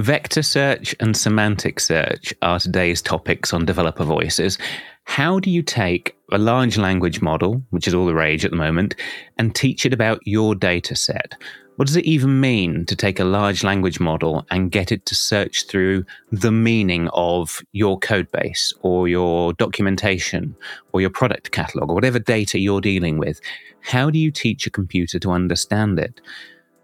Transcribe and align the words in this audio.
Vector 0.00 0.42
search 0.42 0.94
and 0.98 1.14
semantic 1.14 1.78
search 1.78 2.32
are 2.40 2.58
today's 2.58 3.02
topics 3.02 3.52
on 3.52 3.66
developer 3.66 4.02
voices. 4.02 4.56
How 5.04 5.38
do 5.38 5.50
you 5.50 5.60
take 5.60 6.16
a 6.32 6.38
large 6.38 6.78
language 6.78 7.20
model, 7.20 7.62
which 7.68 7.86
is 7.86 7.92
all 7.92 8.06
the 8.06 8.14
rage 8.14 8.42
at 8.42 8.50
the 8.50 8.56
moment, 8.56 8.94
and 9.36 9.54
teach 9.54 9.84
it 9.84 9.92
about 9.92 10.20
your 10.24 10.54
data 10.54 10.96
set? 10.96 11.34
What 11.76 11.86
does 11.86 11.96
it 11.96 12.06
even 12.06 12.40
mean 12.40 12.86
to 12.86 12.96
take 12.96 13.20
a 13.20 13.24
large 13.24 13.62
language 13.62 14.00
model 14.00 14.46
and 14.50 14.70
get 14.70 14.90
it 14.90 15.04
to 15.04 15.14
search 15.14 15.66
through 15.66 16.06
the 16.32 16.50
meaning 16.50 17.10
of 17.12 17.60
your 17.72 17.98
code 17.98 18.30
base 18.32 18.72
or 18.80 19.06
your 19.06 19.52
documentation 19.52 20.56
or 20.92 21.02
your 21.02 21.10
product 21.10 21.50
catalog 21.50 21.90
or 21.90 21.94
whatever 21.94 22.18
data 22.18 22.58
you're 22.58 22.80
dealing 22.80 23.18
with? 23.18 23.38
How 23.82 24.08
do 24.08 24.18
you 24.18 24.30
teach 24.30 24.66
a 24.66 24.70
computer 24.70 25.18
to 25.18 25.30
understand 25.30 25.98
it? 25.98 26.22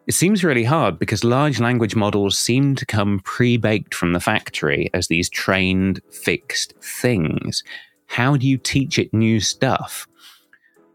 It 0.06 0.14
seems 0.14 0.44
really 0.44 0.62
hard 0.62 1.00
because 1.00 1.24
large 1.24 1.58
language 1.58 1.96
models 1.96 2.38
seem 2.38 2.76
to 2.76 2.86
come 2.86 3.18
pre 3.24 3.56
baked 3.56 3.92
from 3.92 4.12
the 4.12 4.20
factory 4.20 4.88
as 4.94 5.08
these 5.08 5.28
trained, 5.28 6.00
fixed 6.10 6.74
things. 6.80 7.64
How 8.06 8.36
do 8.36 8.46
you 8.46 8.56
teach 8.56 9.00
it 9.00 9.12
new 9.12 9.40
stuff? 9.40 10.06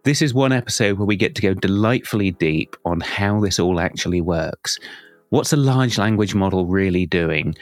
This 0.04 0.22
is 0.22 0.34
one 0.34 0.54
episode 0.54 0.98
where 0.98 1.06
we 1.06 1.18
get 1.18 1.36
to 1.36 1.42
go 1.42 1.54
delightfully 1.54 2.32
deep 2.32 2.78
on 2.86 3.02
how 3.02 3.42
this 3.42 3.60
all 3.60 3.82
actually 3.82 4.22
works. 4.22 4.80
What's 5.30 5.52
a 5.52 5.58
large 5.58 5.98
language 5.98 6.34
model 6.34 6.66
really 6.66 7.06
doing? 7.06 7.56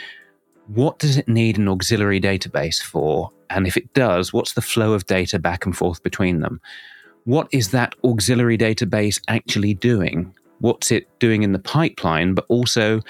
What 0.67 0.99
does 0.99 1.17
it 1.17 1.27
need 1.27 1.57
an 1.57 1.67
auxiliary 1.67 2.21
database 2.21 2.79
for? 2.79 3.31
And 3.49 3.65
if 3.65 3.75
it 3.75 3.91
does, 3.95 4.31
what's 4.31 4.53
the 4.53 4.61
flow 4.61 4.93
of 4.93 5.07
data 5.07 5.39
back 5.39 5.65
and 5.65 5.75
forth 5.75 6.03
between 6.03 6.41
them? 6.41 6.61
What 7.23 7.47
is 7.51 7.71
that 7.71 7.95
auxiliary 8.03 8.57
database 8.57 9.19
actually 9.27 9.73
doing? 9.73 10.33
What's 10.59 10.91
it 10.91 11.07
doing 11.19 11.43
in 11.43 11.53
the 11.53 11.59
pipeline, 11.59 12.33
but 12.33 12.45
also 12.47 13.01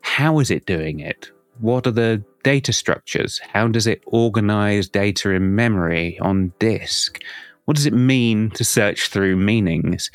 how 0.00 0.38
is 0.38 0.50
it 0.50 0.66
doing 0.66 1.00
it? 1.00 1.30
What 1.60 1.86
are 1.86 1.92
the 1.92 2.22
data 2.44 2.72
structures? 2.72 3.40
How 3.52 3.68
does 3.68 3.86
it 3.86 4.02
organize 4.06 4.88
data 4.88 5.30
in 5.30 5.54
memory 5.54 6.18
on 6.20 6.52
disk? 6.58 7.20
What 7.64 7.76
does 7.76 7.86
it 7.86 7.92
mean 7.92 8.50
to 8.52 8.64
search 8.64 9.08
through 9.08 9.36
meanings? 9.36 10.10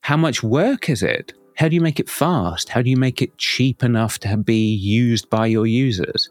How 0.00 0.16
much 0.16 0.42
work 0.42 0.88
is 0.88 1.02
it? 1.02 1.32
How 1.56 1.68
do 1.68 1.74
you 1.74 1.80
make 1.80 2.00
it 2.00 2.08
fast? 2.08 2.68
How 2.68 2.82
do 2.82 2.90
you 2.90 2.96
make 2.96 3.20
it 3.20 3.36
cheap 3.36 3.82
enough 3.82 4.18
to 4.20 4.36
be 4.36 4.74
used 4.74 5.28
by 5.28 5.46
your 5.46 5.66
users? 5.66 6.28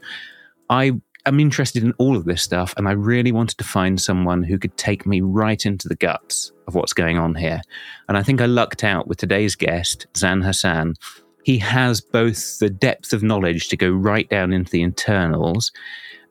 I 0.69 0.93
am 1.25 1.39
interested 1.39 1.83
in 1.83 1.93
all 1.93 2.15
of 2.15 2.25
this 2.25 2.41
stuff, 2.41 2.73
and 2.77 2.87
I 2.87 2.93
really 2.93 3.31
wanted 3.31 3.57
to 3.57 3.63
find 3.63 4.01
someone 4.01 4.43
who 4.43 4.57
could 4.57 4.75
take 4.77 5.05
me 5.05 5.21
right 5.21 5.65
into 5.65 5.87
the 5.87 5.95
guts 5.95 6.51
of 6.67 6.75
what's 6.75 6.93
going 6.93 7.17
on 7.17 7.35
here. 7.35 7.61
And 8.07 8.17
I 8.17 8.23
think 8.23 8.41
I 8.41 8.45
lucked 8.45 8.83
out 8.83 9.07
with 9.07 9.17
today's 9.17 9.55
guest, 9.55 10.07
Zain 10.15 10.41
Hasan. 10.41 10.95
He 11.43 11.57
has 11.59 12.01
both 12.01 12.59
the 12.59 12.69
depth 12.69 13.13
of 13.13 13.23
knowledge 13.23 13.69
to 13.69 13.77
go 13.77 13.89
right 13.89 14.29
down 14.29 14.51
into 14.51 14.71
the 14.71 14.81
internals 14.81 15.71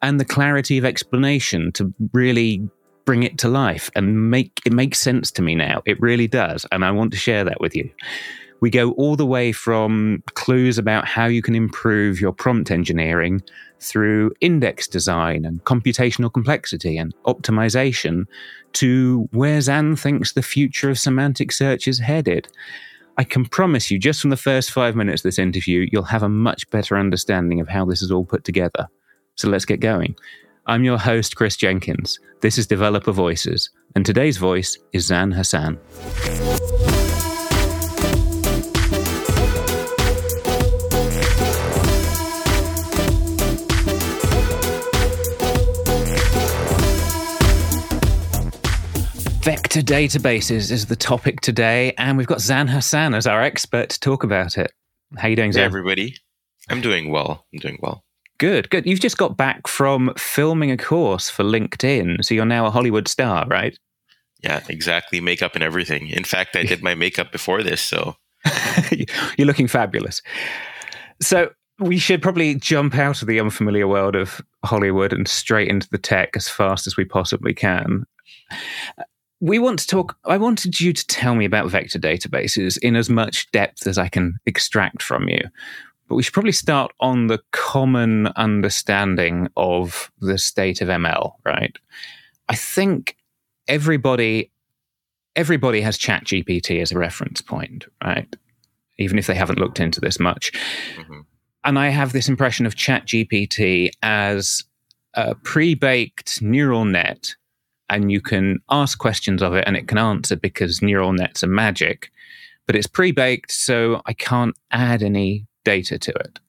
and 0.03 0.20
the 0.20 0.25
clarity 0.27 0.77
of 0.77 0.84
explanation 0.84 1.73
to 1.73 1.93
really 2.12 2.69
bring 3.06 3.23
it 3.23 3.39
to 3.39 3.48
life 3.48 3.91
and 3.95 4.31
make 4.31 4.61
it 4.67 4.73
makes 4.73 4.98
sense 4.98 5.31
to 5.31 5.43
me 5.43 5.55
now. 5.55 5.81
It 5.87 5.98
really 6.01 6.27
does. 6.27 6.67
And 6.71 6.84
I 6.84 6.91
want 6.91 7.12
to 7.12 7.17
share 7.17 7.45
that 7.45 7.61
with 7.61 7.75
you. 7.75 7.89
We 8.61 8.71
go 8.71 8.93
all 8.93 9.17
the 9.17 9.27
way 9.27 9.53
from 9.53 10.23
clues 10.34 10.77
about 10.78 11.06
how 11.06 11.27
you 11.27 11.43
can 11.43 11.55
improve 11.55 12.21
your 12.21 12.33
prompt 12.33 12.71
engineering 12.71 13.43
through 13.80 14.32
index 14.41 14.88
design 14.88 15.44
and 15.44 15.62
computational 15.64 16.32
complexity 16.32 16.96
and 16.96 17.14
optimization 17.27 18.24
to 18.72 19.28
where 19.32 19.60
Zain 19.60 19.96
thinks 19.96 20.32
the 20.32 20.42
future 20.42 20.91
of 20.91 20.98
semantic 20.98 21.52
search 21.52 21.86
is 21.88 21.98
headed. 21.98 22.48
I 23.19 23.24
can 23.24 23.47
promise 23.47 23.91
you, 23.91 23.98
just 23.98 24.20
from 24.20 24.30
the 24.30 24.36
first 24.36 24.70
five 24.70 24.94
minutes 24.94 25.20
of 25.20 25.24
this 25.24 25.38
interview, 25.38 25.88
you'll 25.91 26.02
have 26.02 26.22
a 26.22 26.28
much 26.28 26.69
better 26.70 26.98
understanding 26.98 27.60
of 27.60 27.69
how 27.69 27.84
this 27.84 28.02
is 28.02 28.10
all 28.10 28.24
put 28.24 28.44
together. 28.44 28.88
So 29.36 29.48
let's 29.48 29.64
get 29.64 29.80
going. 29.80 30.16
I'm 30.66 30.84
your 30.84 30.98
host, 30.98 31.36
Kris 31.36 31.56
Jenkins. 31.56 32.19
This 32.41 32.58
is 32.58 32.66
Developer 32.66 33.12
Voices, 33.12 33.70
and 33.94 34.04
today's 34.04 34.36
voice 34.36 34.78
is 34.92 35.06
Zain 35.06 35.31
Hasan. 35.31 35.78
Vector 49.76 49.94
databases 49.94 50.70
is 50.70 50.87
the 50.87 50.97
topic 50.97 51.42
today, 51.42 51.92
and 51.98 52.16
we've 52.16 52.26
got 52.26 52.41
Zain 52.41 52.66
Hasan 52.66 53.12
as 53.12 53.26
our 53.26 53.42
expert 53.42 53.91
to 53.91 54.00
talk 54.00 54.25
about 54.25 54.56
it. 54.56 54.72
How 55.19 55.28
you 55.28 55.37
doing, 55.37 55.53
Zain? 55.53 55.60
Hey, 55.60 55.66
everybody. 55.66 56.16
I'm 56.70 56.81
doing 56.81 57.10
well. 57.10 57.44
I'm 57.53 57.59
doing 57.59 57.78
well. 57.82 58.03
Good, 58.38 58.70
good. 58.70 58.86
You've 58.86 59.00
just 59.00 59.19
got 59.19 59.36
back 59.36 59.69
from 59.69 60.15
filming 60.16 60.70
a 60.70 60.78
course 60.78 61.28
for 61.28 61.44
LinkedIn, 61.44 62.25
so 62.25 62.32
you're 62.32 62.47
now 62.47 62.65
a 62.65 62.70
Hollywood 62.70 63.06
star, 63.06 63.47
right? 63.48 63.78
Yeah, 64.42 64.62
exactly. 64.66 65.20
Makeup 65.20 65.54
and 65.54 65.62
everything. 65.62 66.09
In 66.09 66.25
fact, 66.25 66.56
I 66.56 66.62
did 66.62 66.82
my 66.82 66.94
makeup 66.94 67.31
before 67.31 67.62
this, 67.62 67.82
so 67.82 68.16
you're 69.36 69.47
looking 69.47 69.69
fabulous. 69.69 70.22
So 71.20 71.50
we 71.81 71.98
should 71.98 72.22
probably 72.22 72.54
jump 72.54 72.94
out 72.94 73.20
of 73.20 73.28
the 73.28 73.41
unfamiliar 73.41 73.86
world 73.86 74.16
of 74.16 74.41
Hollywood 74.65 75.12
and 75.12 75.28
straight 75.28 75.69
into 75.69 75.88
the 75.91 75.98
tech 75.98 76.31
as 76.34 76.48
fast 76.48 76.86
as 76.86 76.97
we 76.97 77.04
possibly 77.04 77.53
can 77.53 78.06
we 79.41 79.58
want 79.58 79.78
to 79.80 79.86
talk. 79.86 80.16
I 80.24 80.36
wanted 80.38 80.80
you 80.80 80.92
to 80.92 81.06
tell 81.06 81.34
me 81.34 81.44
about 81.44 81.70
vector 81.70 81.98
databases 81.98 82.78
in 82.78 82.97
as 82.97 83.10
much 83.10 83.50
depth 83.50 83.86
as 83.86 83.98
I 83.98 84.08
can 84.08 84.38
extract 84.47 85.02
from 85.02 85.28
you. 85.28 85.41
But 86.08 86.14
we 86.14 86.22
should 86.22 86.34
probably 86.34 86.52
start 86.52 86.92
on 87.00 87.26
the 87.26 87.41
common 87.50 88.28
understanding 88.28 89.48
of 89.56 90.10
the 90.20 90.38
state 90.38 90.80
of 90.80 90.88
ML, 90.88 91.32
right? 91.44 91.76
I 92.48 92.54
think 92.54 93.16
everybody 93.69 94.52
everybody 95.34 95.82
has 95.82 95.98
ChatGPT 95.98 96.80
as 96.80 96.91
a 96.91 96.98
reference 96.98 97.42
point, 97.42 97.84
right? 98.03 98.34
Even 98.98 99.18
if 99.18 99.26
they 99.26 99.34
haven't 99.34 99.58
looked 99.58 99.78
into 99.78 100.00
this 100.00 100.18
much. 100.18 100.50
Mm-hmm. 100.97 101.20
And 101.64 101.78
I 101.78 101.88
have 101.88 102.12
this 102.12 102.28
impression 102.28 102.64
of 102.64 102.74
ChatGPT 102.74 103.91
as 104.03 104.64
a 105.14 105.34
pre-baked 105.34 106.41
neural 106.41 106.84
net 106.84 107.34
and 107.88 108.10
you 108.10 108.20
can 108.20 108.60
ask 108.70 108.98
questions 108.98 109.42
of 109.42 109.54
it 109.54 109.64
and 109.66 109.76
it 109.76 109.88
can 109.88 109.98
answer 109.98 110.36
because 110.36 110.82
neural 110.82 111.12
nets 111.12 111.44
are 111.44 111.48
magic, 111.48 112.10
but 112.66 112.76
it's 112.76 112.86
pre 112.86 113.12
baked, 113.12 113.52
so 113.52 114.02
I 114.06 114.12
can't 114.12 114.56
add 114.70 115.02
any 115.02 115.47
data 115.64 115.98
to 115.98 116.12
it. 116.12 116.41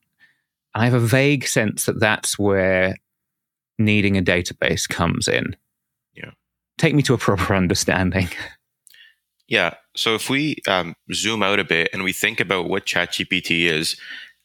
I 0.74 0.86
have 0.86 0.94
a 0.94 1.00
vague 1.00 1.48
sense 1.48 1.86
that 1.86 2.00
that's 2.00 2.38
where 2.38 2.96
needing 3.80 4.18
a 4.18 4.22
database 4.22 4.88
comes 4.88 5.28
in. 5.28 5.56
Yeah. 6.14 6.32
Take 6.78 6.96
me 6.96 7.04
to 7.04 7.14
a 7.14 7.18
proper 7.18 7.56
understanding. 7.56 8.30
Yeah. 9.48 9.76
So 9.96 10.14
if 10.14 10.30
we 10.30 10.58
um, 10.68 10.94
zoom 11.14 11.42
out 11.42 11.60
a 11.60 11.64
bit 11.64 11.90
and 11.94 12.04
we 12.04 12.12
think 12.12 12.40
about 12.40 12.70
what 12.70 12.86
ChatGPT 12.86 13.70
is, 13.70 13.98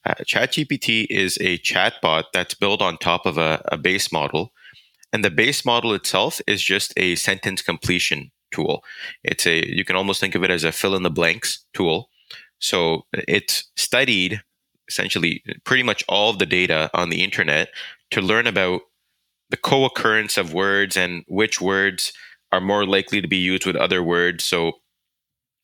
uh, 0.05 0.15
ChatGPT 0.23 1.07
is 1.11 1.39
a 1.41 1.59
chatbot 1.59 2.25
that's 2.33 2.55
built 2.55 2.81
on 2.81 2.99
top 2.99 3.27
of 3.27 3.37
a, 3.37 3.61
a 3.67 3.77
base 3.77 4.13
model 4.13 4.53
and 5.13 5.25
the 5.25 5.31
base 5.31 5.65
model 5.65 5.93
itself 5.95 6.41
is 6.47 6.63
just 6.63 6.93
a 6.97 7.15
sentence 7.17 7.63
completion 7.63 8.31
tool. 8.53 8.85
It's 9.25 9.47
a, 9.47 9.67
you 9.67 9.85
can 9.85 9.97
almost 9.97 10.21
think 10.21 10.35
of 10.35 10.45
it 10.45 10.51
as 10.51 10.65
a 10.65 10.73
fill 10.73 10.95
in 10.95 11.03
the 11.03 11.11
blanks 11.11 11.65
tool. 11.75 12.09
So 12.59 13.07
it's 13.13 13.71
studied 13.77 14.41
essentially 14.89 15.43
pretty 15.65 15.83
much 15.83 16.05
all 16.09 16.31
of 16.31 16.39
the 16.39 16.47
data 16.47 16.91
on 16.95 17.11
the 17.11 17.23
internet 17.23 17.69
to 18.11 18.21
learn 18.21 18.47
about 18.47 18.83
the 19.51 19.57
co 19.57 19.85
occurrence 19.85 20.39
of 20.39 20.55
words 20.55 20.97
and 20.97 21.25
which 21.29 21.61
words 21.61 22.13
are 22.53 22.61
more 22.61 22.87
likely 22.87 23.21
to 23.21 23.29
be 23.29 23.37
used 23.37 23.67
with 23.67 23.77
other 23.77 24.03
words. 24.03 24.45
So 24.45 24.73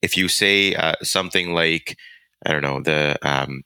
if 0.02 0.16
you 0.16 0.28
say 0.28 0.74
uh, 0.74 0.94
something 1.02 1.52
like, 1.54 1.96
I 2.44 2.52
don't 2.52 2.62
know, 2.62 2.80
the, 2.82 3.18
um, 3.22 3.62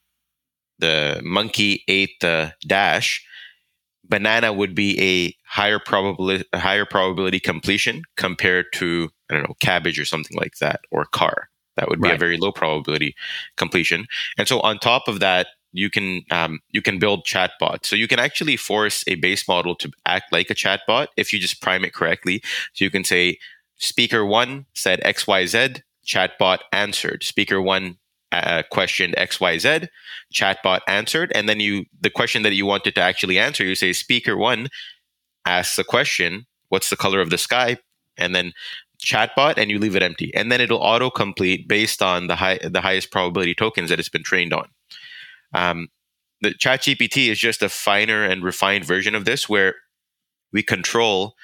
the 0.79 1.21
monkey 1.25 1.85
ate 1.89 2.21
the 2.21 2.55
dash, 2.67 3.25
banana 4.09 4.53
would 4.53 4.75
be 4.75 5.01
a 5.01 5.37
higher 5.49 5.79
probability 5.79 6.45
a 6.53 6.59
higher 6.59 6.85
probability 6.85 7.41
completion 7.41 8.03
compared 8.17 8.67
to 8.75 9.11
I 9.31 9.35
don't 9.35 9.45
know 9.45 9.55
cabbage 9.61 9.99
or 9.99 10.05
something 10.05 10.37
like 10.37 10.59
that 10.59 10.81
or 10.91 11.05
car. 11.05 11.49
That 11.77 11.89
would 11.89 12.01
be 12.01 12.09
right. 12.09 12.17
a 12.17 12.19
very 12.19 12.37
low 12.37 12.53
probability 12.53 13.15
completion. 13.57 14.07
And 14.37 14.47
so 14.47 14.61
on 14.61 14.79
top 14.79 15.09
of 15.09 15.21
that, 15.21 15.47
you 15.73 15.89
can 15.89 16.23
um, 16.31 16.61
you 16.71 16.83
can 16.83 16.99
build 16.99 17.25
chatbots. 17.25 17.87
So 17.87 17.97
you 17.97 18.07
can 18.07 18.19
actually 18.19 18.57
force 18.57 19.05
a 19.07 19.15
base 19.17 19.49
model 19.49 19.75
to 19.77 19.91
act 20.07 20.33
like 20.33 20.51
a 20.51 20.55
chatbot 20.55 21.09
if 21.17 21.33
you 21.33 21.39
just 21.39 21.63
prime 21.63 21.85
it 21.85 21.95
correctly. 21.95 22.43
So 22.75 22.85
you 22.85 22.91
can 22.91 23.05
say 23.05 23.39
speaker 23.79 24.25
one 24.25 24.67
said 24.75 25.01
X 25.03 25.27
Y 25.27 25.47
Z, 25.47 25.77
chatbot 26.07 26.59
answered. 26.73 27.25
Speaker 27.25 27.61
one 27.61 27.97
uh, 28.33 28.63
questioned 28.71 29.15
XYZ, 29.17 29.89
chatbot 30.35 30.81
answered, 30.89 31.31
and 31.35 31.49
then 31.49 31.61
you 31.61 31.85
the 32.01 32.11
question 32.11 32.43
that 32.43 32.55
you 32.55 32.67
wanted 32.67 32.95
to 32.95 33.01
actually 33.01 33.39
answer, 33.39 33.65
you 33.65 33.75
say 33.75 33.93
speaker 33.93 34.37
one 34.37 34.69
asks 35.45 35.79
a 35.79 35.85
question, 35.85 36.47
what's 36.69 36.91
the 36.91 36.97
color 36.97 37.21
of 37.21 37.31
the 37.31 37.39
sky? 37.39 37.77
And 38.17 38.35
then 38.35 38.53
chatbot 39.05 39.55
and 39.57 39.71
you 39.71 39.79
leave 39.79 39.97
it 39.97 40.03
empty. 40.03 40.35
And 40.35 40.51
then 40.51 40.61
it'll 40.61 40.79
auto 40.79 41.11
complete 41.11 41.69
based 41.69 42.03
on 42.03 42.29
the 42.29 42.37
high 42.37 42.59
the 42.63 42.81
highest 42.81 43.11
probability 43.11 43.55
tokens 43.55 43.91
that 43.91 43.99
it's 43.99 44.09
been 44.09 44.23
trained 44.23 44.53
on. 44.53 44.69
Um, 45.55 45.89
the 46.41 46.51
ChatGPT 46.51 47.29
is 47.29 47.39
just 47.39 47.63
a 47.63 47.69
finer 47.69 48.25
and 48.25 48.43
refined 48.43 48.85
version 48.85 49.15
of 49.15 49.25
this, 49.25 49.49
where 49.49 49.75
we 50.53 50.63
control 50.63 51.35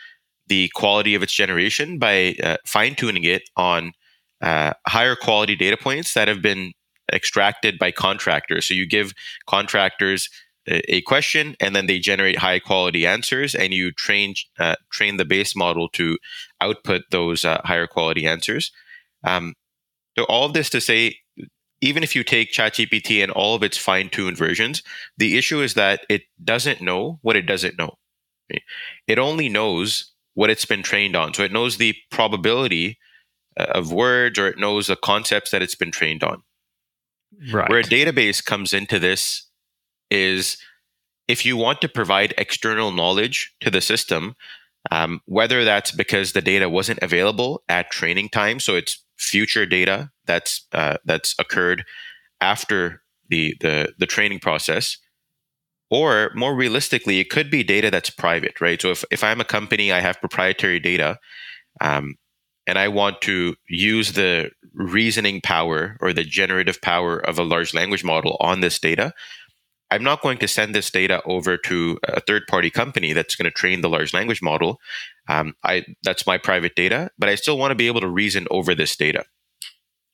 the 0.48 0.70
quality 0.74 1.14
of 1.14 1.22
its 1.22 1.32
generation 1.32 1.98
by 1.98 2.34
uh, 2.42 2.56
fine 2.66 2.94
tuning 2.94 3.24
it 3.24 3.42
on 3.56 3.92
uh, 4.40 4.72
higher 4.86 5.14
quality 5.14 5.54
data 5.54 5.76
points 5.76 6.14
that 6.14 6.28
have 6.28 6.42
been 6.42 6.72
extracted 7.12 7.78
by 7.78 7.90
contractors. 7.90 8.66
So 8.66 8.74
you 8.74 8.86
give 8.86 9.12
contractors 9.46 10.28
a, 10.70 11.00
question, 11.02 11.56
and 11.60 11.74
then 11.74 11.86
they 11.86 11.98
generate 11.98 12.38
high 12.38 12.58
quality 12.58 13.06
answers, 13.06 13.54
and 13.54 13.72
you 13.72 13.90
train 13.90 14.34
uh, 14.58 14.76
train 14.90 15.16
the 15.16 15.24
base 15.24 15.56
model 15.56 15.88
to 15.90 16.18
output 16.60 17.02
those 17.10 17.44
uh, 17.44 17.60
higher 17.64 17.86
quality 17.86 18.26
answers. 18.26 18.70
Um, 19.24 19.54
so 20.16 20.24
all 20.24 20.44
of 20.44 20.52
this 20.52 20.68
to 20.70 20.80
say, 20.80 21.16
even 21.80 22.02
if 22.02 22.14
you 22.14 22.24
take 22.24 22.52
ChatGPT 22.52 23.22
and 23.22 23.32
all 23.32 23.54
of 23.54 23.62
its 23.62 23.78
fine 23.78 24.08
tuned 24.10 24.36
versions, 24.36 24.82
the 25.16 25.38
issue 25.38 25.60
is 25.60 25.74
that 25.74 26.04
it 26.08 26.22
doesn't 26.42 26.80
know 26.80 27.18
what 27.22 27.36
it 27.36 27.46
doesn't 27.46 27.78
know. 27.78 27.94
It 29.06 29.18
only 29.18 29.48
knows 29.48 30.12
what 30.34 30.50
it's 30.50 30.64
been 30.64 30.82
trained 30.82 31.16
on. 31.16 31.34
So 31.34 31.42
it 31.42 31.52
knows 31.52 31.76
the 31.76 31.94
probability 32.10 32.98
uh, 33.58 33.64
of 33.74 33.92
words 33.92 34.38
or 34.38 34.48
it 34.48 34.58
knows 34.58 34.86
the 34.86 34.96
concepts 34.96 35.50
that 35.50 35.62
it's 35.62 35.74
been 35.74 35.90
trained 35.90 36.24
on. 36.24 36.42
Right. 37.52 37.68
Where 37.68 37.80
a 37.80 37.84
database 37.84 38.44
comes 38.44 38.72
into 38.72 38.98
this 38.98 39.46
is 40.10 40.58
if 41.28 41.44
you 41.44 41.56
want 41.56 41.80
to 41.82 41.88
provide 41.88 42.34
external 42.38 42.90
knowledge 42.90 43.54
to 43.60 43.70
the 43.70 43.80
system, 43.80 44.34
um, 44.90 45.20
whether 45.26 45.64
that's 45.64 45.90
because 45.90 46.32
the 46.32 46.40
data 46.40 46.68
wasn't 46.68 46.98
available 47.02 47.62
at 47.68 47.90
training 47.90 48.30
time, 48.30 48.58
so 48.60 48.74
it's 48.74 49.02
future 49.16 49.66
data 49.66 50.10
that's 50.26 50.66
uh, 50.72 50.96
that's 51.04 51.34
occurred 51.38 51.84
after 52.40 53.02
the, 53.28 53.54
the 53.60 53.92
the 53.98 54.06
training 54.06 54.40
process, 54.40 54.96
or 55.90 56.30
more 56.34 56.54
realistically, 56.54 57.20
it 57.20 57.28
could 57.28 57.50
be 57.50 57.62
data 57.62 57.90
that's 57.90 58.10
private, 58.10 58.60
right? 58.60 58.80
So 58.80 58.90
if 58.90 59.04
if 59.10 59.22
I'm 59.22 59.40
a 59.40 59.44
company, 59.44 59.92
I 59.92 60.00
have 60.00 60.20
proprietary 60.20 60.80
data, 60.80 61.18
um, 61.80 62.16
and 62.68 62.78
I 62.78 62.88
want 62.88 63.22
to 63.22 63.56
use 63.66 64.12
the 64.12 64.50
reasoning 64.74 65.40
power 65.40 65.96
or 66.02 66.12
the 66.12 66.22
generative 66.22 66.80
power 66.82 67.18
of 67.18 67.38
a 67.38 67.42
large 67.42 67.72
language 67.72 68.04
model 68.04 68.36
on 68.40 68.60
this 68.60 68.78
data, 68.78 69.14
I'm 69.90 70.04
not 70.04 70.20
going 70.20 70.36
to 70.38 70.46
send 70.46 70.74
this 70.74 70.90
data 70.90 71.22
over 71.24 71.56
to 71.56 71.98
a 72.04 72.20
third 72.20 72.46
party 72.46 72.68
company 72.68 73.14
that's 73.14 73.34
going 73.34 73.46
to 73.46 73.50
train 73.50 73.80
the 73.80 73.88
large 73.88 74.12
language 74.12 74.42
model. 74.42 74.80
Um, 75.28 75.54
I 75.64 75.86
that's 76.02 76.26
my 76.26 76.36
private 76.36 76.74
data, 76.74 77.10
but 77.18 77.30
I 77.30 77.36
still 77.36 77.56
want 77.56 77.70
to 77.70 77.74
be 77.74 77.86
able 77.86 78.02
to 78.02 78.08
reason 78.08 78.46
over 78.50 78.74
this 78.74 78.94
data. 78.96 79.24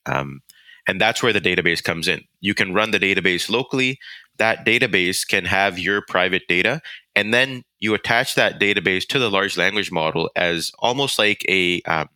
Um, 0.07 0.41
and 0.87 1.01
that's 1.01 1.25
where 1.25 1.33
the 1.33 1.41
database 1.41 1.83
comes 1.83 2.07
in. 2.07 2.23
You 2.41 2.55
can 2.55 2.73
run 2.73 2.93
the 2.93 3.01
database 3.01 3.51
locally. 3.51 3.99
That 4.39 4.65
database 4.65 5.27
can 5.27 5.45
have 5.47 5.77
your 5.77 6.03
private 6.07 6.43
data, 6.49 6.83
and 7.17 7.35
then 7.35 7.65
you 7.81 7.95
attach 7.95 8.37
that 8.37 8.61
database 8.61 9.07
to 9.09 9.19
the 9.19 9.31
large 9.31 9.57
language 9.57 9.91
model 9.91 10.31
as 10.37 10.71
almost 10.79 11.19
like 11.19 11.45
a, 11.49 11.83
um, 11.83 12.09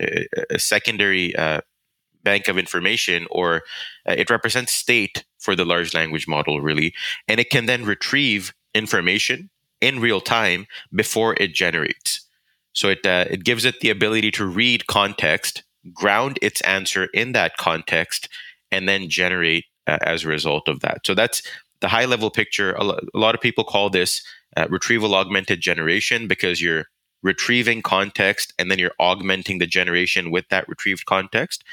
a, 0.00 0.58
secondary 0.58 1.34
uh, 1.36 1.60
bank 2.22 2.48
of 2.48 2.58
information, 2.58 3.26
or 3.30 3.62
uh, 4.08 4.14
it 4.16 4.30
represents 4.30 4.72
state 4.72 5.24
for 5.38 5.54
the 5.54 5.64
large 5.64 5.94
language 5.94 6.26
model, 6.26 6.60
really. 6.60 6.94
And 7.28 7.38
it 7.38 7.50
can 7.50 7.66
then 7.66 7.84
retrieve 7.84 8.54
information 8.74 9.50
in 9.80 10.00
real 10.00 10.20
time 10.20 10.66
before 10.94 11.34
it 11.34 11.54
generates. 11.54 12.26
So 12.72 12.88
it, 12.88 13.06
uh, 13.06 13.26
it 13.30 13.44
gives 13.44 13.64
it 13.64 13.80
the 13.80 13.90
ability 13.90 14.30
to 14.32 14.46
read 14.46 14.86
context, 14.86 15.62
ground 15.92 16.38
its 16.42 16.60
answer 16.62 17.04
in 17.14 17.32
that 17.32 17.56
context, 17.56 18.28
and 18.72 18.88
then 18.88 19.08
generate 19.08 19.66
uh, 19.86 19.98
as 20.02 20.24
a 20.24 20.28
result 20.28 20.66
of 20.68 20.80
that. 20.80 21.06
So 21.06 21.14
that's 21.14 21.42
the 21.80 21.88
high 21.88 22.06
level 22.06 22.30
picture. 22.30 22.72
A 22.72 22.82
lot 23.14 23.34
of 23.34 23.40
people 23.40 23.62
call 23.62 23.90
this 23.90 24.24
uh, 24.56 24.66
retrieval 24.70 25.14
augmented 25.14 25.60
generation 25.60 26.26
because 26.26 26.60
you're 26.62 26.86
retrieving 27.24 27.82
context 27.82 28.52
and 28.58 28.70
then 28.70 28.78
you're 28.78 28.94
augmenting 29.00 29.58
the 29.58 29.66
generation 29.66 30.30
with 30.30 30.48
that 30.50 30.68
retrieved 30.68 31.06
context. 31.06 31.64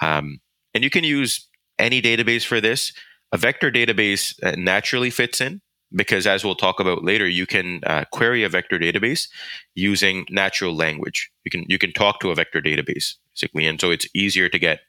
Um, 0.00 0.40
and 0.74 0.82
you 0.82 0.90
can 0.90 1.04
use 1.04 1.46
any 1.78 2.02
database 2.02 2.44
for 2.44 2.60
this. 2.60 2.92
A 3.30 3.36
vector 3.36 3.70
database 3.70 4.42
uh, 4.42 4.56
naturally 4.56 5.10
fits 5.10 5.40
in 5.40 5.60
because, 5.94 6.26
as 6.26 6.44
we'll 6.44 6.54
talk 6.54 6.80
about 6.80 7.04
later, 7.04 7.28
you 7.28 7.46
can 7.46 7.80
uh, 7.84 8.04
query 8.10 8.42
a 8.42 8.48
vector 8.48 8.78
database 8.78 9.28
using 9.74 10.26
natural 10.30 10.74
language. 10.74 11.30
You 11.44 11.50
can 11.50 11.64
you 11.68 11.78
can 11.78 11.92
talk 11.92 12.20
to 12.20 12.30
a 12.30 12.34
vector 12.34 12.60
database 12.60 13.14
basically, 13.34 13.66
and 13.66 13.80
so 13.80 13.90
it's 13.90 14.08
easier 14.14 14.48
to 14.48 14.58
get 14.58 14.80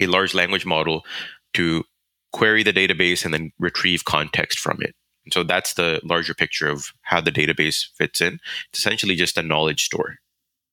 a 0.00 0.06
large 0.06 0.34
language 0.34 0.64
model 0.64 1.04
to 1.54 1.84
query 2.32 2.62
the 2.62 2.72
database 2.72 3.24
and 3.24 3.34
then 3.34 3.52
retrieve 3.58 4.04
context 4.04 4.58
from 4.58 4.78
it. 4.80 4.94
And 5.26 5.32
so 5.32 5.42
that's 5.42 5.74
the 5.74 6.00
larger 6.04 6.32
picture 6.32 6.68
of 6.68 6.92
how 7.02 7.20
the 7.20 7.32
database 7.32 7.84
fits 7.96 8.20
in. 8.20 8.40
It's 8.70 8.78
essentially 8.78 9.14
just 9.14 9.36
a 9.36 9.42
knowledge 9.42 9.84
store. 9.84 10.16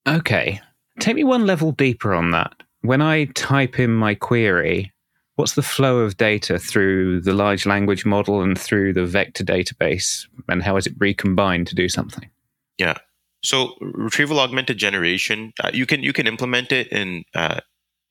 Okay. 0.07 0.61
Take 1.00 1.15
me 1.15 1.23
one 1.23 1.45
level 1.45 1.71
deeper 1.71 2.13
on 2.13 2.31
that. 2.31 2.53
When 2.81 3.01
I 3.01 3.25
type 3.25 3.79
in 3.79 3.91
my 3.91 4.15
query, 4.15 4.94
what's 5.35 5.53
the 5.53 5.63
flow 5.63 6.00
of 6.00 6.17
data 6.17 6.59
through 6.59 7.21
the 7.21 7.33
large 7.33 7.65
language 7.65 8.05
model 8.05 8.41
and 8.41 8.59
through 8.59 8.94
the 8.94 9.05
vector 9.05 9.44
database 9.44 10.27
and 10.47 10.63
how 10.63 10.77
is 10.77 10.88
it 10.88 10.94
recombined 11.00 11.67
to 11.67 11.75
do 11.75 11.89
something 11.89 12.29
yeah 12.77 12.97
so 13.44 13.73
retrieval 13.81 14.39
augmented 14.39 14.77
generation 14.77 15.53
uh, 15.63 15.71
you 15.73 15.85
can 15.85 16.03
you 16.03 16.13
can 16.13 16.27
implement 16.27 16.71
it 16.71 16.88
in 16.89 17.23
uh, 17.35 17.59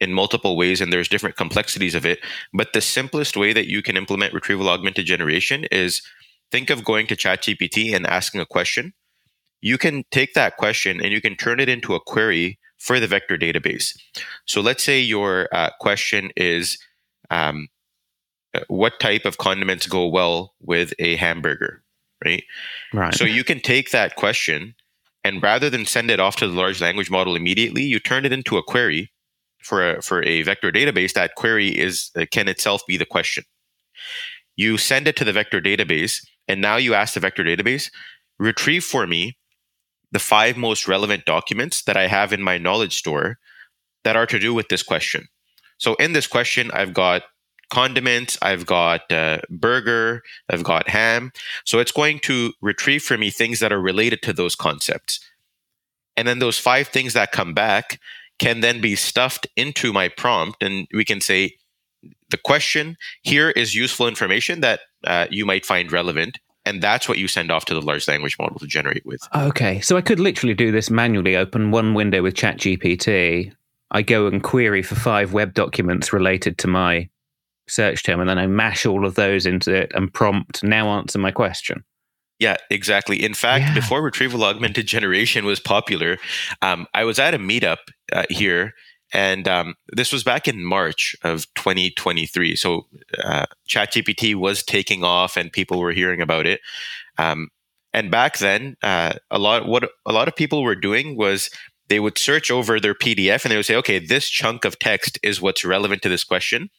in 0.01 0.13
multiple 0.13 0.57
ways 0.57 0.81
and 0.81 0.93
there's 0.93 1.09
different 1.09 1.37
complexities 1.37 1.95
of 1.95 2.05
it 2.05 2.19
but 2.53 2.73
the 2.73 2.81
simplest 2.81 3.37
way 3.37 3.53
that 3.53 3.69
you 3.69 3.83
can 3.83 3.97
implement 3.97 4.35
retrieval 4.35 4.69
augmented 4.69 5.07
generation 5.07 5.65
is 5.71 6.03
think 6.53 6.71
of 6.71 6.85
going 6.85 7.07
to 7.07 7.17
chatgpt 7.17 7.95
and 7.95 8.07
asking 8.07 8.41
a 8.41 8.47
question 8.47 8.93
you 9.61 9.79
can 9.79 10.05
take 10.11 10.35
that 10.35 10.57
question 10.57 11.01
and 11.01 11.13
you 11.13 11.21
can 11.21 11.37
turn 11.37 11.59
it 11.59 11.69
into 11.69 11.95
a 11.95 12.01
query 12.01 12.59
for 12.79 13.01
the 13.01 13.09
vector 13.09 13.37
database 13.37 13.97
so 14.47 14.61
let's 14.61 14.85
say 14.85 15.01
your 15.01 15.49
uh, 15.53 15.71
question 15.81 16.31
is 16.37 16.79
um, 17.31 17.69
uh, 18.55 18.61
what 18.69 19.01
type 19.01 19.25
of 19.25 19.39
condiments 19.39 19.87
go 19.87 20.07
well 20.07 20.55
with 20.61 20.93
a 20.99 21.17
hamburger, 21.17 21.83
right? 22.23 22.45
Right. 22.93 23.15
So 23.15 23.25
you 23.25 23.45
can 23.45 23.61
take 23.61 23.91
that 23.93 24.15
question 24.17 24.75
and 25.25 25.43
rather 25.43 25.71
than 25.71 25.87
send 25.87 26.11
it 26.11 26.21
off 26.21 26.37
to 26.37 26.49
the 26.49 26.53
large 26.53 26.81
language 26.81 27.11
model 27.11 27.35
immediately, 27.35 27.83
you 27.83 27.99
turn 27.99 28.27
it 28.27 28.33
into 28.33 28.59
a 28.59 28.63
query 28.63 29.11
for 29.63 29.97
a, 29.97 30.03
for 30.03 30.23
a 30.25 30.43
vector 30.43 30.71
database. 30.71 31.15
That 31.15 31.35
query 31.35 31.69
is 31.69 32.11
uh, 32.15 32.27
can 32.31 32.49
itself 32.49 32.83
be 32.87 32.99
the 32.99 33.07
question. 33.07 33.45
You 34.55 34.77
send 34.77 35.09
it 35.09 35.17
to 35.17 35.25
the 35.25 35.33
vector 35.33 35.61
database, 35.61 36.23
and 36.49 36.61
now 36.61 36.77
you 36.77 36.95
ask 36.95 37.15
the 37.15 37.21
vector 37.21 37.45
database, 37.45 37.91
retrieve 38.39 38.85
for 38.85 39.07
me 39.07 39.37
the 40.11 40.19
five 40.19 40.57
most 40.57 40.87
relevant 40.87 41.25
documents 41.25 41.83
that 41.83 41.97
I 41.97 42.07
have 42.07 42.33
in 42.33 42.43
my 42.43 42.59
knowledge 42.59 42.99
store 42.99 43.39
that 44.05 44.17
are 44.17 44.27
to 44.27 44.39
do 44.39 44.53
with 44.53 44.69
this 44.69 44.83
question. 44.83 45.29
So 45.79 45.95
in 45.95 46.13
this 46.13 46.27
question, 46.27 46.71
I've 46.73 46.93
got 46.95 47.23
condiments, 47.71 48.37
I've 48.43 48.67
got 48.67 49.11
uh, 49.11 49.39
burger, 49.49 50.23
I've 50.51 50.63
got 50.63 50.91
ham. 50.91 51.33
So 51.65 51.79
it's 51.79 51.93
going 51.93 52.19
to 52.21 52.53
retrieve 52.61 53.03
for 53.03 53.17
me 53.17 53.31
things 53.31 53.61
that 53.61 53.73
are 53.73 53.81
related 53.81 54.21
to 54.23 54.33
those 54.33 54.55
concepts. 54.55 55.21
And 56.17 56.29
then 56.29 56.39
those 56.39 56.59
five 56.59 56.89
things 56.89 57.15
that 57.15 57.33
come 57.33 57.55
back 57.55 57.99
can 58.39 58.61
then 58.61 58.81
be 58.81 58.95
stuffed 58.95 59.47
into 59.57 59.93
my 59.93 60.09
prompt. 60.09 60.63
And 60.63 60.87
we 60.93 61.05
can 61.05 61.21
say, 61.23 61.57
the 62.31 62.37
question 62.37 62.97
here 63.23 63.51
is 63.51 63.75
useful 63.75 64.09
information 64.09 64.61
that 64.61 64.81
uh, 65.05 65.27
you 65.31 65.45
might 65.45 65.67
find 65.67 65.93
relevant. 65.93 66.39
And 66.65 66.81
that's 66.81 67.09
what 67.09 67.19
you 67.19 67.27
send 67.27 67.51
off 67.51 67.65
to 67.65 67.75
the 67.75 67.83
large 67.83 68.07
language 68.07 68.37
model 68.39 68.61
to 68.61 68.69
generate 68.69 69.05
with. 69.05 69.21
Okay. 69.35 69.81
So 69.81 69.97
I 69.97 70.01
could 70.01 70.21
literally 70.21 70.55
do 70.55 70.71
this 70.71 70.91
manually, 70.91 71.35
open 71.35 71.73
one 71.73 71.93
window 71.93 72.23
with 72.23 72.35
ChatGPT, 72.35 73.53
I 73.93 74.03
go 74.03 74.27
and 74.27 74.43
query 74.43 74.83
for 74.83 74.95
five 74.95 75.33
web 75.33 75.55
documents 75.55 76.13
related 76.13 76.59
to 76.59 76.69
my 76.69 77.09
search 77.69 78.03
term, 78.03 78.21
and 78.21 78.29
then 78.29 78.39
I 78.39 78.47
mash 78.47 78.87
all 78.87 79.07
of 79.07 79.15
those 79.15 79.47
into 79.47 79.73
it 79.75 79.93
and 79.95 80.13
prompt 80.13 80.65
now 80.65 80.89
answer 80.89 81.19
my 81.19 81.31
question. 81.31 81.85
Yeah, 82.39 82.57
exactly. 82.71 83.23
In 83.23 83.35
fact, 83.35 83.67
yeah. 83.67 83.75
before 83.75 84.03
retrieval 84.03 84.45
augmented 84.45 84.87
generation 84.89 85.45
was 85.45 85.61
popular, 85.61 86.19
um, 86.63 86.87
I 86.95 87.05
was 87.05 87.19
at 87.19 87.35
a 87.35 87.39
meetup 87.39 87.79
uh, 88.13 88.25
here, 88.31 88.73
and 89.13 89.47
um, 89.47 89.75
this 89.93 90.13
was 90.13 90.25
back 90.25 90.49
in 90.49 90.65
March 90.65 91.15
of 91.23 91.47
2023. 91.55 92.57
So 92.57 92.87
uh, 93.23 93.47
ChatGPT 93.69 94.35
was 94.35 94.63
taking 94.63 95.05
off, 95.05 95.37
and 95.37 95.53
people 95.53 95.79
were 95.79 95.93
hearing 95.93 96.21
about 96.21 96.47
it. 96.47 96.61
Um, 97.19 97.49
and 97.93 98.11
back 98.11 98.39
then, 98.39 98.77
uh, 98.83 99.15
a 99.31 99.39
lot 99.39 99.67
what 99.69 99.91
a 100.07 100.13
lot 100.13 100.29
of 100.29 100.37
people 100.37 100.63
were 100.63 100.75
doing 100.75 101.17
was 101.17 101.51
they 101.89 102.01
would 102.01 102.17
search 102.17 102.51
over 102.51 102.81
their 102.81 102.95
PDF 102.95 103.45
and 103.45 103.53
they 103.53 103.57
would 103.57 103.67
say, 103.67 103.77
okay, 103.77 103.99
this 103.99 104.29
chunk 104.29 104.65
of 104.65 104.79
text 104.79 105.19
is 105.23 105.43
what's 105.43 105.65
relevant 105.65 106.01
to 106.03 106.09
this 106.09 106.25
question. 106.25 106.71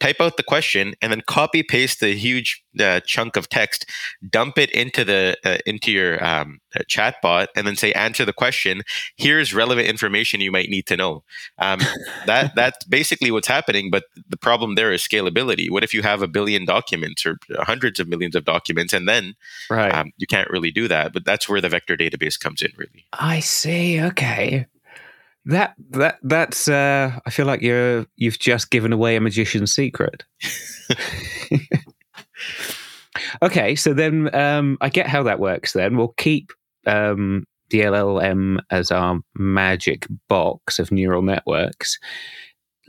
Type 0.00 0.20
out 0.20 0.36
the 0.36 0.42
question, 0.42 0.94
and 1.00 1.12
then 1.12 1.22
copy 1.26 1.62
paste 1.62 2.00
the 2.00 2.14
huge 2.14 2.64
uh, 2.80 3.00
chunk 3.00 3.36
of 3.36 3.48
text, 3.48 3.86
dump 4.28 4.58
it 4.58 4.70
into 4.70 5.04
the 5.04 5.36
uh, 5.44 5.58
into 5.66 5.92
your 5.92 6.22
um, 6.24 6.60
uh, 6.74 6.82
chat 6.88 7.16
bot, 7.22 7.50
and 7.54 7.66
then 7.66 7.76
say 7.76 7.92
answer 7.92 8.24
the 8.24 8.32
question. 8.32 8.82
Here's 9.16 9.54
relevant 9.54 9.86
information 9.88 10.40
you 10.40 10.50
might 10.50 10.70
need 10.70 10.86
to 10.86 10.96
know. 10.96 11.22
Um, 11.58 11.80
that 12.26 12.54
that's 12.54 12.84
basically 12.86 13.30
what's 13.30 13.48
happening. 13.48 13.90
But 13.90 14.04
the 14.28 14.36
problem 14.36 14.74
there 14.74 14.92
is 14.92 15.02
scalability. 15.02 15.70
What 15.70 15.84
if 15.84 15.94
you 15.94 16.02
have 16.02 16.22
a 16.22 16.28
billion 16.28 16.64
documents 16.64 17.24
or 17.24 17.36
hundreds 17.58 18.00
of 18.00 18.08
millions 18.08 18.34
of 18.34 18.44
documents, 18.44 18.92
and 18.92 19.08
then 19.08 19.34
right. 19.68 19.94
um, 19.94 20.12
you 20.16 20.26
can't 20.26 20.50
really 20.50 20.70
do 20.70 20.88
that. 20.88 21.12
But 21.12 21.24
that's 21.24 21.48
where 21.48 21.60
the 21.60 21.68
vector 21.68 21.96
database 21.96 22.38
comes 22.40 22.62
in, 22.62 22.72
really. 22.76 23.06
I 23.12 23.40
see. 23.40 24.00
Okay. 24.00 24.66
That 25.46 25.74
that 25.90 26.18
that's 26.22 26.68
uh 26.68 27.18
I 27.24 27.30
feel 27.30 27.46
like 27.46 27.62
you're 27.62 28.06
you've 28.16 28.38
just 28.38 28.70
given 28.70 28.92
away 28.92 29.16
a 29.16 29.20
magician's 29.20 29.72
secret. 29.74 30.24
okay, 33.42 33.74
so 33.74 33.94
then 33.94 34.34
um 34.34 34.76
I 34.80 34.90
get 34.90 35.06
how 35.06 35.22
that 35.22 35.40
works 35.40 35.72
then. 35.72 35.96
We'll 35.96 36.14
keep 36.18 36.52
um 36.86 37.44
the 37.70 37.80
LLM 37.80 38.58
as 38.70 38.90
our 38.90 39.20
magic 39.34 40.06
box 40.28 40.78
of 40.78 40.92
neural 40.92 41.22
networks. 41.22 41.98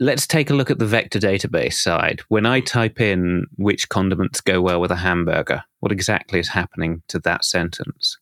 Let's 0.00 0.26
take 0.26 0.50
a 0.50 0.54
look 0.54 0.70
at 0.70 0.78
the 0.78 0.86
vector 0.86 1.20
database 1.20 1.74
side. 1.74 2.20
When 2.28 2.44
I 2.44 2.60
type 2.60 3.00
in 3.00 3.46
which 3.56 3.88
condiments 3.88 4.40
go 4.40 4.60
well 4.60 4.80
with 4.80 4.90
a 4.90 4.96
hamburger, 4.96 5.62
what 5.80 5.92
exactly 5.92 6.40
is 6.40 6.48
happening 6.48 7.02
to 7.08 7.20
that 7.20 7.44
sentence? 7.44 8.18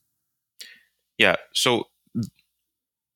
Yeah, 1.17 1.37
so 1.55 1.85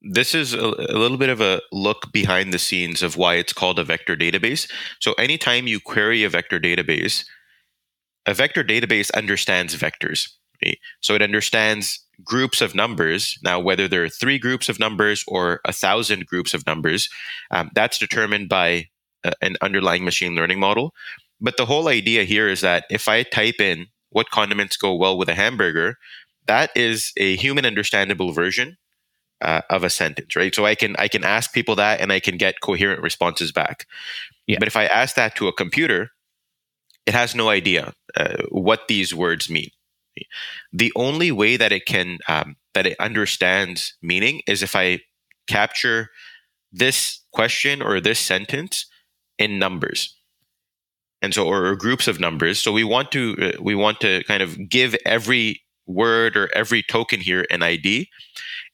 this 0.05 0.35
is 0.35 0.53
a, 0.53 0.59
a, 0.59 0.99
little 0.99 1.17
bit 1.17 1.31
of 1.31 1.41
a 1.41 1.61
look 1.73 2.13
behind 2.13 2.53
the 2.53 2.59
scenes 2.59 3.03
of 3.03 3.17
why 3.17 3.37
it's 3.37 3.53
called 3.53 3.79
a 3.79 3.85
vector 3.85 4.17
database. 4.17 4.71
So, 5.01 5.15
anytime 5.15 5.67
you 5.67 5.81
query 5.81 6.25
a 6.25 6.29
vector 6.29 6.61
database, 6.61 7.25
a 8.27 8.35
vector 8.35 8.63
database 8.63 9.11
understands 9.13 9.75
vectors. 9.75 10.29
Right? 10.65 10.79
So, 11.01 11.15
it 11.15 11.23
understands 11.23 12.01
groups 12.23 12.61
of 12.61 12.75
numbers. 12.75 13.39
Now, 13.43 13.59
whether 13.59 13.89
there 13.89 14.05
are 14.05 14.09
three 14.09 14.39
groups 14.39 14.69
of 14.69 14.79
numbers 14.79 15.25
or 15.27 15.61
a 15.65 15.73
thousand 15.73 16.27
groups 16.27 16.55
of 16.55 16.67
numbers, 16.67 17.09
um, 17.51 17.71
that's 17.75 17.99
determined 17.99 18.49
by 18.49 18.89
a, 19.25 19.33
an 19.41 19.57
underlying 19.63 20.05
machine 20.05 20.35
learning 20.35 20.61
model. 20.61 20.93
But 21.41 21.57
the 21.57 21.67
whole 21.67 21.89
idea 21.89 22.25
here 22.25 22.49
is 22.49 22.61
that 22.61 22.85
if 22.91 23.09
I 23.09 23.23
type 23.23 23.61
in 23.61 23.87
what 24.11 24.31
condiments 24.31 24.77
go 24.77 24.95
well 24.95 25.19
with 25.19 25.29
a 25.29 25.35
hamburger, 25.35 25.97
that 26.47 26.71
is 26.77 27.13
a 27.17 27.37
human 27.37 27.65
understandable 27.65 28.33
version 28.33 28.77
uh, 29.45 29.61
of 29.71 29.85
a 29.85 29.91
sentence, 29.91 30.37
right? 30.37 30.55
So 30.55 30.65
I 30.65 30.75
can 30.75 30.97
I 30.99 31.09
can 31.09 31.25
ask 31.25 31.53
people 31.53 31.77
that, 31.77 32.01
and 32.01 32.13
I 32.13 32.21
can 32.21 32.37
get 32.37 32.61
coherent 32.61 33.03
responses 33.03 33.53
back. 33.53 33.87
Yeah. 34.47 34.59
But 34.59 34.69
if 34.69 34.77
I 34.77 34.87
ask 34.87 35.15
that 35.17 35.37
to 35.37 35.49
a 35.49 35.53
computer, 35.53 36.11
it 37.07 37.15
has 37.15 37.35
no 37.35 37.49
idea 37.49 37.93
uh, 38.17 38.43
what 38.51 38.89
these 38.89 39.15
words 39.15 39.51
mean. 39.51 39.71
The 40.73 40.93
only 40.97 41.33
way 41.33 41.57
that 41.57 41.73
it 41.73 41.87
can 41.87 42.19
um, 42.29 42.57
that 42.75 42.87
it 42.87 42.97
understands 42.99 43.95
meaning 44.03 44.43
is 44.47 44.63
if 44.63 44.77
I 44.77 45.01
capture 45.47 46.11
this 46.73 47.21
question 47.33 47.83
or 47.83 48.01
this 48.01 48.19
sentence 48.19 48.87
in 49.39 49.59
numbers 49.59 50.17
and 51.23 51.35
so 51.35 51.47
or, 51.47 51.67
or, 51.67 51.77
groups 51.77 52.09
of 52.09 52.21
numbers 52.21 52.59
so 52.61 52.73
we 52.73 52.85
want 52.85 53.11
to 53.13 53.37
uh, 53.41 53.63
we 53.63 53.75
want 53.75 54.01
to 54.01 54.23
kind 54.25 54.43
of 54.43 54.69
give 54.69 54.95
every 55.05 55.64
word 55.87 56.37
or 56.37 56.49
every 56.55 56.83
token 56.83 57.21
here 57.21 57.45
an 57.51 57.63
id 57.63 58.09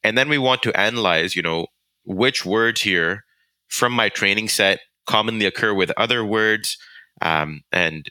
and 0.03 0.17
then 0.17 0.29
we 0.29 0.39
want 0.39 0.63
to 0.63 0.79
analyze, 0.79 1.37
you 1.37 1.43
know, 1.43 1.67
which 2.05 2.47
words 2.47 2.81
here 2.81 3.25
from 3.69 3.93
my 3.93 4.09
training 4.09 4.49
set 4.49 4.81
commonly 5.07 5.47
occur 5.47 5.75
with 5.75 5.93
other 5.97 6.25
words. 6.25 6.79
Um, 7.23 7.63
and 7.73 8.07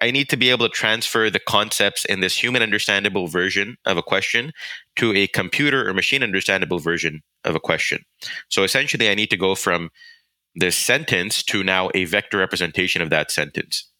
I 0.00 0.10
need 0.10 0.28
to 0.28 0.36
be 0.36 0.50
able 0.50 0.68
to 0.68 0.74
transfer 0.74 1.30
the 1.30 1.40
concepts 1.40 2.04
in 2.04 2.20
this 2.20 2.40
human 2.40 2.62
understandable 2.62 3.26
version 3.26 3.76
of 3.84 3.96
a 3.96 4.02
question 4.02 4.52
to 4.96 5.12
a 5.14 5.26
computer 5.26 5.88
or 5.88 5.94
machine 5.94 6.22
understandable 6.22 6.78
version 6.78 7.22
of 7.44 7.54
a 7.54 7.60
question. 7.60 8.04
So 8.48 8.62
essentially, 8.62 9.08
I 9.08 9.14
need 9.14 9.30
to 9.30 9.36
go 9.36 9.54
from 9.54 9.90
this 10.54 10.76
sentence 10.76 11.42
to 11.44 11.64
now 11.64 11.90
a 11.94 12.04
vector 12.04 12.38
representation 12.38 13.02
of 13.02 13.10
that 13.10 13.30
sentence. 13.30 13.90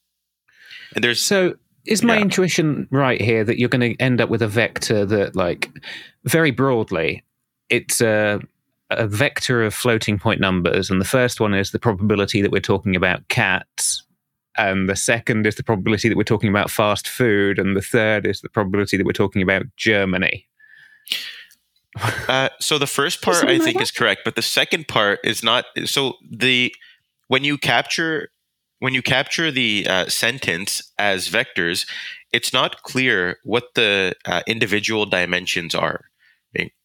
And 0.94 1.02
there's 1.02 1.22
so 1.22 1.56
is 1.86 2.02
my 2.02 2.16
yeah. 2.16 2.22
intuition 2.22 2.88
right 2.90 3.20
here 3.20 3.44
that 3.44 3.58
you're 3.58 3.68
going 3.68 3.94
to 3.94 4.02
end 4.02 4.20
up 4.20 4.28
with 4.28 4.42
a 4.42 4.48
vector 4.48 5.04
that, 5.06 5.36
like, 5.36 5.70
very 6.24 6.50
broadly, 6.50 7.24
it's 7.68 8.00
a, 8.00 8.40
a 8.90 9.06
vector 9.06 9.62
of 9.62 9.74
floating 9.74 10.18
point 10.18 10.40
numbers, 10.40 10.90
and 10.90 11.00
the 11.00 11.06
first 11.06 11.40
one 11.40 11.54
is 11.54 11.70
the 11.70 11.78
probability 11.78 12.42
that 12.42 12.50
we're 12.50 12.60
talking 12.60 12.96
about 12.96 13.26
cats, 13.28 14.04
and 14.56 14.88
the 14.88 14.96
second 14.96 15.46
is 15.46 15.56
the 15.56 15.62
probability 15.62 16.08
that 16.08 16.16
we're 16.16 16.22
talking 16.24 16.50
about 16.50 16.70
fast 16.70 17.08
food, 17.08 17.58
and 17.58 17.76
the 17.76 17.82
third 17.82 18.26
is 18.26 18.40
the 18.40 18.48
probability 18.48 18.96
that 18.96 19.06
we're 19.06 19.12
talking 19.12 19.42
about 19.42 19.64
Germany. 19.76 20.46
Uh, 22.28 22.50
so 22.60 22.78
the 22.78 22.86
first 22.86 23.22
part 23.22 23.44
I 23.44 23.58
think 23.58 23.76
like 23.76 23.82
is 23.82 23.90
correct, 23.90 24.22
but 24.24 24.36
the 24.36 24.42
second 24.42 24.86
part 24.86 25.18
is 25.24 25.42
not. 25.42 25.64
So 25.86 26.14
the 26.30 26.74
when 27.28 27.42
you 27.42 27.56
capture 27.56 28.28
when 28.78 28.94
you 28.94 29.02
capture 29.02 29.50
the 29.50 29.86
uh, 29.88 30.06
sentence 30.08 30.92
as 30.98 31.28
vectors, 31.28 31.88
it's 32.32 32.52
not 32.52 32.82
clear 32.82 33.38
what 33.44 33.74
the 33.74 34.14
uh, 34.24 34.42
individual 34.46 35.06
dimensions 35.06 35.74
are. 35.74 36.06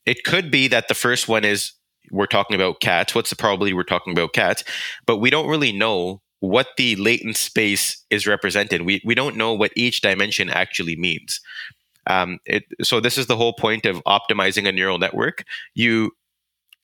It 0.05 0.23
could 0.23 0.49
be 0.49 0.67
that 0.67 0.87
the 0.87 0.93
first 0.95 1.27
one 1.27 1.45
is 1.45 1.73
we're 2.11 2.25
talking 2.25 2.55
about 2.55 2.81
cats. 2.81 3.13
What's 3.13 3.29
the 3.29 3.35
probability 3.35 3.73
we're 3.73 3.83
talking 3.83 4.13
about 4.13 4.33
cats? 4.33 4.63
But 5.05 5.17
we 5.17 5.29
don't 5.29 5.47
really 5.47 5.71
know 5.71 6.21
what 6.39 6.69
the 6.75 6.95
latent 6.95 7.37
space 7.37 8.03
is 8.09 8.25
represented. 8.25 8.81
We, 8.81 9.01
we 9.05 9.13
don't 9.13 9.37
know 9.37 9.53
what 9.53 9.71
each 9.75 10.01
dimension 10.01 10.49
actually 10.49 10.95
means. 10.95 11.39
Um, 12.07 12.39
it, 12.45 12.63
so 12.81 12.99
this 12.99 13.17
is 13.17 13.27
the 13.27 13.37
whole 13.37 13.53
point 13.53 13.85
of 13.85 14.03
optimizing 14.05 14.67
a 14.67 14.71
neural 14.71 14.97
network. 14.97 15.45
You 15.75 16.11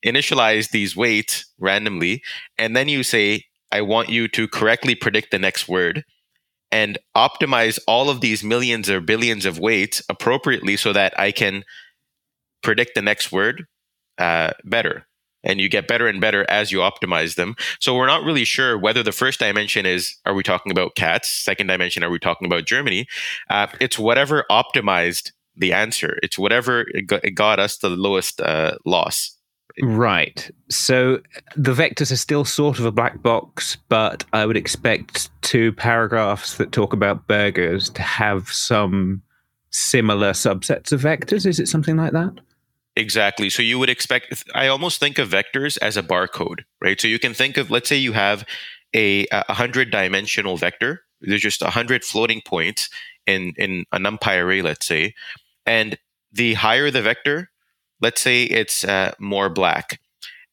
initialize 0.06 0.70
these 0.70 0.96
weights 0.96 1.44
randomly, 1.58 2.22
and 2.56 2.76
then 2.76 2.88
you 2.88 3.02
say, 3.02 3.46
I 3.70 3.82
want 3.82 4.08
you 4.08 4.28
to 4.28 4.48
correctly 4.48 4.94
predict 4.94 5.30
the 5.30 5.38
next 5.38 5.68
word 5.68 6.04
and 6.70 6.98
optimize 7.16 7.78
all 7.86 8.10
of 8.10 8.20
these 8.20 8.44
millions 8.44 8.90
or 8.90 9.00
billions 9.00 9.44
of 9.44 9.58
weights 9.58 10.02
appropriately 10.08 10.76
so 10.76 10.92
that 10.92 11.18
I 11.18 11.32
can 11.32 11.64
predict 12.62 12.94
the 12.94 13.02
next 13.02 13.32
word 13.32 13.64
uh, 14.18 14.50
better. 14.64 15.06
And 15.44 15.60
you 15.60 15.68
get 15.68 15.86
better 15.86 16.08
and 16.08 16.20
better 16.20 16.44
as 16.50 16.72
you 16.72 16.78
optimize 16.78 17.36
them. 17.36 17.54
So 17.80 17.94
we're 17.94 18.06
not 18.06 18.24
really 18.24 18.44
sure 18.44 18.76
whether 18.76 19.02
the 19.02 19.12
first 19.12 19.38
dimension 19.38 19.86
is 19.86 20.16
are 20.26 20.34
we 20.34 20.42
talking 20.42 20.72
about 20.72 20.96
cats? 20.96 21.30
Second 21.30 21.68
dimension, 21.68 22.02
are 22.02 22.10
we 22.10 22.18
talking 22.18 22.46
about 22.46 22.66
Germany? 22.66 23.06
Uh, 23.48 23.68
it's 23.80 23.98
whatever 23.98 24.44
optimized 24.50 25.30
the 25.56 25.72
answer. 25.72 26.18
It's 26.22 26.38
whatever 26.38 26.86
it 26.88 27.34
got, 27.34 27.58
us 27.60 27.78
the 27.78 27.90
lowest 27.90 28.40
uh, 28.40 28.76
loss. 28.84 29.37
Right. 29.82 30.50
So 30.68 31.20
the 31.56 31.72
vectors 31.72 32.10
are 32.10 32.16
still 32.16 32.44
sort 32.44 32.78
of 32.78 32.84
a 32.84 32.92
black 32.92 33.22
box, 33.22 33.76
but 33.88 34.24
I 34.32 34.44
would 34.44 34.56
expect 34.56 35.30
two 35.42 35.72
paragraphs 35.72 36.56
that 36.56 36.72
talk 36.72 36.92
about 36.92 37.26
burgers 37.26 37.90
to 37.90 38.02
have 38.02 38.48
some 38.48 39.22
similar 39.70 40.32
subsets 40.32 40.92
of 40.92 41.02
vectors. 41.02 41.46
Is 41.46 41.60
it 41.60 41.68
something 41.68 41.96
like 41.96 42.12
that? 42.12 42.32
Exactly. 42.96 43.48
So 43.50 43.62
you 43.62 43.78
would 43.78 43.88
expect, 43.88 44.44
I 44.54 44.66
almost 44.66 44.98
think 44.98 45.18
of 45.18 45.28
vectors 45.28 45.78
as 45.80 45.96
a 45.96 46.02
barcode, 46.02 46.64
right? 46.80 47.00
So 47.00 47.06
you 47.06 47.20
can 47.20 47.32
think 47.32 47.56
of, 47.56 47.70
let's 47.70 47.88
say 47.88 47.96
you 47.96 48.12
have 48.12 48.44
a, 48.94 49.26
a 49.30 49.54
hundred 49.54 49.92
dimensional 49.92 50.56
vector. 50.56 51.02
There's 51.20 51.42
just 51.42 51.62
a 51.62 51.70
hundred 51.70 52.04
floating 52.04 52.40
points 52.44 52.90
in, 53.26 53.52
in 53.56 53.84
a 53.92 53.98
NumPy 53.98 54.42
array, 54.42 54.62
let's 54.62 54.86
say. 54.86 55.14
And 55.64 55.96
the 56.32 56.54
higher 56.54 56.90
the 56.90 57.02
vector, 57.02 57.50
let's 58.00 58.20
say 58.20 58.44
it's 58.44 58.84
uh, 58.84 59.12
more 59.18 59.48
black. 59.48 60.00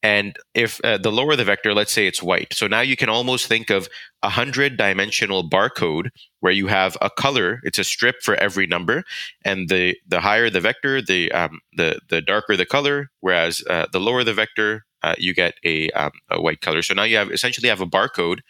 And 0.02 0.36
if 0.54 0.80
uh, 0.84 0.98
the 0.98 1.10
lower 1.10 1.34
the 1.34 1.44
vector, 1.44 1.74
let's 1.74 1.90
say 1.90 2.06
it's 2.06 2.22
white. 2.22 2.52
So 2.52 2.68
now 2.68 2.80
you 2.80 2.96
can 2.96 3.08
almost 3.08 3.46
think 3.46 3.70
of 3.70 3.88
a 4.22 4.28
hundred 4.28 4.76
dimensional 4.76 5.48
barcode 5.48 6.10
where 6.40 6.52
you 6.52 6.68
have 6.68 6.96
a 7.00 7.10
color. 7.10 7.60
It's 7.64 7.78
a 7.78 7.84
strip 7.84 8.16
for 8.22 8.36
every 8.36 8.66
number, 8.66 9.02
and 9.44 9.68
the 9.68 9.96
the 10.06 10.20
higher 10.20 10.48
the 10.48 10.60
vector, 10.60 11.02
the 11.02 11.32
um, 11.32 11.60
the 11.76 11.98
the 12.08 12.20
darker 12.20 12.56
the 12.56 12.66
color. 12.66 13.08
Whereas 13.20 13.64
uh, 13.68 13.86
the 13.90 13.98
lower 13.98 14.22
the 14.22 14.34
vector, 14.34 14.84
uh, 15.02 15.14
you 15.18 15.34
get 15.34 15.54
a, 15.64 15.90
um, 15.90 16.12
a 16.30 16.40
white 16.40 16.60
color. 16.60 16.82
So 16.82 16.94
now 16.94 17.04
you 17.04 17.16
have 17.16 17.30
essentially 17.30 17.68
have 17.68 17.80
a 17.80 17.86
barcode. 17.86 18.40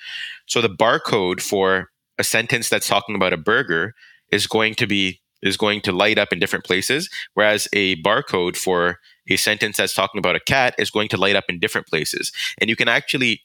So 0.47 0.61
the 0.61 0.69
barcode 0.69 1.41
for 1.41 1.91
a 2.19 2.25
sentence 2.25 2.69
that's 2.69 2.89
talking 2.89 3.15
about 3.15 3.33
a 3.33 3.37
burger 3.37 3.95
is 4.31 4.47
going 4.47 4.75
to 4.77 4.87
be 4.87 5.21
is 5.47 5.57
going 5.57 5.81
to 5.83 5.93
light 5.93 6.19
up 6.19 6.33
in 6.33 6.39
different 6.39 6.65
places, 6.65 7.09
whereas 7.35 7.69
a 7.73 8.01
barcode 8.03 8.57
for 8.57 8.99
a 9.29 9.37
sentence 9.37 9.77
that's 9.77 9.95
talking 9.95 10.19
about 10.19 10.37
a 10.37 10.41
cat 10.41 10.75
is 10.79 10.91
going 10.91 11.09
to 11.09 11.17
light 11.17 11.37
up 11.37 11.45
in 11.49 11.59
different 11.59 11.87
places. 11.87 12.33
And 12.61 12.71
you 12.71 12.77
can 12.77 12.89
actually 12.89 13.43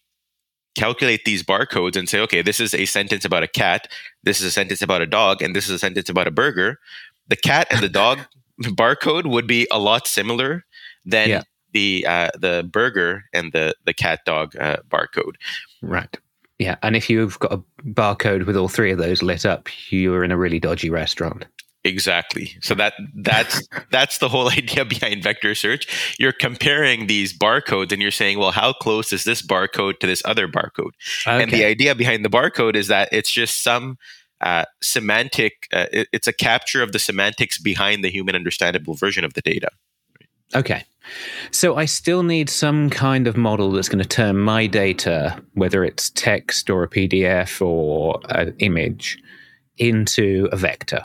calculate 0.76 1.26
these 1.26 1.44
barcodes 1.44 1.96
and 1.96 2.08
say, 2.08 2.20
okay, 2.20 2.42
this 2.42 2.60
is 2.60 2.74
a 2.74 2.86
sentence 2.86 3.26
about 3.26 3.44
a 3.44 3.48
cat, 3.48 3.88
this 4.24 4.40
is 4.40 4.46
a 4.46 4.52
sentence 4.52 4.82
about 4.82 5.02
a 5.02 5.06
dog, 5.06 5.42
and 5.42 5.56
this 5.56 5.66
is 5.66 5.72
a 5.72 5.80
sentence 5.80 6.10
about 6.10 6.28
a 6.28 6.32
burger. 6.32 6.80
The 7.28 7.36
cat 7.36 7.68
and 7.72 7.82
the 7.82 7.90
dog 7.90 8.20
barcode 8.62 9.26
would 9.26 9.48
be 9.48 9.68
a 9.72 9.80
lot 9.80 10.08
similar 10.08 10.66
than 11.06 11.30
yeah. 11.30 11.44
the 11.74 12.06
uh, 12.08 12.30
the 12.38 12.68
burger 12.72 13.26
and 13.34 13.52
the 13.54 13.76
the 13.86 13.94
cat 13.94 14.22
dog 14.26 14.56
uh, 14.58 14.78
barcode. 14.90 15.36
Right. 15.82 16.16
Yeah, 16.60 16.76
and 16.84 16.96
if 16.96 17.10
you've 17.10 17.40
got 17.40 17.54
a 17.54 17.64
barcode 17.84 18.46
with 18.46 18.56
all 18.56 18.68
three 18.68 18.92
of 18.92 19.00
those 19.00 19.24
lit 19.24 19.48
up, 19.48 19.68
you're 19.90 20.24
in 20.24 20.32
a 20.32 20.38
really 20.38 20.60
dodgy 20.60 20.92
restaurant. 20.92 21.46
Exactly. 21.84 22.56
So 22.62 22.76
that 22.76 22.94
that's 23.16 23.68
that's 23.90 24.20
the 24.20 24.30
whole 24.30 24.50
idea 24.52 24.86
behind 24.86 25.24
vector 25.24 25.56
search. 25.56 25.88
You're 26.20 26.32
comparing 26.32 27.08
these 27.08 27.34
barcodes 27.34 27.92
and 27.92 28.02
you're 28.02 28.12
saying, 28.12 28.38
well, 28.38 28.52
how 28.52 28.74
close 28.74 29.12
is 29.14 29.24
this 29.24 29.42
barcode 29.42 30.00
to 30.00 30.08
this 30.08 30.22
other 30.26 30.48
barcode? 30.48 30.92
Okay. 31.26 31.44
And 31.44 31.52
the 31.52 31.66
idea 31.66 31.96
behind 31.96 32.24
the 32.24 32.30
barcode 32.30 32.76
is 32.76 32.88
that 32.88 33.10
it's 33.12 33.32
just 33.32 33.64
some 33.64 33.98
uh, 34.42 34.66
semantic. 34.82 35.68
Uh, 35.74 35.86
it, 35.92 36.08
it's 36.12 36.28
a 36.28 36.34
capture 36.34 36.84
of 36.84 36.92
the 36.92 37.00
semantics 37.00 37.58
behind 37.58 38.04
the 38.04 38.10
human 38.10 38.36
understandable 38.36 38.96
version 38.96 39.24
of 39.24 39.34
the 39.34 39.42
data. 39.42 39.70
Okay. 40.54 40.84
So 41.50 41.78
I 41.78 41.86
still 41.86 42.22
need 42.22 42.50
some 42.50 42.90
kind 42.90 43.28
of 43.28 43.36
model 43.36 43.72
that's 43.72 43.90
going 43.90 44.04
to 44.04 44.08
turn 44.08 44.38
my 44.38 44.68
data, 44.68 45.42
whether 45.54 45.84
it's 45.84 46.12
text 46.12 46.70
or 46.70 46.84
a 46.84 46.88
PDF 46.88 47.66
or 47.66 48.20
an 48.30 48.56
image, 48.60 49.18
into 49.78 50.48
a 50.52 50.58
vector. 50.58 51.04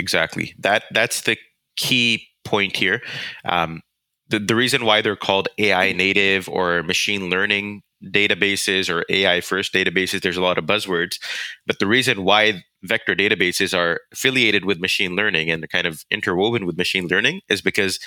Exactly. 0.00 0.54
That 0.58 0.84
that's 0.92 1.20
the 1.22 1.36
key 1.76 2.26
point 2.44 2.74
here. 2.76 3.02
Um, 3.44 3.82
the, 4.28 4.38
the 4.38 4.54
reason 4.56 4.86
why 4.86 5.02
they're 5.02 5.14
called 5.14 5.48
AI 5.58 5.92
native 5.92 6.48
or 6.48 6.82
machine 6.82 7.28
learning 7.28 7.82
databases 8.02 8.88
or 8.88 9.04
AI 9.10 9.42
first 9.42 9.74
databases, 9.74 10.22
there's 10.22 10.38
a 10.38 10.42
lot 10.42 10.56
of 10.56 10.64
buzzwords. 10.64 11.18
But 11.66 11.78
the 11.80 11.86
reason 11.86 12.24
why 12.24 12.64
vector 12.82 13.14
databases 13.14 13.76
are 13.76 14.00
affiliated 14.10 14.64
with 14.64 14.80
machine 14.80 15.16
learning 15.16 15.50
and 15.50 15.68
kind 15.68 15.86
of 15.86 16.02
interwoven 16.10 16.64
with 16.64 16.78
machine 16.78 17.08
learning 17.08 17.42
is 17.50 17.60
because 17.60 18.00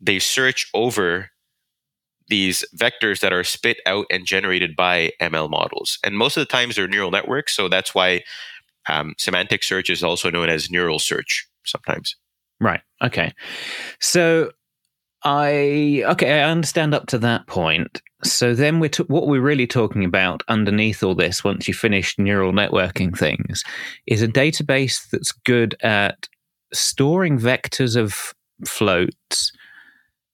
they 0.00 0.18
search 0.18 0.68
over 0.74 1.30
these 2.28 2.64
vectors 2.76 3.20
that 3.20 3.32
are 3.32 3.44
spit 3.44 3.78
out 3.86 4.06
and 4.10 4.26
generated 4.26 4.76
by 4.76 5.10
ML 5.20 5.48
models. 5.48 5.98
And 6.04 6.16
most 6.16 6.36
of 6.36 6.42
the 6.42 6.52
times 6.52 6.76
they're 6.76 6.86
neural 6.88 7.10
networks. 7.10 7.54
So 7.56 7.68
that's 7.68 7.94
why 7.94 8.22
um, 8.90 9.14
semantic 9.18 9.62
search 9.62 9.90
is 9.90 10.02
also 10.02 10.30
known 10.30 10.48
as 10.48 10.70
neural 10.70 10.98
search 10.98 11.48
sometimes. 11.64 12.16
Right. 12.60 12.80
Okay. 13.02 13.32
So 14.00 14.50
I 15.22 16.02
okay, 16.06 16.40
I 16.40 16.50
understand 16.50 16.94
up 16.94 17.06
to 17.08 17.18
that 17.18 17.46
point. 17.46 18.02
So 18.24 18.54
then 18.54 18.80
we're 18.80 18.88
t- 18.90 19.04
what 19.04 19.26
we're 19.26 19.40
really 19.40 19.66
talking 19.66 20.04
about 20.04 20.42
underneath 20.48 21.02
all 21.02 21.14
this. 21.14 21.44
Once 21.44 21.68
you 21.68 21.74
finish 21.74 22.18
neural 22.18 22.52
networking 22.52 23.16
things, 23.16 23.64
is 24.06 24.22
a 24.22 24.28
database 24.28 25.08
that's 25.10 25.32
good 25.32 25.74
at 25.82 26.28
storing 26.72 27.38
vectors 27.38 27.96
of 27.96 28.34
floats 28.66 29.52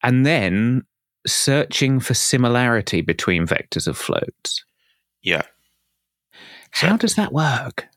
and 0.03 0.27
then 0.27 0.83
searching 1.27 1.99
for 1.99 2.15
similarity 2.15 3.01
between 3.01 3.47
vectors 3.47 3.87
of 3.87 3.97
floats. 3.97 4.65
Yeah. 5.23 5.43
How 6.71 6.97
does 6.97 7.15
that 7.15 7.33
work? 7.33 7.89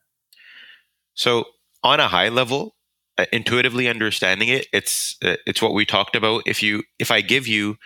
So, 1.19 1.45
on 1.83 1.99
a 1.99 2.07
high 2.07 2.29
level, 2.29 2.75
uh, 3.17 3.25
intuitively 3.31 3.87
understanding 3.87 4.49
it, 4.49 4.67
it's 4.73 5.17
uh, 5.23 5.35
it's 5.45 5.61
what 5.61 5.73
we 5.73 5.85
talked 5.85 6.15
about. 6.15 6.43
If 6.45 6.63
you 6.63 6.83
if 6.97 7.11
I 7.11 7.21
give 7.21 7.47
you 7.47 7.77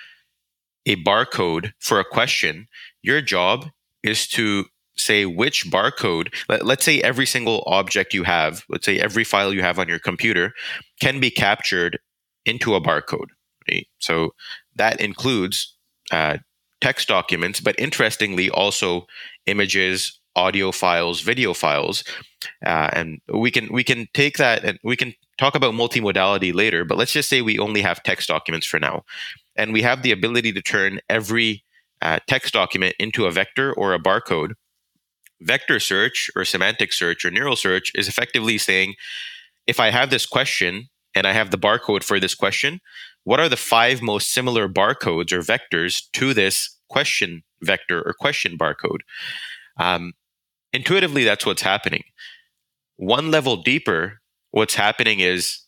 a 0.86 0.96
barcode 0.98 1.74
for 1.80 2.00
a 2.00 2.06
question, 2.06 2.68
your 3.02 3.22
job 3.22 3.70
is 4.04 4.28
to 4.30 4.66
say 4.96 5.26
which 5.26 5.66
barcode 5.72 6.32
let, 6.50 6.62
us 6.62 6.84
say 6.84 7.02
every 7.02 7.26
single 7.26 7.64
object 7.66 8.14
you 8.14 8.24
have 8.24 8.64
let's 8.70 8.86
say 8.86 9.00
every 9.00 9.24
file 9.24 9.52
you 9.52 9.64
have 9.64 9.80
on 9.80 9.90
your 9.90 9.98
computer 9.98 10.54
can 11.02 11.20
be 11.20 11.32
captured 11.32 11.98
into 12.46 12.76
a 12.76 12.82
barcode 12.82 13.30
right? 13.70 13.88
So 14.00 14.34
that 14.76 15.02
includes 15.02 15.76
uh, 16.12 16.38
text 16.82 17.08
documents, 17.08 17.60
but 17.60 17.76
interestingly, 17.80 18.50
also 18.50 19.06
images, 19.46 20.20
audio 20.36 20.72
files, 20.72 21.22
video 21.22 21.54
files, 21.54 22.04
uh, 22.66 22.90
and 22.94 23.20
we 23.34 23.52
can 23.52 23.72
we 23.72 23.84
can 23.84 24.08
take 24.14 24.38
that 24.38 24.64
and 24.64 24.80
we 24.84 24.96
can 24.96 25.14
talk 25.38 25.56
about 25.56 25.74
multimodality 25.74 26.54
later. 26.54 26.86
But 26.86 26.98
let's 26.98 27.14
just 27.14 27.30
say 27.30 27.42
we 27.42 27.60
only 27.60 27.82
have 27.82 28.04
text 28.04 28.28
documents 28.28 28.68
for 28.68 28.80
now, 28.80 29.04
and 29.56 29.74
we 29.74 29.82
have 29.82 30.02
the 30.02 30.12
ability 30.12 30.54
to 30.54 30.62
turn 30.62 31.00
every 31.10 31.64
uh, 32.02 32.20
text 32.28 32.54
document 32.54 32.96
into 33.00 33.26
a 33.26 33.32
vector 33.32 33.74
or 33.74 33.94
a 33.94 34.00
barcode. 34.00 34.54
Vector 35.42 35.80
search 35.80 36.30
or 36.36 36.46
semantic 36.46 36.94
search 36.94 37.26
or 37.26 37.32
neural 37.32 37.56
search 37.56 37.92
is 37.96 38.08
effectively 38.08 38.58
saying, 38.58 38.96
if 39.68 39.80
I 39.80 39.90
have 39.90 40.10
this 40.10 40.26
question 40.26 40.90
and 41.16 41.28
I 41.28 41.34
have 41.34 41.52
the 41.52 41.58
barcode 41.58 42.04
for 42.04 42.20
this 42.20 42.36
question, 42.36 42.80
what 43.24 43.40
are 43.40 43.50
the 43.50 43.58
five 43.58 44.02
most 44.02 44.32
similar 44.32 44.68
barcodes 44.68 45.32
or 45.32 45.40
vectors 45.40 46.04
to 46.14 46.34
this 46.34 46.78
question 46.90 47.44
vector 47.62 48.02
or 48.02 48.14
question 48.14 48.58
barcode? 48.58 49.00
Um, 49.78 50.14
intuitively, 50.74 51.24
that's 51.24 51.46
what's 51.46 51.62
happening. 51.62 52.04
One 52.98 53.32
level 53.32 53.58
deeper, 53.58 54.22
what's 54.52 54.76
happening 54.76 55.20
is 55.20 55.60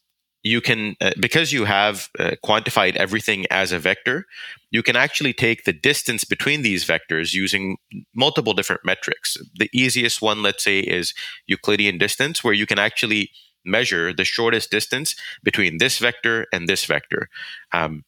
you 0.43 0.61
can, 0.61 0.95
uh, 1.01 1.11
because 1.19 1.51
you 1.51 1.65
have 1.65 2.09
uh, 2.19 2.31
quantified 2.45 2.95
everything 2.95 3.45
as 3.49 3.71
a 3.71 3.79
vector, 3.79 4.25
you 4.69 4.83
can 4.83 4.95
actually 4.95 5.33
take 5.33 5.63
the 5.63 5.73
distance 5.73 6.23
between 6.23 6.61
these 6.61 6.85
vectors 6.85 7.33
using 7.33 7.77
multiple 8.15 8.53
different 8.53 8.85
metrics. 8.85 9.37
The 9.55 9.69
easiest 9.73 10.21
one, 10.21 10.43
let's 10.43 10.63
say, 10.63 10.79
is 10.79 11.13
Euclidean 11.47 11.97
distance, 11.97 12.43
where 12.43 12.53
you 12.53 12.67
can 12.67 12.77
actually 12.77 13.31
measure 13.65 14.13
the 14.13 14.23
shortest 14.23 14.69
distance 14.69 15.15
between 15.43 15.79
this 15.79 15.97
vector 15.97 16.45
and 16.53 16.69
this 16.69 16.85
vector. 16.85 17.27
Um, 17.71 18.03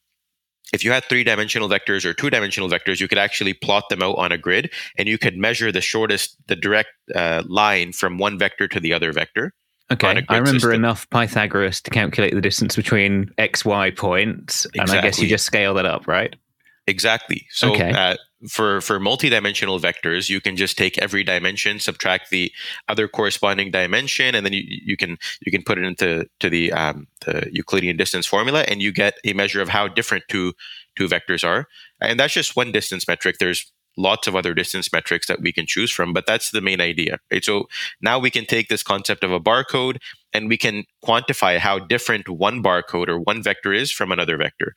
if 0.73 0.83
you 0.83 0.91
had 0.91 1.03
three 1.05 1.23
dimensional 1.23 1.69
vectors 1.69 2.05
or 2.05 2.13
two 2.13 2.29
dimensional 2.29 2.69
vectors, 2.69 2.99
you 2.99 3.07
could 3.07 3.17
actually 3.17 3.53
plot 3.53 3.85
them 3.89 4.01
out 4.01 4.17
on 4.17 4.31
a 4.31 4.37
grid 4.37 4.71
and 4.97 5.07
you 5.07 5.17
could 5.17 5.37
measure 5.37 5.71
the 5.71 5.81
shortest, 5.81 6.37
the 6.47 6.55
direct 6.55 6.89
uh, 7.15 7.43
line 7.47 7.93
from 7.93 8.17
one 8.17 8.37
vector 8.37 8.67
to 8.67 8.79
the 8.79 8.93
other 8.93 9.11
vector. 9.11 9.53
Okay, 9.89 10.21
I 10.27 10.37
remember 10.37 10.51
system. 10.51 10.73
enough 10.73 11.09
Pythagoras 11.11 11.79
to 11.81 11.91
calculate 11.91 12.33
the 12.33 12.41
distance 12.41 12.75
between 12.75 13.31
x, 13.37 13.63
y 13.63 13.89
points, 13.91 14.65
exactly. 14.65 14.81
and 14.81 14.91
I 14.91 15.01
guess 15.01 15.21
you 15.21 15.29
just 15.29 15.45
scale 15.45 15.73
that 15.75 15.85
up, 15.85 16.07
right? 16.07 16.35
Exactly. 16.87 17.45
So 17.51 17.73
okay. 17.73 17.91
uh, 17.91 18.15
for 18.47 18.79
for 18.79 18.99
multidimensional 18.99 19.79
vectors, 19.79 20.29
you 20.29 20.39
can 20.39 20.55
just 20.55 20.77
take 20.77 20.97
every 20.99 21.23
dimension, 21.23 21.79
subtract 21.79 22.29
the 22.29 22.51
other 22.87 23.09
corresponding 23.09 23.71
dimension, 23.71 24.35
and 24.35 24.45
then 24.45 24.53
you, 24.53 24.63
you 24.65 24.95
can 24.95 25.17
you 25.45 25.51
can 25.51 25.63
put 25.63 25.77
it 25.77 25.83
into 25.83 26.25
to 26.39 26.49
the 26.49 26.71
um, 26.71 27.07
the 27.25 27.49
Euclidean 27.51 27.97
distance 27.97 28.25
formula, 28.25 28.63
and 28.67 28.81
you 28.81 28.93
get 28.93 29.15
a 29.25 29.33
measure 29.33 29.61
of 29.61 29.67
how 29.69 29.87
different 29.89 30.23
two 30.29 30.53
two 30.95 31.07
vectors 31.07 31.45
are. 31.45 31.67
And 31.99 32.19
that's 32.19 32.33
just 32.33 32.55
one 32.55 32.71
distance 32.71 33.05
metric. 33.05 33.37
There's 33.39 33.71
lots 33.97 34.27
of 34.27 34.35
other 34.35 34.53
distance 34.53 34.91
metrics 34.93 35.27
that 35.27 35.41
we 35.41 35.51
can 35.51 35.65
choose 35.65 35.91
from, 35.91 36.13
but 36.13 36.25
that's 36.25 36.51
the 36.51 36.61
main 36.61 36.79
idea. 36.79 37.19
Right? 37.31 37.43
So 37.43 37.67
now 38.01 38.19
we 38.19 38.29
can 38.29 38.45
take 38.45 38.69
this 38.69 38.83
concept 38.83 39.23
of 39.23 39.31
a 39.31 39.39
barcode 39.39 39.97
and 40.33 40.47
we 40.47 40.57
can 40.57 40.83
quantify 41.03 41.57
how 41.57 41.79
different 41.79 42.29
one 42.29 42.61
barcode 42.61 43.07
or 43.07 43.19
one 43.19 43.41
vector 43.41 43.73
is 43.73 43.91
from 43.91 44.11
another 44.11 44.37
vector. 44.37 44.73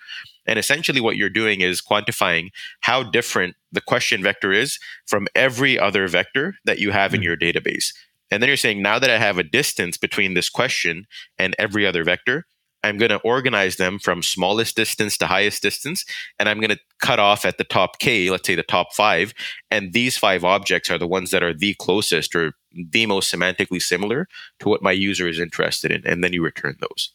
And 0.46 0.58
essentially, 0.58 1.00
what 1.00 1.16
you're 1.16 1.28
doing 1.28 1.60
is 1.60 1.82
quantifying 1.82 2.48
how 2.80 3.02
different 3.02 3.56
the 3.70 3.80
question 3.80 4.22
vector 4.22 4.52
is 4.52 4.78
from 5.06 5.28
every 5.34 5.78
other 5.78 6.08
vector 6.08 6.54
that 6.64 6.78
you 6.78 6.90
have 6.90 7.14
in 7.14 7.20
hmm. 7.20 7.24
your 7.24 7.36
database. 7.36 7.92
And 8.30 8.42
then 8.42 8.48
you're 8.48 8.56
saying, 8.56 8.80
now 8.80 8.98
that 8.98 9.10
I 9.10 9.18
have 9.18 9.38
a 9.38 9.42
distance 9.42 9.96
between 9.96 10.34
this 10.34 10.48
question 10.48 11.06
and 11.36 11.54
every 11.58 11.84
other 11.84 12.04
vector, 12.04 12.46
I'm 12.82 12.96
going 12.96 13.10
to 13.10 13.18
organize 13.18 13.76
them 13.76 13.98
from 13.98 14.22
smallest 14.22 14.76
distance 14.76 15.18
to 15.18 15.26
highest 15.26 15.62
distance, 15.62 16.04
and 16.38 16.48
I'm 16.48 16.60
going 16.60 16.70
to 16.70 16.80
cut 17.00 17.18
off 17.18 17.44
at 17.44 17.58
the 17.58 17.64
top 17.64 17.98
K, 17.98 18.30
let's 18.30 18.46
say 18.46 18.54
the 18.54 18.62
top 18.62 18.92
five. 18.92 19.34
And 19.70 19.92
these 19.92 20.16
five 20.16 20.44
objects 20.44 20.90
are 20.90 20.98
the 20.98 21.06
ones 21.06 21.30
that 21.30 21.42
are 21.42 21.54
the 21.54 21.74
closest 21.74 22.34
or 22.34 22.54
the 22.72 23.06
most 23.06 23.32
semantically 23.32 23.82
similar 23.82 24.28
to 24.60 24.68
what 24.68 24.82
my 24.82 24.92
user 24.92 25.28
is 25.28 25.40
interested 25.40 25.90
in. 25.90 26.06
And 26.06 26.22
then 26.24 26.32
you 26.32 26.42
return 26.42 26.76
those. 26.80 27.12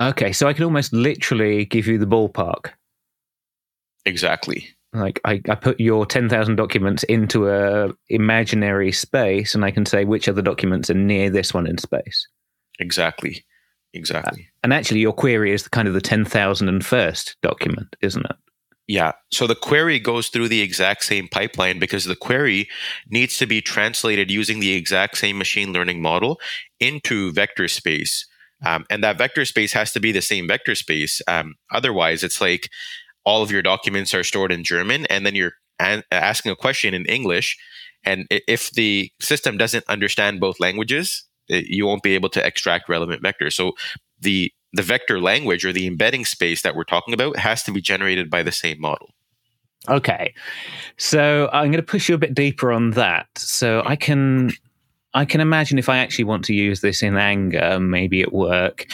Okay. 0.00 0.32
So 0.32 0.48
I 0.48 0.52
can 0.52 0.64
almost 0.64 0.92
literally 0.92 1.64
give 1.64 1.86
you 1.86 1.98
the 1.98 2.06
ballpark. 2.06 2.70
Exactly. 4.04 4.68
Like 4.92 5.20
I, 5.24 5.40
I 5.48 5.54
put 5.54 5.80
your 5.80 6.04
10,000 6.04 6.56
documents 6.56 7.02
into 7.04 7.48
a 7.48 7.94
imaginary 8.08 8.92
space 8.92 9.54
and 9.54 9.64
I 9.64 9.70
can 9.70 9.86
say 9.86 10.04
which 10.04 10.28
other 10.28 10.42
documents 10.42 10.90
are 10.90 10.94
near 10.94 11.30
this 11.30 11.54
one 11.54 11.66
in 11.66 11.78
space. 11.78 12.26
Exactly. 12.78 13.44
Exactly. 13.94 14.48
Uh, 14.48 14.51
and 14.62 14.72
actually, 14.72 15.00
your 15.00 15.12
query 15.12 15.52
is 15.52 15.64
the 15.64 15.70
kind 15.70 15.88
of 15.88 15.94
the 15.94 16.00
10,001st 16.00 17.36
document, 17.42 17.96
isn't 18.00 18.24
it? 18.24 18.36
Yeah. 18.88 19.12
So 19.30 19.46
the 19.46 19.54
query 19.54 19.98
goes 19.98 20.28
through 20.28 20.48
the 20.48 20.60
exact 20.60 21.04
same 21.04 21.28
pipeline 21.28 21.78
because 21.78 22.04
the 22.04 22.16
query 22.16 22.68
needs 23.08 23.38
to 23.38 23.46
be 23.46 23.60
translated 23.60 24.30
using 24.30 24.60
the 24.60 24.72
exact 24.72 25.18
same 25.18 25.38
machine 25.38 25.72
learning 25.72 26.02
model 26.02 26.40
into 26.80 27.32
vector 27.32 27.68
space. 27.68 28.26
Um, 28.64 28.84
and 28.90 29.02
that 29.02 29.18
vector 29.18 29.44
space 29.44 29.72
has 29.72 29.92
to 29.92 30.00
be 30.00 30.12
the 30.12 30.20
same 30.20 30.46
vector 30.46 30.74
space. 30.74 31.22
Um, 31.26 31.54
otherwise, 31.70 32.22
it's 32.22 32.40
like 32.40 32.68
all 33.24 33.42
of 33.42 33.50
your 33.50 33.62
documents 33.62 34.14
are 34.14 34.24
stored 34.24 34.52
in 34.52 34.64
German 34.64 35.06
and 35.06 35.24
then 35.24 35.34
you're 35.34 35.54
asking 35.78 36.52
a 36.52 36.56
question 36.56 36.94
in 36.94 37.06
English. 37.06 37.56
And 38.04 38.26
if 38.30 38.70
the 38.70 39.10
system 39.20 39.56
doesn't 39.56 39.88
understand 39.88 40.40
both 40.40 40.60
languages, 40.60 41.24
you 41.48 41.86
won't 41.86 42.02
be 42.02 42.14
able 42.14 42.28
to 42.30 42.44
extract 42.44 42.88
relevant 42.88 43.22
vectors. 43.22 43.52
So 43.52 43.72
the 44.22 44.52
the 44.72 44.82
vector 44.82 45.20
language 45.20 45.64
or 45.64 45.72
the 45.72 45.86
embedding 45.86 46.24
space 46.24 46.62
that 46.62 46.74
we're 46.74 46.84
talking 46.84 47.12
about 47.12 47.36
has 47.36 47.62
to 47.64 47.72
be 47.72 47.80
generated 47.80 48.30
by 48.30 48.42
the 48.42 48.52
same 48.52 48.80
model. 48.80 49.10
Okay. 49.88 50.32
So 50.96 51.50
I'm 51.52 51.66
going 51.66 51.72
to 51.72 51.82
push 51.82 52.08
you 52.08 52.14
a 52.14 52.18
bit 52.18 52.34
deeper 52.34 52.72
on 52.72 52.92
that. 52.92 53.26
So 53.36 53.82
I 53.84 53.96
can 53.96 54.52
I 55.14 55.24
can 55.24 55.40
imagine 55.40 55.78
if 55.78 55.88
I 55.88 55.98
actually 55.98 56.24
want 56.24 56.44
to 56.46 56.54
use 56.54 56.80
this 56.80 57.02
in 57.02 57.16
anger, 57.16 57.78
maybe 57.78 58.22
at 58.22 58.32
work, 58.32 58.86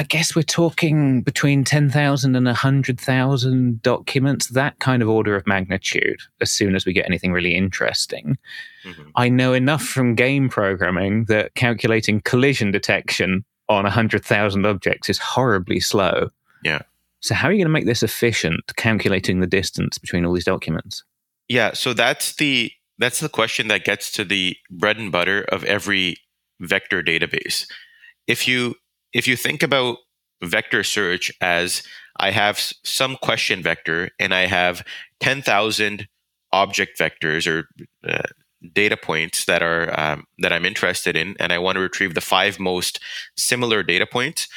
I 0.00 0.02
guess 0.04 0.34
we're 0.34 0.42
talking 0.42 1.20
between 1.20 1.62
10,000 1.62 2.34
and 2.34 2.46
100,000 2.46 3.82
documents, 3.82 4.46
that 4.48 4.78
kind 4.78 5.02
of 5.02 5.10
order 5.10 5.36
of 5.36 5.46
magnitude, 5.46 6.20
as 6.40 6.50
soon 6.50 6.74
as 6.74 6.86
we 6.86 6.94
get 6.94 7.04
anything 7.04 7.32
really 7.32 7.54
interesting. 7.54 8.38
Mm-hmm. 8.84 9.10
I 9.14 9.28
know 9.28 9.52
enough 9.52 9.82
from 9.82 10.14
game 10.14 10.48
programming 10.48 11.26
that 11.26 11.54
calculating 11.54 12.22
collision 12.22 12.70
detection 12.70 13.44
on 13.70 13.84
100,000 13.84 14.66
objects 14.66 15.08
is 15.08 15.18
horribly 15.18 15.80
slow. 15.80 16.28
Yeah. 16.62 16.80
So, 17.20 17.34
how 17.34 17.48
are 17.48 17.52
you 17.52 17.58
going 17.58 17.66
to 17.66 17.72
make 17.72 17.86
this 17.86 18.02
efficient, 18.02 18.60
calculating 18.76 19.40
the 19.40 19.46
distance 19.46 19.96
between 19.96 20.24
all 20.24 20.32
these 20.32 20.44
documents? 20.44 21.04
Yeah, 21.48 21.72
so 21.72 21.94
that's 21.94 22.34
the 22.34 22.72
that's 22.98 23.20
the 23.20 23.28
question 23.28 23.68
that 23.68 23.84
gets 23.84 24.12
to 24.12 24.24
the 24.24 24.56
bread 24.70 24.98
and 24.98 25.10
butter 25.10 25.42
of 25.50 25.64
every 25.64 26.16
vector 26.60 27.02
database. 27.02 27.66
If 28.26 28.46
you 28.46 28.74
if 29.12 29.26
you 29.26 29.36
think 29.36 29.62
about 29.62 29.98
vector 30.42 30.82
search 30.82 31.32
as 31.40 31.82
I 32.16 32.30
have 32.30 32.58
some 32.84 33.16
question 33.16 33.62
vector 33.62 34.10
and 34.18 34.34
I 34.34 34.46
have 34.46 34.84
10,000 35.20 36.08
object 36.52 36.98
vectors 36.98 37.46
or 37.46 37.68
uh, 38.08 38.28
data 38.72 38.96
points 38.96 39.44
that 39.46 39.62
are 39.62 39.98
um, 39.98 40.24
that 40.38 40.52
I'm 40.52 40.64
interested 40.64 41.16
in, 41.16 41.36
and 41.40 41.52
I 41.52 41.58
want 41.58 41.76
to 41.76 41.80
retrieve 41.80 42.14
the 42.14 42.20
five 42.20 42.58
most 42.58 43.00
similar 43.36 43.82
data 43.82 44.06
points. 44.06 44.48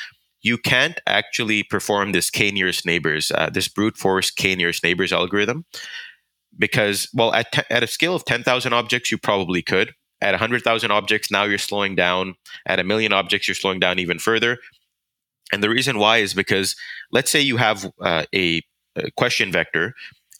You 0.41 0.57
can't 0.57 0.99
actually 1.07 1.63
perform 1.63 2.11
this 2.11 2.29
k 2.29 2.51
nearest 2.51 2.85
neighbors, 2.85 3.31
uh, 3.31 3.49
this 3.49 3.67
brute 3.67 3.97
force 3.97 4.29
k 4.31 4.55
nearest 4.55 4.83
neighbors 4.83 5.13
algorithm, 5.13 5.65
because 6.57 7.07
well, 7.13 7.33
at 7.33 7.65
at 7.69 7.83
a 7.83 7.87
scale 7.87 8.15
of 8.15 8.25
10,000 8.25 8.73
objects, 8.73 9.11
you 9.11 9.17
probably 9.17 9.61
could, 9.61 9.93
at 10.23 10.31
100,000 10.31 10.89
objects, 10.89 11.29
now 11.29 11.43
you're 11.43 11.57
slowing 11.57 11.95
down. 11.95 12.35
At 12.65 12.79
a 12.79 12.83
million 12.83 13.11
objects, 13.11 13.47
you're 13.47 13.55
slowing 13.55 13.81
down 13.81 13.99
even 13.99 14.19
further. 14.19 14.57
And 15.51 15.61
the 15.61 15.69
reason 15.69 15.99
why 15.99 16.17
is 16.17 16.33
because 16.33 16.75
let's 17.11 17.29
say 17.29 17.41
you 17.41 17.57
have 17.57 17.85
uh, 18.01 18.23
a, 18.33 18.61
a 18.95 19.11
question 19.17 19.51
vector, 19.51 19.93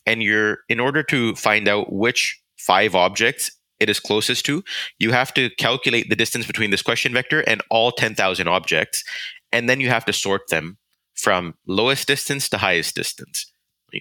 and 0.05 0.23
you're 0.23 0.59
in 0.69 0.79
order 0.79 1.03
to 1.03 1.35
find 1.35 1.67
out 1.67 1.91
which 1.91 2.41
five 2.65 2.95
objects 2.95 3.51
it 3.83 3.89
is 3.89 3.99
closest 3.99 4.45
to, 4.45 4.63
you 4.97 5.11
have 5.11 5.33
to 5.33 5.49
calculate 5.57 6.09
the 6.09 6.15
distance 6.15 6.47
between 6.47 6.71
this 6.71 6.81
question 6.81 7.13
vector 7.13 7.41
and 7.41 7.61
all 7.69 7.91
10,000 7.91 8.47
objects. 8.47 9.03
And 9.51 9.69
then 9.69 9.81
you 9.81 9.89
have 9.89 10.05
to 10.05 10.13
sort 10.13 10.47
them 10.49 10.77
from 11.13 11.55
lowest 11.67 12.07
distance 12.07 12.47
to 12.49 12.57
highest 12.57 12.95
distance. 12.95 13.51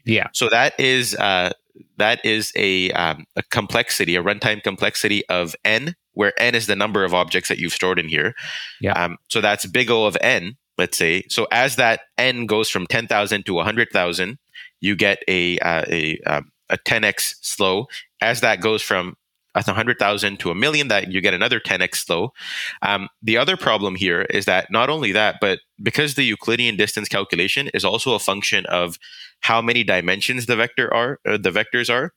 Yeah. 0.04 0.28
So 0.32 0.48
that 0.48 0.78
is 0.78 1.14
uh, 1.16 1.50
that 1.98 2.24
is 2.24 2.52
a, 2.56 2.92
um, 2.92 3.26
a 3.36 3.42
complexity, 3.42 4.16
a 4.16 4.22
runtime 4.22 4.62
complexity 4.62 5.26
of 5.28 5.54
n, 5.64 5.96
where 6.12 6.32
n 6.40 6.54
is 6.54 6.66
the 6.66 6.76
number 6.76 7.04
of 7.04 7.12
objects 7.12 7.48
that 7.48 7.58
you've 7.58 7.72
stored 7.72 7.98
in 7.98 8.08
here. 8.08 8.34
Yeah. 8.80 8.92
Um, 8.92 9.18
so 9.28 9.40
that's 9.40 9.66
big 9.66 9.90
O 9.90 10.04
of 10.04 10.16
n, 10.20 10.56
let's 10.78 10.96
say. 10.96 11.24
So 11.28 11.46
as 11.50 11.76
that 11.76 12.02
n 12.16 12.46
goes 12.46 12.70
from 12.70 12.86
10,000 12.86 13.44
to 13.46 13.54
100,000, 13.54 14.38
you 14.80 14.96
get 14.96 15.22
a, 15.28 15.58
uh, 15.58 15.84
a, 15.88 16.18
um, 16.20 16.51
a 16.72 16.78
10x 16.78 17.34
slow. 17.42 17.86
As 18.20 18.40
that 18.40 18.60
goes 18.60 18.82
from 18.82 19.16
100,000 19.54 20.38
to 20.40 20.50
a 20.50 20.54
million, 20.54 20.88
that 20.88 21.12
you 21.12 21.20
get 21.20 21.34
another 21.34 21.60
10x 21.60 21.96
slow. 21.96 22.32
Um, 22.80 23.08
the 23.22 23.36
other 23.36 23.56
problem 23.56 23.94
here 23.94 24.22
is 24.22 24.46
that 24.46 24.70
not 24.70 24.88
only 24.88 25.12
that, 25.12 25.36
but 25.40 25.60
because 25.82 26.14
the 26.14 26.24
Euclidean 26.24 26.76
distance 26.76 27.08
calculation 27.08 27.68
is 27.74 27.84
also 27.84 28.14
a 28.14 28.18
function 28.18 28.66
of 28.66 28.98
how 29.40 29.60
many 29.60 29.84
dimensions 29.84 30.46
the 30.46 30.56
vector 30.56 30.92
are, 30.92 31.20
uh, 31.28 31.36
the 31.36 31.50
vectors 31.50 31.92
are. 31.92 32.12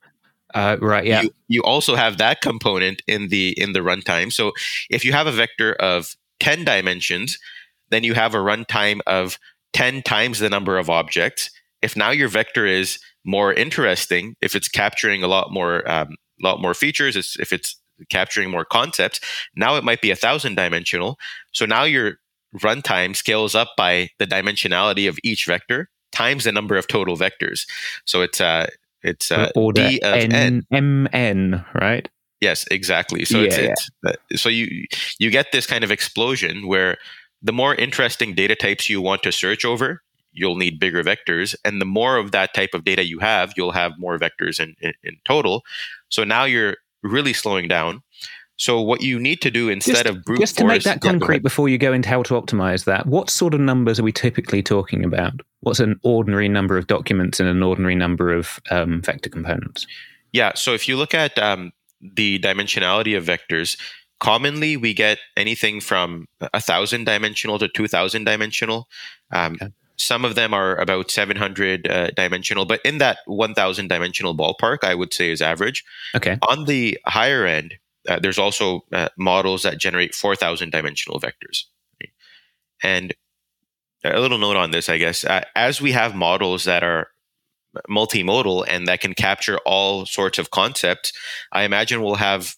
Uh, 0.54 0.78
right. 0.80 1.06
Yeah. 1.06 1.24
You, 1.24 1.32
you 1.48 1.64
also 1.64 1.96
have 1.96 2.18
that 2.18 2.40
component 2.40 3.02
in 3.08 3.28
the 3.28 3.60
in 3.60 3.74
the 3.74 3.80
runtime. 3.80 4.32
So 4.32 4.54
if 4.90 5.04
you 5.04 5.12
have 5.12 5.28
a 5.28 5.32
vector 5.32 5.74
of 5.74 6.16
10 6.40 6.64
dimensions, 6.64 7.38
then 7.90 8.04
you 8.04 8.14
have 8.14 8.34
a 8.34 8.38
runtime 8.40 9.02
of 9.08 9.38
10 9.74 10.04
times 10.04 10.40
the 10.40 10.50
number 10.50 10.78
of 10.78 10.90
objects. 10.90 11.50
If 11.82 11.98
now 11.98 12.12
your 12.12 12.30
vector 12.30 12.66
is 12.66 13.00
more 13.26 13.54
interesting, 13.54 14.36
if 14.42 14.56
it's 14.56 14.68
capturing 14.68 15.24
a 15.24 15.28
lot 15.28 15.52
more 15.52 15.90
um, 15.90 16.16
lot 16.42 16.62
more 16.62 16.74
features, 16.74 17.16
it's 17.16 17.38
if 17.40 17.52
it's 17.52 17.80
capturing 18.10 18.50
more 18.50 18.66
concepts, 18.66 19.20
now 19.56 19.76
it 19.76 19.84
might 19.84 20.02
be 20.02 20.12
a 20.12 20.16
thousand 20.16 20.56
dimensional. 20.56 21.18
So 21.52 21.66
now 21.66 21.84
your 21.84 22.20
runtime 22.56 23.16
scales 23.16 23.56
up 23.56 23.70
by 23.78 24.10
the 24.20 24.28
dimensionality 24.28 25.10
of 25.10 25.18
each 25.24 25.46
vector 25.46 25.90
times 26.12 26.46
the 26.46 26.52
number 26.52 26.78
of 26.78 26.88
total 26.88 27.18
vectors. 27.18 27.68
So 28.06 28.22
it's 28.22 28.40
uh 28.40 28.68
it's 29.02 29.32
uh, 29.32 29.52
order 29.56 29.88
d 29.88 30.00
of 30.02 30.14
n, 30.14 30.34
n 30.34 30.66
m 30.72 31.08
n 31.12 31.66
right. 31.74 32.08
Yes, 32.42 32.66
exactly. 32.70 33.26
So 33.26 33.40
yeah, 33.40 33.46
it's, 33.46 33.60
it's 33.60 33.90
uh, 34.06 34.38
so 34.38 34.50
you 34.50 34.86
you 35.20 35.30
get 35.30 35.52
this 35.52 35.66
kind 35.66 35.84
of 35.84 35.92
explosion 35.92 36.68
where 36.68 36.98
the 37.42 37.54
more 37.54 37.76
interesting 37.76 38.34
data 38.34 38.56
types 38.56 38.90
you 38.90 39.02
want 39.02 39.24
to 39.24 39.32
search 39.32 39.66
over, 39.66 40.02
you'll 40.36 40.58
need 40.58 40.80
bigger 40.80 41.04
vectors, 41.04 41.56
and 41.66 41.82
the 41.82 41.86
more 41.86 42.18
of 42.18 42.32
that 42.32 42.54
type 42.54 42.74
of 42.74 42.84
data 42.84 43.04
you 43.04 43.20
have, 43.20 43.54
you'll 43.58 43.72
have 43.72 43.94
more 43.98 44.20
vectors 44.20 44.60
in, 44.60 44.76
in, 44.82 44.94
in 45.04 45.18
total. 45.26 45.64
So 46.10 46.24
now 46.24 46.44
you're 46.44 46.78
really 47.02 47.34
slowing 47.34 47.68
down. 47.68 48.04
So 48.58 48.80
what 48.80 49.02
you 49.02 49.20
need 49.20 49.42
to 49.42 49.52
do 49.52 49.68
instead 49.68 50.06
just, 50.06 50.06
of 50.06 50.24
brute 50.24 50.40
just 50.40 50.56
to 50.58 50.62
force, 50.62 50.72
make 50.72 50.84
that 50.84 51.02
concrete 51.02 51.44
before 51.44 51.68
you 51.68 51.78
go 51.78 51.92
into 51.92 52.08
how 52.08 52.24
to 52.24 52.36
optimize 52.36 52.86
that, 52.86 53.06
what 53.06 53.30
sort 53.30 53.54
of 53.54 53.60
numbers 53.60 54.00
are 54.00 54.04
we 54.04 54.14
typically 54.14 54.64
talking 54.64 55.04
about? 55.04 55.34
What's 55.60 55.82
an 55.82 56.00
ordinary 56.04 56.48
number 56.48 56.78
of 56.78 56.88
documents 56.88 57.42
and 57.42 57.50
an 57.50 57.62
ordinary 57.62 57.96
number 57.96 58.32
of 58.32 58.62
um, 58.72 59.02
vector 59.02 59.30
components? 59.30 59.88
Yeah. 60.32 60.54
So 60.56 60.74
if 60.74 60.88
you 60.88 60.96
look 60.96 61.14
at 61.14 61.38
um, 61.38 61.74
the 62.00 62.40
dimensionality 62.40 63.18
of 63.18 63.26
vectors, 63.26 63.78
commonly 64.22 64.78
we 64.78 64.94
get 64.94 65.18
anything 65.36 65.82
from 65.82 66.26
a 66.54 66.62
thousand 66.62 67.04
dimensional 67.04 67.60
to 67.60 67.68
two 67.68 67.88
thousand 67.88 68.24
dimensional. 68.24 68.88
Um, 69.34 69.58
okay. 69.62 69.72
Some 69.98 70.26
of 70.26 70.36
them 70.36 70.54
are 70.54 70.76
about 70.76 71.10
700 71.10 71.88
uh, 71.88 72.12
dimensional, 72.12 72.66
but 72.66 72.82
in 72.84 72.98
that 72.98 73.20
1000 73.26 73.88
dimensional 73.88 74.36
ballpark, 74.36 74.84
I 74.84 74.96
would 74.96 75.14
say 75.14 75.32
is 75.32 75.42
average. 75.42 75.84
Okay. 76.16 76.38
On 76.48 76.66
the 76.66 76.98
higher 77.06 77.46
end, 77.46 77.76
uh, 78.08 78.20
there's 78.20 78.38
also 78.38 78.86
uh, 78.94 79.10
models 79.18 79.64
that 79.64 79.80
generate 79.80 80.14
4,000 80.14 80.72
dimensional 80.72 81.20
vectors. 81.20 81.64
And 82.84 83.14
a 84.04 84.20
little 84.20 84.38
note 84.38 84.58
on 84.58 84.72
this, 84.72 84.90
I 84.90 84.98
guess, 84.98 85.24
uh, 85.24 85.44
as 85.56 85.82
we 85.82 85.92
have 85.94 86.14
models 86.14 86.66
that 86.66 86.84
are 86.84 87.08
multimodal 87.90 88.66
and 88.68 88.88
that 88.88 89.02
can 89.02 89.14
capture 89.14 89.58
all 89.66 90.06
sorts 90.06 90.38
of 90.38 90.52
concepts, 90.52 91.12
I 91.52 91.64
imagine 91.64 92.02
we'll 92.02 92.16
have 92.16 92.56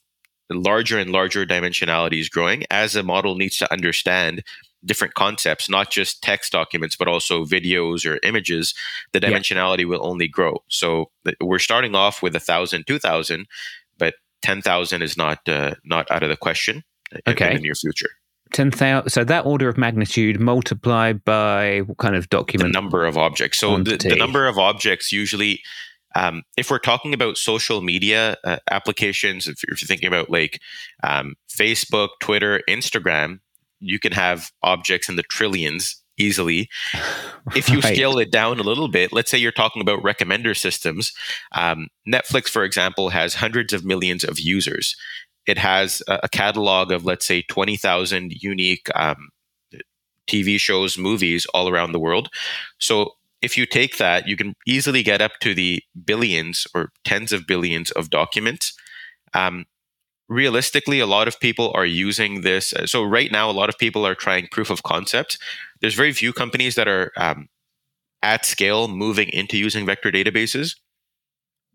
larger 0.49 0.97
and 0.97 1.11
larger 1.11 1.45
dimensionalities 1.45 2.29
growing 2.29 2.63
as 2.71 2.95
a 2.95 3.03
model 3.03 3.35
needs 3.35 3.57
to 3.57 3.71
understand 3.71 4.43
different 4.85 5.13
concepts, 5.13 5.69
not 5.69 5.91
just 5.91 6.21
text 6.21 6.51
documents, 6.51 6.95
but 6.95 7.07
also 7.07 7.43
videos 7.45 8.09
or 8.09 8.19
images, 8.23 8.73
the 9.11 9.19
dimensionality 9.19 9.79
yeah. 9.79 9.85
will 9.85 10.05
only 10.05 10.27
grow. 10.27 10.63
So 10.69 11.11
we're 11.41 11.59
starting 11.59 11.95
off 11.95 12.21
with 12.21 12.35
a 12.35 12.39
thousand, 12.39 12.85
two 12.87 12.99
thousand, 12.99 13.47
but 13.97 14.15
10,000 14.41 15.01
is 15.01 15.17
not 15.17 15.47
uh, 15.47 15.75
not 15.83 16.09
out 16.11 16.23
of 16.23 16.29
the 16.29 16.37
question 16.37 16.83
okay. 17.27 17.51
in, 17.51 17.57
the 17.57 17.61
near 17.63 17.75
future. 17.75 18.09
10,000 18.53 19.09
so 19.09 19.23
that 19.25 19.45
order 19.45 19.67
of 19.67 19.77
magnitude 19.77 20.39
multiplied 20.39 21.23
by 21.25 21.79
what 21.79 21.97
kind 21.97 22.15
of 22.15 22.29
document 22.29 22.71
the 22.71 22.79
number 22.79 23.05
of 23.05 23.17
objects 23.17 23.57
so 23.57 23.77
the, 23.77 23.97
the, 23.97 24.15
number 24.15 24.47
of 24.47 24.57
objects 24.57 25.11
usually 25.11 25.61
um, 26.15 26.43
if 26.55 26.71
we're 26.71 26.79
talking 26.79 27.13
about 27.13 27.37
social 27.37 27.81
media 27.81 28.37
uh, 28.45 28.55
applications 28.71 29.49
if 29.49 29.61
you're, 29.63 29.73
if 29.73 29.81
you're, 29.81 29.87
thinking 29.87 30.07
about 30.07 30.29
like 30.29 30.61
um, 31.03 31.35
facebook 31.49 32.07
twitter 32.21 32.61
instagram 32.69 33.41
you 33.79 33.99
can 33.99 34.11
have 34.11 34.51
objects 34.63 35.09
in 35.09 35.15
the 35.15 35.23
trillions 35.23 36.01
easily. 36.17 36.69
If 37.55 37.69
you 37.69 37.79
right. 37.79 37.95
scale 37.95 38.19
it 38.19 38.29
down 38.29 38.59
a 38.59 38.63
little 38.63 38.89
bit, 38.89 39.13
let's 39.13 39.31
say 39.31 39.37
you're 39.37 39.53
talking 39.53 39.81
about 39.81 40.03
recommender 40.03 40.55
systems. 40.55 41.13
Um, 41.53 41.87
Netflix, 42.05 42.49
for 42.49 42.65
example, 42.65 43.07
has 43.07 43.35
hundreds 43.35 43.71
of 43.71 43.85
millions 43.85 44.25
of 44.25 44.37
users. 44.37 44.97
It 45.45 45.57
has 45.57 46.03
a, 46.09 46.19
a 46.23 46.29
catalog 46.29 46.91
of, 46.91 47.05
let's 47.05 47.25
say, 47.25 47.43
20,000 47.43 48.33
unique 48.43 48.89
um, 48.95 49.29
TV 50.27 50.59
shows, 50.59 50.97
movies 50.97 51.47
all 51.53 51.69
around 51.69 51.93
the 51.93 52.01
world. 52.01 52.27
So 52.79 53.13
if 53.41 53.57
you 53.57 53.65
take 53.65 53.97
that, 53.97 54.27
you 54.27 54.35
can 54.35 54.53
easily 54.67 55.03
get 55.03 55.21
up 55.21 55.39
to 55.39 55.53
the 55.53 55.81
billions 56.05 56.67
or 56.75 56.91
tens 57.05 57.31
of 57.31 57.47
billions 57.47 57.91
of 57.91 58.09
documents. 58.09 58.73
Um, 59.33 59.65
realistically, 60.29 60.99
a 60.99 61.05
lot 61.05 61.27
of 61.27 61.39
people 61.39 61.71
are 61.73 61.85
using 61.85 62.41
this. 62.41 62.73
So 62.85 63.03
right 63.03 63.31
now, 63.31 63.49
a 63.49 63.53
lot 63.53 63.69
of 63.69 63.77
people 63.77 64.05
are 64.05 64.15
trying 64.15 64.47
proof 64.51 64.69
of 64.69 64.83
concept 64.83 65.37
there's 65.81 65.95
very 65.95 66.13
few 66.13 66.33
companies 66.33 66.75
that 66.75 66.87
are 66.87 67.11
um, 67.17 67.49
at 68.21 68.45
scale 68.45 68.87
moving 68.87 69.29
into 69.29 69.57
using 69.57 69.85
vector 69.85 70.11
databases. 70.11 70.75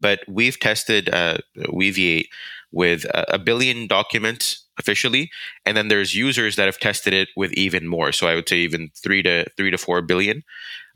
But 0.00 0.20
we've 0.26 0.58
tested 0.58 1.08
uh, 1.12 1.38
Weaviate 1.56 2.26
with 2.72 3.04
a, 3.04 3.34
a 3.34 3.38
billion 3.38 3.86
documents 3.86 4.66
officially, 4.78 5.30
and 5.64 5.76
then 5.76 5.88
there's 5.88 6.14
users 6.14 6.56
that 6.56 6.66
have 6.66 6.78
tested 6.78 7.12
it 7.12 7.28
with 7.36 7.52
even 7.52 7.86
more. 7.86 8.10
So 8.10 8.26
I 8.26 8.34
would 8.34 8.48
say 8.48 8.58
even 8.58 8.90
three 8.96 9.22
to 9.22 9.46
three 9.56 9.70
to 9.70 9.78
four 9.78 10.02
billion, 10.02 10.42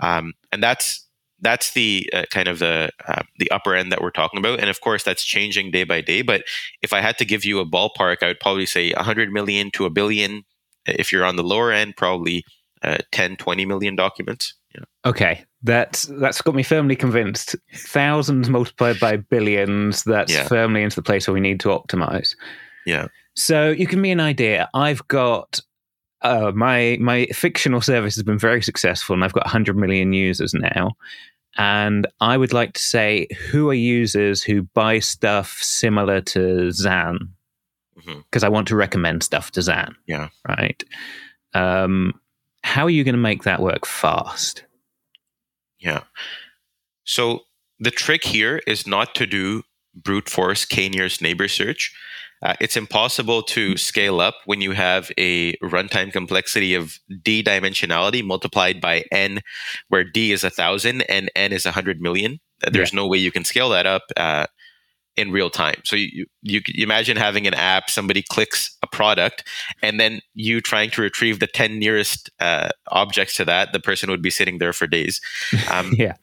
um, 0.00 0.32
and 0.50 0.62
that's 0.62 1.05
that's 1.40 1.72
the 1.72 2.08
uh, 2.12 2.24
kind 2.30 2.48
of 2.48 2.58
the 2.58 2.90
uh, 3.06 3.22
the 3.38 3.50
upper 3.50 3.74
end 3.74 3.92
that 3.92 4.00
we're 4.00 4.10
talking 4.10 4.38
about. 4.38 4.60
And 4.60 4.70
of 4.70 4.80
course 4.80 5.02
that's 5.02 5.24
changing 5.24 5.70
day 5.70 5.84
by 5.84 6.00
day. 6.00 6.22
But 6.22 6.44
if 6.82 6.92
i 6.92 7.00
had 7.00 7.18
to 7.18 7.24
give 7.24 7.44
you 7.44 7.58
a 7.58 7.66
ballpark 7.66 8.22
i 8.22 8.26
would 8.26 8.40
probably 8.40 8.66
say 8.66 8.92
100 8.92 9.30
million 9.30 9.70
to 9.72 9.84
a 9.84 9.90
billion 9.90 10.44
if 10.86 11.12
you're 11.12 11.24
on 11.24 11.36
the 11.36 11.42
lower 11.42 11.72
end 11.72 11.96
probably 11.96 12.44
uh, 12.82 12.98
10 13.12 13.36
20 13.36 13.66
million 13.66 13.96
documents. 13.96 14.54
Yeah. 14.74 14.84
okay. 15.04 15.44
That's 15.62 16.04
that's 16.04 16.42
got 16.42 16.54
me 16.54 16.62
firmly 16.62 16.94
convinced. 16.94 17.56
Thousands 17.74 18.48
multiplied 18.48 19.00
by 19.00 19.16
billions 19.16 20.04
that's 20.04 20.32
yeah. 20.32 20.46
firmly 20.46 20.82
into 20.82 20.96
the 20.96 21.02
place 21.02 21.26
where 21.26 21.34
we 21.34 21.40
need 21.40 21.60
to 21.60 21.70
optimize. 21.70 22.36
Yeah. 22.84 23.08
So 23.34 23.70
you 23.70 23.86
give 23.86 23.98
me 23.98 24.12
an 24.12 24.20
idea. 24.20 24.68
I've 24.74 25.06
got 25.08 25.60
uh, 26.22 26.52
my 26.54 26.96
my 27.00 27.26
fictional 27.26 27.80
service 27.80 28.14
has 28.14 28.22
been 28.22 28.38
very 28.38 28.62
successful, 28.62 29.14
and 29.14 29.24
I've 29.24 29.32
got 29.32 29.44
100 29.44 29.76
million 29.76 30.12
users 30.12 30.54
now. 30.54 30.92
And 31.58 32.06
I 32.20 32.36
would 32.36 32.52
like 32.52 32.74
to 32.74 32.82
say, 32.82 33.28
who 33.50 33.70
are 33.70 33.74
users 33.74 34.42
who 34.42 34.62
buy 34.62 34.98
stuff 34.98 35.58
similar 35.62 36.20
to 36.20 36.70
Zain? 36.70 37.30
Because 37.94 38.42
mm-hmm. 38.42 38.44
I 38.44 38.48
want 38.48 38.68
to 38.68 38.76
recommend 38.76 39.22
stuff 39.22 39.50
to 39.52 39.62
Zain. 39.62 39.96
Yeah. 40.06 40.28
Right. 40.46 40.84
Um, 41.54 42.20
how 42.62 42.84
are 42.84 42.90
you 42.90 43.04
going 43.04 43.14
to 43.14 43.20
make 43.20 43.44
that 43.44 43.62
work 43.62 43.86
fast? 43.86 44.64
Yeah. 45.78 46.02
So 47.04 47.44
the 47.78 47.90
trick 47.90 48.24
here 48.24 48.60
is 48.66 48.86
not 48.86 49.14
to 49.14 49.26
do 49.26 49.62
brute 49.94 50.28
force 50.28 50.64
k 50.66 50.88
nearest 50.88 51.22
neighbor 51.22 51.48
search. 51.48 51.94
Uh, 52.42 52.54
it's 52.60 52.76
impossible 52.76 53.42
to 53.42 53.76
scale 53.76 54.20
up 54.20 54.34
when 54.44 54.60
you 54.60 54.72
have 54.72 55.10
a 55.18 55.54
runtime 55.56 56.12
complexity 56.12 56.74
of 56.74 56.98
d 57.22 57.42
dimensionality 57.42 58.24
multiplied 58.24 58.80
by 58.80 59.04
n, 59.10 59.40
where 59.88 60.04
d 60.04 60.32
is 60.32 60.44
a 60.44 60.50
thousand 60.50 61.02
and 61.02 61.30
n 61.34 61.52
is 61.52 61.66
a 61.66 61.72
hundred 61.72 62.00
million. 62.00 62.38
Uh, 62.64 62.70
there's 62.70 62.92
yeah. 62.92 63.00
no 63.00 63.06
way 63.06 63.18
you 63.18 63.32
can 63.32 63.44
scale 63.44 63.68
that 63.70 63.86
up 63.86 64.02
uh, 64.16 64.46
in 65.16 65.30
real 65.30 65.48
time. 65.50 65.80
So 65.84 65.96
you, 65.96 66.26
you, 66.42 66.60
you 66.66 66.84
imagine 66.84 67.16
having 67.16 67.46
an 67.46 67.54
app, 67.54 67.88
somebody 67.88 68.22
clicks 68.22 68.76
a 68.82 68.86
product, 68.86 69.44
and 69.82 69.98
then 69.98 70.20
you 70.34 70.60
trying 70.60 70.90
to 70.90 71.02
retrieve 71.02 71.40
the 71.40 71.46
ten 71.46 71.78
nearest 71.78 72.30
uh, 72.38 72.68
objects 72.88 73.34
to 73.36 73.44
that. 73.46 73.72
The 73.72 73.80
person 73.80 74.10
would 74.10 74.22
be 74.22 74.30
sitting 74.30 74.58
there 74.58 74.72
for 74.72 74.86
days. 74.86 75.20
Um, 75.70 75.94
yeah. 75.98 76.14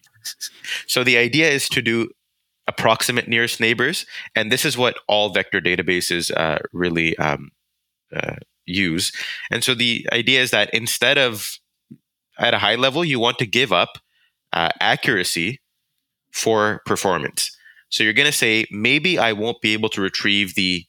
So 0.87 1.03
the 1.03 1.17
idea 1.17 1.49
is 1.49 1.67
to 1.69 1.81
do 1.81 2.09
approximate 2.67 3.27
nearest 3.27 3.59
neighbors. 3.59 4.05
And 4.35 4.51
this 4.51 4.65
is 4.65 4.77
what 4.77 4.95
all 5.07 5.29
vector 5.29 5.59
databases 5.59 6.31
uh, 6.35 6.59
really 6.71 7.17
um, 7.17 7.51
uh, 8.15 8.35
use. 8.65 9.11
And 9.51 9.63
so 9.63 9.75
the 9.75 10.07
idea 10.11 10.41
is 10.41 10.51
that 10.51 10.69
instead 10.73 11.17
of 11.17 11.57
at 12.39 12.53
a 12.53 12.59
high 12.59 12.75
level, 12.75 13.03
you 13.03 13.19
want 13.19 13.37
to 13.39 13.45
give 13.45 13.71
up 13.73 13.97
uh, 14.53 14.69
accuracy 14.79 15.59
for 16.31 16.81
performance. 16.85 17.55
So 17.89 18.03
you're 18.03 18.13
going 18.13 18.25
to 18.25 18.31
say, 18.31 18.65
maybe 18.71 19.19
I 19.19 19.33
won't 19.33 19.61
be 19.61 19.73
able 19.73 19.89
to 19.89 20.01
retrieve 20.01 20.55
the 20.55 20.85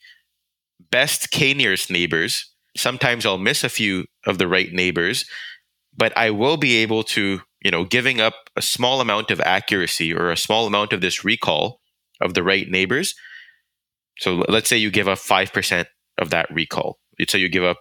best 0.91 1.31
k 1.31 1.53
nearest 1.55 1.91
neighbors. 1.91 2.51
Sometimes 2.77 3.27
I'll 3.27 3.39
miss 3.39 3.63
a 3.63 3.69
few 3.69 4.07
of 4.27 4.39
the 4.39 4.49
right 4.49 4.73
neighbors, 4.73 5.27
but 5.97 6.17
I 6.17 6.31
will 6.31 6.57
be 6.57 6.77
able 6.77 7.03
to 7.05 7.41
you 7.64 7.70
know, 7.70 7.85
giving 7.85 8.20
up 8.20 8.35
a 8.57 8.62
small 8.62 9.00
amount 9.00 9.31
of 9.31 9.40
accuracy 9.40 10.12
or 10.12 10.31
a 10.31 10.37
small 10.37 10.66
amount 10.66 10.92
of 10.92 11.00
this 11.00 11.24
recall 11.24 11.81
of 12.20 12.35
the 12.35 12.42
right 12.42 12.68
neighbors. 12.68 13.14
So 14.18 14.44
let's 14.48 14.68
say 14.68 14.77
you 14.77 14.90
give 14.90 15.09
up 15.09 15.18
5% 15.18 15.87
of 16.18 16.31
that 16.31 16.46
recall. 16.55 16.98
So 17.27 17.38
you 17.38 17.48
give 17.48 17.64
up 17.64 17.79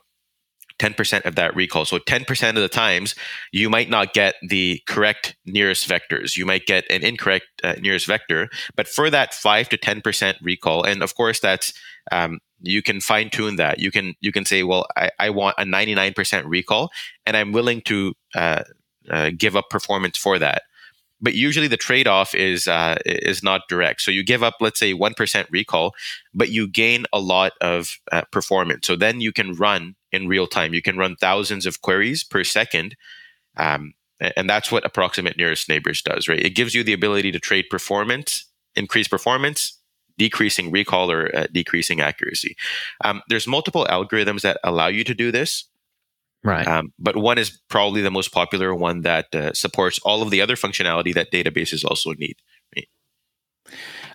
10% 0.79 1.25
of 1.25 1.35
that 1.35 1.55
recall. 1.55 1.85
So 1.85 1.99
10% 1.99 2.49
of 2.49 2.55
the 2.55 2.69
times, 2.69 3.13
you 3.51 3.69
might 3.69 3.89
not 3.89 4.13
get 4.13 4.35
the 4.47 4.81
correct 4.87 5.35
nearest 5.45 5.87
vectors. 5.87 6.35
You 6.35 6.45
might 6.45 6.65
get 6.65 6.85
an 6.89 7.03
incorrect 7.03 7.45
uh, 7.63 7.75
nearest 7.79 8.07
vector. 8.07 8.49
But 8.75 8.87
for 8.87 9.09
that 9.09 9.33
5 9.33 9.69
to 9.69 9.77
10% 9.77 10.35
recall, 10.41 10.83
and 10.83 11.03
of 11.03 11.15
course, 11.15 11.39
that's 11.39 11.73
um, 12.11 12.39
you 12.59 12.81
can 12.81 13.01
fine 13.01 13.29
tune 13.29 13.57
that. 13.57 13.79
You 13.79 13.91
can 13.91 14.15
you 14.19 14.31
can 14.31 14.45
say, 14.45 14.63
well, 14.63 14.85
I, 14.95 15.11
I 15.19 15.29
want 15.29 15.55
a 15.57 15.63
99% 15.63 16.43
recall, 16.45 16.89
and 17.25 17.37
I'm 17.37 17.51
willing 17.51 17.81
to 17.81 18.13
uh, 18.35 18.63
uh, 19.09 19.31
give 19.37 19.55
up 19.55 19.69
performance 19.69 20.17
for 20.17 20.39
that. 20.39 20.63
But 21.21 21.35
usually 21.35 21.69
the 21.69 21.77
trade 21.77 22.05
off 22.05 22.35
is 22.35 22.67
uh, 22.67 22.97
is 23.05 23.41
not 23.41 23.69
direct. 23.69 24.01
So 24.01 24.11
you 24.11 24.23
give 24.23 24.43
up, 24.43 24.55
let's 24.59 24.79
say, 24.79 24.93
one 24.93 25.13
percent 25.13 25.47
recall, 25.49 25.95
but 26.33 26.49
you 26.49 26.67
gain 26.67 27.05
a 27.13 27.19
lot 27.19 27.53
of 27.61 27.97
uh, 28.11 28.23
performance. 28.31 28.85
So 28.85 28.97
then 28.97 29.21
you 29.21 29.31
can 29.31 29.55
run 29.55 29.95
in 30.11 30.27
real 30.27 30.47
time. 30.47 30.73
You 30.73 30.81
can 30.81 30.97
run 30.97 31.15
thousands 31.15 31.65
of 31.65 31.81
queries 31.81 32.25
per 32.25 32.43
second, 32.43 32.97
um, 33.55 33.93
and 34.35 34.49
that's 34.49 34.69
what 34.69 34.85
approximate 34.85 35.37
nearest 35.37 35.69
neighbors 35.69 36.01
does. 36.01 36.27
Right? 36.27 36.45
It 36.45 36.55
gives 36.55 36.75
you 36.75 36.83
the 36.83 36.93
ability 36.93 37.31
to 37.31 37.39
trade 37.39 37.65
performance, 37.69 38.45
increase 38.75 39.07
performance, 39.07 39.79
decreasing 40.17 40.71
recall 40.71 41.09
or 41.09 41.33
uh, 41.33 41.47
decreasing 41.53 42.01
accuracy. 42.01 42.57
Um, 43.03 43.21
there's 43.29 43.47
multiple 43.47 43.87
algorithms 43.89 44.41
that 44.41 44.59
allow 44.63 44.87
you 44.87 45.03
to 45.05 45.13
do 45.13 45.31
this. 45.31 45.65
Right. 46.43 46.67
Um, 46.67 46.93
but 46.99 47.15
one 47.15 47.37
is 47.37 47.61
probably 47.69 48.01
the 48.01 48.11
most 48.11 48.31
popular 48.31 48.75
one 48.75 49.01
that 49.01 49.33
uh, 49.33 49.53
supports 49.53 49.99
all 49.99 50.21
of 50.21 50.29
the 50.29 50.41
other 50.41 50.55
functionality 50.55 51.13
that 51.13 51.31
databases 51.31 51.85
also 51.85 52.11
need. 52.13 52.35
Right? 52.75 52.87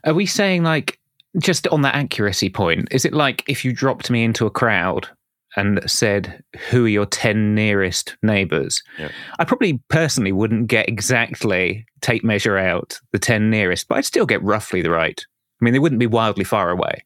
Are 0.04 0.14
we 0.14 0.26
saying 0.26 0.62
like 0.62 0.98
just 1.38 1.66
on 1.68 1.82
that 1.82 1.94
accuracy 1.94 2.50
point? 2.50 2.88
Is 2.90 3.04
it 3.04 3.14
like 3.14 3.44
if 3.48 3.64
you 3.64 3.72
dropped 3.72 4.10
me 4.10 4.24
into 4.24 4.46
a 4.46 4.50
crowd 4.50 5.08
and 5.56 5.80
said 5.90 6.42
who 6.68 6.84
are 6.84 6.88
your 6.88 7.06
10 7.06 7.54
nearest 7.54 8.16
neighbors 8.22 8.82
yeah. 8.98 9.10
i 9.38 9.44
probably 9.44 9.80
personally 9.88 10.30
wouldn't 10.30 10.66
get 10.66 10.88
exactly 10.88 11.86
tape 12.00 12.22
measure 12.22 12.58
out 12.58 13.00
the 13.12 13.18
10 13.18 13.50
nearest 13.50 13.88
but 13.88 13.98
i'd 13.98 14.04
still 14.04 14.26
get 14.26 14.42
roughly 14.42 14.82
the 14.82 14.90
right 14.90 15.24
i 15.60 15.64
mean 15.64 15.72
they 15.72 15.78
wouldn't 15.78 15.98
be 15.98 16.06
wildly 16.06 16.44
far 16.44 16.70
away 16.70 17.02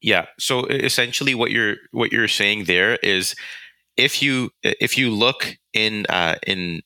yeah 0.00 0.26
so 0.38 0.64
essentially 0.66 1.34
what 1.34 1.50
you're 1.50 1.76
what 1.90 2.12
you're 2.12 2.28
saying 2.28 2.64
there 2.64 2.96
is 3.02 3.34
if 4.00 4.22
you 4.22 4.50
if 4.62 4.96
you 4.96 5.10
look 5.10 5.56
in 5.72 6.06
uh, 6.08 6.36
in 6.46 6.82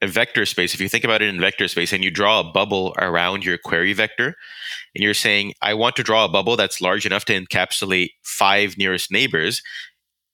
a 0.00 0.06
vector 0.06 0.44
space, 0.46 0.74
if 0.74 0.80
you 0.80 0.88
think 0.88 1.04
about 1.04 1.22
it 1.22 1.28
in 1.28 1.40
vector 1.40 1.68
space 1.68 1.92
and 1.92 2.02
you 2.02 2.10
draw 2.10 2.40
a 2.40 2.44
bubble 2.44 2.94
around 2.98 3.44
your 3.44 3.56
query 3.56 3.92
vector, 3.92 4.34
and 4.94 5.02
you're 5.04 5.14
saying, 5.14 5.54
I 5.62 5.74
want 5.74 5.96
to 5.96 6.02
draw 6.02 6.24
a 6.24 6.28
bubble 6.28 6.56
that's 6.56 6.80
large 6.80 7.06
enough 7.06 7.24
to 7.26 7.40
encapsulate 7.40 8.10
five 8.22 8.76
nearest 8.76 9.12
neighbors, 9.12 9.62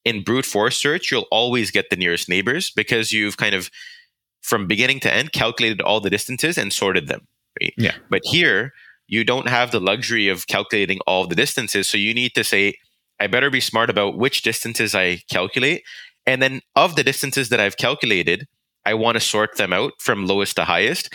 in 0.04 0.22
brute 0.22 0.46
force 0.46 0.78
search, 0.78 1.10
you'll 1.10 1.26
always 1.30 1.70
get 1.70 1.90
the 1.90 1.96
nearest 1.96 2.28
neighbors 2.30 2.70
because 2.70 3.12
you've 3.12 3.36
kind 3.36 3.54
of, 3.54 3.70
from 4.40 4.66
beginning 4.66 5.00
to 5.00 5.12
end, 5.12 5.32
calculated 5.32 5.82
all 5.82 6.00
the 6.00 6.10
distances 6.10 6.56
and 6.56 6.72
sorted 6.72 7.08
them. 7.08 7.26
Right? 7.60 7.74
Yeah. 7.76 7.94
But 8.08 8.22
here, 8.24 8.72
you 9.06 9.22
don't 9.22 9.48
have 9.48 9.70
the 9.70 9.80
luxury 9.80 10.28
of 10.28 10.46
calculating 10.46 11.00
all 11.06 11.26
the 11.26 11.34
distances. 11.34 11.88
So 11.88 11.98
you 11.98 12.14
need 12.14 12.34
to 12.36 12.44
say, 12.44 12.74
I 13.20 13.26
better 13.26 13.50
be 13.50 13.60
smart 13.60 13.90
about 13.90 14.16
which 14.16 14.42
distances 14.42 14.94
I 14.94 15.22
calculate 15.30 15.82
and 16.28 16.42
then 16.42 16.60
of 16.76 16.94
the 16.94 17.02
distances 17.02 17.48
that 17.48 17.58
I've 17.58 17.78
calculated, 17.78 18.46
I 18.84 18.92
want 18.92 19.16
to 19.16 19.20
sort 19.20 19.56
them 19.56 19.72
out 19.72 19.94
from 19.98 20.26
lowest 20.26 20.56
to 20.56 20.64
highest. 20.64 21.14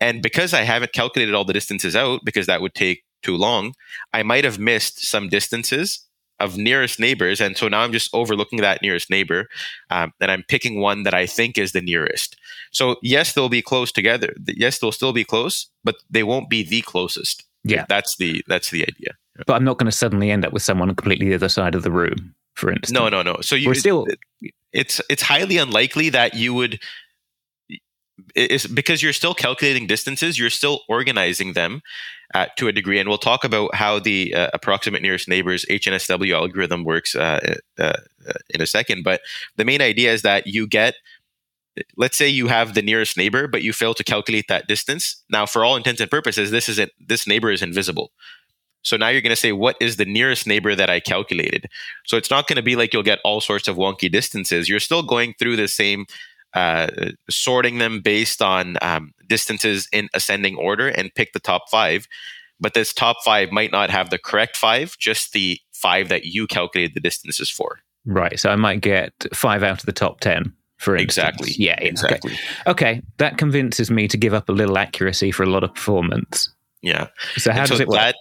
And 0.00 0.22
because 0.22 0.54
I 0.54 0.62
haven't 0.62 0.94
calculated 0.94 1.34
all 1.34 1.44
the 1.44 1.52
distances 1.52 1.94
out, 1.94 2.22
because 2.24 2.46
that 2.46 2.62
would 2.62 2.74
take 2.74 3.04
too 3.22 3.36
long, 3.36 3.74
I 4.14 4.22
might 4.22 4.44
have 4.44 4.58
missed 4.58 5.04
some 5.04 5.28
distances 5.28 6.00
of 6.40 6.56
nearest 6.56 6.98
neighbors. 6.98 7.42
And 7.42 7.58
so 7.58 7.68
now 7.68 7.82
I'm 7.82 7.92
just 7.92 8.12
overlooking 8.14 8.62
that 8.62 8.80
nearest 8.80 9.10
neighbor 9.10 9.48
um, 9.90 10.12
and 10.18 10.30
I'm 10.30 10.44
picking 10.48 10.80
one 10.80 11.02
that 11.02 11.14
I 11.14 11.26
think 11.26 11.58
is 11.58 11.72
the 11.72 11.82
nearest. 11.82 12.36
So, 12.72 12.96
yes, 13.02 13.34
they'll 13.34 13.50
be 13.50 13.62
close 13.62 13.92
together. 13.92 14.34
Yes, 14.46 14.78
they'll 14.78 14.92
still 14.92 15.12
be 15.12 15.24
close, 15.24 15.68
but 15.84 15.96
they 16.08 16.22
won't 16.22 16.48
be 16.48 16.62
the 16.62 16.80
closest. 16.80 17.44
Yeah. 17.64 17.84
That's 17.88 18.16
the 18.16 18.42
that's 18.48 18.70
the 18.70 18.82
idea. 18.82 19.12
But 19.46 19.54
I'm 19.54 19.64
not 19.64 19.78
going 19.78 19.90
to 19.90 19.96
suddenly 19.96 20.30
end 20.30 20.44
up 20.44 20.54
with 20.54 20.62
someone 20.62 20.94
completely 20.94 21.28
the 21.28 21.34
other 21.34 21.48
side 21.50 21.74
of 21.74 21.82
the 21.82 21.90
room 21.90 22.34
for 22.54 22.70
instance. 22.70 22.92
No, 22.92 23.08
no, 23.08 23.22
no. 23.22 23.38
So 23.40 23.56
you 23.56 23.68
We're 23.68 23.74
still 23.74 24.06
it's 24.72 25.00
it's 25.08 25.22
highly 25.22 25.56
unlikely 25.58 26.10
that 26.10 26.34
you 26.34 26.54
would 26.54 26.80
it's 28.34 28.66
because 28.66 29.02
you're 29.02 29.12
still 29.12 29.34
calculating 29.34 29.86
distances, 29.86 30.38
you're 30.38 30.50
still 30.50 30.80
organizing 30.88 31.52
them 31.52 31.82
uh, 32.34 32.46
to 32.56 32.68
a 32.68 32.72
degree, 32.72 32.98
and 32.98 33.08
we'll 33.08 33.18
talk 33.18 33.44
about 33.44 33.74
how 33.74 33.98
the 33.98 34.34
uh, 34.34 34.50
approximate 34.52 35.02
nearest 35.02 35.28
neighbors 35.28 35.64
(HNSW) 35.68 36.32
algorithm 36.32 36.84
works 36.84 37.14
uh, 37.14 37.56
uh, 37.78 37.82
uh, 37.82 38.32
in 38.50 38.60
a 38.60 38.66
second. 38.66 39.02
But 39.02 39.20
the 39.56 39.64
main 39.64 39.80
idea 39.80 40.12
is 40.12 40.22
that 40.22 40.46
you 40.46 40.66
get, 40.66 40.94
let's 41.96 42.16
say, 42.16 42.28
you 42.28 42.48
have 42.48 42.74
the 42.74 42.82
nearest 42.82 43.16
neighbor, 43.16 43.48
but 43.48 43.62
you 43.62 43.72
fail 43.72 43.94
to 43.94 44.04
calculate 44.04 44.46
that 44.48 44.68
distance. 44.68 45.22
Now, 45.30 45.46
for 45.46 45.64
all 45.64 45.76
intents 45.76 46.00
and 46.00 46.10
purposes, 46.10 46.50
this 46.50 46.68
isn't 46.68 46.92
this 47.00 47.26
neighbor 47.26 47.50
is 47.50 47.62
invisible. 47.62 48.10
So 48.84 48.96
now 48.96 49.08
you're 49.08 49.22
going 49.22 49.30
to 49.30 49.36
say, 49.36 49.52
what 49.52 49.76
is 49.80 49.96
the 49.96 50.04
nearest 50.04 50.46
neighbor 50.46 50.74
that 50.74 50.90
I 50.90 51.00
calculated? 51.00 51.68
So 52.04 52.16
it's 52.16 52.30
not 52.30 52.46
going 52.46 52.56
to 52.56 52.62
be 52.62 52.76
like 52.76 52.92
you'll 52.92 53.02
get 53.02 53.18
all 53.24 53.40
sorts 53.40 53.66
of 53.66 53.76
wonky 53.76 54.10
distances. 54.10 54.68
You're 54.68 54.80
still 54.80 55.02
going 55.02 55.34
through 55.38 55.56
the 55.56 55.68
same, 55.68 56.06
uh, 56.52 56.88
sorting 57.28 57.78
them 57.78 58.00
based 58.00 58.42
on 58.42 58.76
um, 58.82 59.12
distances 59.26 59.88
in 59.92 60.08
ascending 60.14 60.56
order 60.56 60.88
and 60.88 61.14
pick 61.14 61.32
the 61.32 61.40
top 61.40 61.70
five. 61.70 62.06
But 62.60 62.74
this 62.74 62.92
top 62.92 63.16
five 63.24 63.50
might 63.50 63.72
not 63.72 63.90
have 63.90 64.10
the 64.10 64.18
correct 64.18 64.56
five, 64.56 64.96
just 64.98 65.32
the 65.32 65.58
five 65.72 66.08
that 66.10 66.24
you 66.26 66.46
calculated 66.46 66.94
the 66.94 67.00
distances 67.00 67.50
for. 67.50 67.80
Right. 68.06 68.38
So 68.38 68.50
I 68.50 68.56
might 68.56 68.82
get 68.82 69.12
five 69.32 69.62
out 69.62 69.80
of 69.80 69.86
the 69.86 69.92
top 69.92 70.20
10 70.20 70.52
for 70.78 70.96
instance. 70.96 71.28
Exactly. 71.28 71.52
Yeah, 71.56 71.78
yeah, 71.80 71.88
exactly. 71.88 72.32
Okay. 72.66 72.70
okay, 72.70 73.02
that 73.18 73.38
convinces 73.38 73.90
me 73.90 74.06
to 74.08 74.16
give 74.16 74.34
up 74.34 74.48
a 74.48 74.52
little 74.52 74.76
accuracy 74.76 75.30
for 75.30 75.42
a 75.42 75.46
lot 75.46 75.64
of 75.64 75.74
performance. 75.74 76.50
Yeah. 76.84 77.08
So 77.38 77.50
how 77.50 77.60
And 77.60 77.68
does 77.68 77.78
so 77.78 77.82
it 77.82 77.88
work? 77.88 77.98
That, 77.98 78.16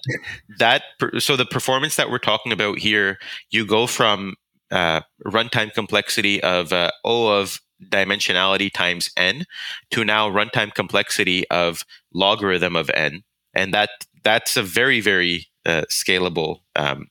that 0.59 0.83
so 1.19 1.35
the 1.35 1.45
performance 1.45 1.97
that 1.97 2.09
we're 2.09 2.17
talking 2.17 2.53
about 2.53 2.79
here, 2.79 3.17
you 3.51 3.65
go 3.65 3.87
from 3.87 4.35
uh, 4.71 5.01
runtime 5.25 5.73
complexity 5.73 6.41
of 6.41 6.71
uh, 6.71 6.91
O 7.03 7.27
of 7.27 7.59
dimensionality 7.91 8.71
times 8.71 9.11
n 9.17 9.43
to 9.91 10.05
now 10.05 10.29
runtime 10.29 10.73
complexity 10.73 11.45
of 11.49 11.83
logarithm 12.13 12.77
of 12.77 12.89
n, 12.93 13.23
and 13.53 13.73
that 13.73 13.89
that's 14.23 14.55
a 14.55 14.63
very 14.63 15.01
very 15.01 15.47
uh, 15.65 15.83
scalable 15.91 16.59
um, 16.77 17.07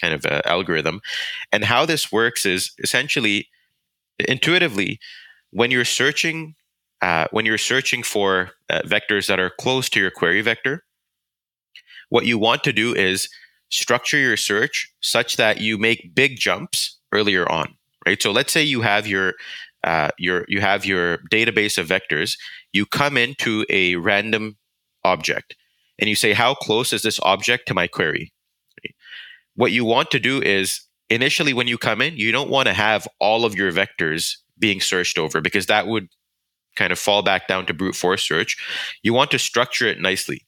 kind 0.00 0.14
of 0.14 0.24
uh, 0.26 0.42
algorithm. 0.44 1.00
And 1.50 1.64
how 1.64 1.86
this 1.86 2.12
works 2.12 2.46
is 2.46 2.70
essentially 2.78 3.48
intuitively 4.28 5.00
when 5.50 5.72
you're 5.72 5.84
searching 5.84 6.54
uh, 7.00 7.26
when 7.30 7.46
you're 7.46 7.58
searching 7.58 8.02
for 8.02 8.50
uh, 8.70 8.80
vectors 8.84 9.26
that 9.28 9.38
are 9.38 9.50
close 9.50 9.88
to 9.90 10.00
your 10.00 10.10
query 10.10 10.40
vector, 10.40 10.84
what 12.10 12.26
you 12.26 12.38
want 12.38 12.64
to 12.64 12.72
do 12.72 12.94
is 12.94 13.28
structure 13.70 14.18
your 14.18 14.36
search 14.36 14.92
such 15.00 15.36
that 15.36 15.60
you 15.60 15.78
make 15.78 16.14
big 16.14 16.38
jumps 16.38 16.98
earlier 17.12 17.50
on, 17.50 17.74
right? 18.06 18.20
So 18.22 18.32
let's 18.32 18.52
say 18.52 18.62
you 18.62 18.82
have 18.82 19.06
your 19.06 19.34
uh, 19.84 20.10
your 20.18 20.44
you 20.48 20.60
have 20.60 20.84
your 20.84 21.18
database 21.30 21.78
of 21.78 21.86
vectors. 21.86 22.36
You 22.72 22.84
come 22.86 23.16
into 23.16 23.64
a 23.70 23.96
random 23.96 24.56
object 25.04 25.54
and 25.98 26.08
you 26.08 26.16
say, 26.16 26.32
"How 26.32 26.54
close 26.54 26.92
is 26.92 27.02
this 27.02 27.20
object 27.22 27.68
to 27.68 27.74
my 27.74 27.86
query?" 27.86 28.32
What 29.54 29.72
you 29.72 29.84
want 29.84 30.10
to 30.12 30.20
do 30.20 30.40
is 30.42 30.80
initially 31.10 31.52
when 31.52 31.68
you 31.68 31.78
come 31.78 32.00
in, 32.00 32.16
you 32.16 32.32
don't 32.32 32.50
want 32.50 32.68
to 32.68 32.74
have 32.74 33.08
all 33.20 33.44
of 33.44 33.54
your 33.54 33.72
vectors 33.72 34.36
being 34.58 34.80
searched 34.80 35.18
over 35.18 35.40
because 35.40 35.66
that 35.66 35.86
would 35.86 36.08
kind 36.78 36.92
of 36.92 36.98
fall 36.98 37.22
back 37.22 37.48
down 37.48 37.66
to 37.66 37.74
brute 37.74 37.96
force 37.96 38.22
search. 38.22 38.56
You 39.02 39.12
want 39.12 39.30
to 39.32 39.38
structure 39.38 39.86
it 39.86 40.00
nicely. 40.00 40.42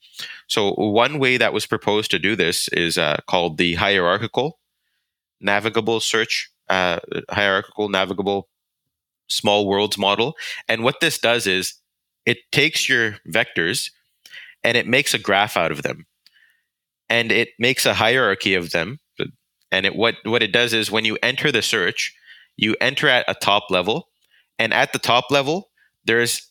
So 0.46 0.72
one 0.74 1.18
way 1.18 1.36
that 1.36 1.52
was 1.52 1.66
proposed 1.66 2.10
to 2.12 2.18
do 2.18 2.36
this 2.36 2.68
is 2.68 2.96
uh, 2.96 3.18
called 3.26 3.58
the 3.58 3.74
hierarchical 3.74 4.58
navigable 5.40 6.00
search, 6.00 6.50
uh, 6.68 7.00
hierarchical 7.30 7.88
navigable 7.88 8.48
small 9.28 9.66
worlds 9.66 9.96
model. 9.96 10.36
And 10.68 10.84
what 10.84 11.00
this 11.00 11.18
does 11.18 11.46
is 11.46 11.74
it 12.26 12.38
takes 12.52 12.88
your 12.88 13.16
vectors 13.26 13.90
and 14.62 14.76
it 14.76 14.86
makes 14.86 15.14
a 15.14 15.18
graph 15.18 15.56
out 15.56 15.72
of 15.72 15.82
them, 15.82 16.06
and 17.08 17.32
it 17.32 17.48
makes 17.58 17.86
a 17.86 17.94
hierarchy 17.94 18.54
of 18.54 18.70
them. 18.70 19.00
And 19.72 19.86
it 19.86 19.96
what 19.96 20.16
what 20.24 20.42
it 20.42 20.52
does 20.52 20.74
is 20.74 20.90
when 20.90 21.06
you 21.06 21.16
enter 21.22 21.50
the 21.50 21.62
search, 21.62 22.14
you 22.56 22.76
enter 22.80 23.08
at 23.08 23.24
a 23.26 23.34
top 23.34 23.70
level, 23.70 24.08
and 24.58 24.74
at 24.74 24.92
the 24.92 24.98
top 24.98 25.30
level 25.30 25.69
there's 26.04 26.50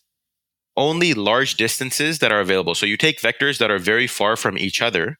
only 0.76 1.14
large 1.14 1.56
distances 1.56 2.20
that 2.20 2.32
are 2.32 2.40
available. 2.40 2.74
So 2.74 2.86
you 2.86 2.96
take 2.96 3.20
vectors 3.20 3.58
that 3.58 3.70
are 3.70 3.78
very 3.78 4.06
far 4.06 4.36
from 4.36 4.56
each 4.56 4.80
other. 4.80 5.18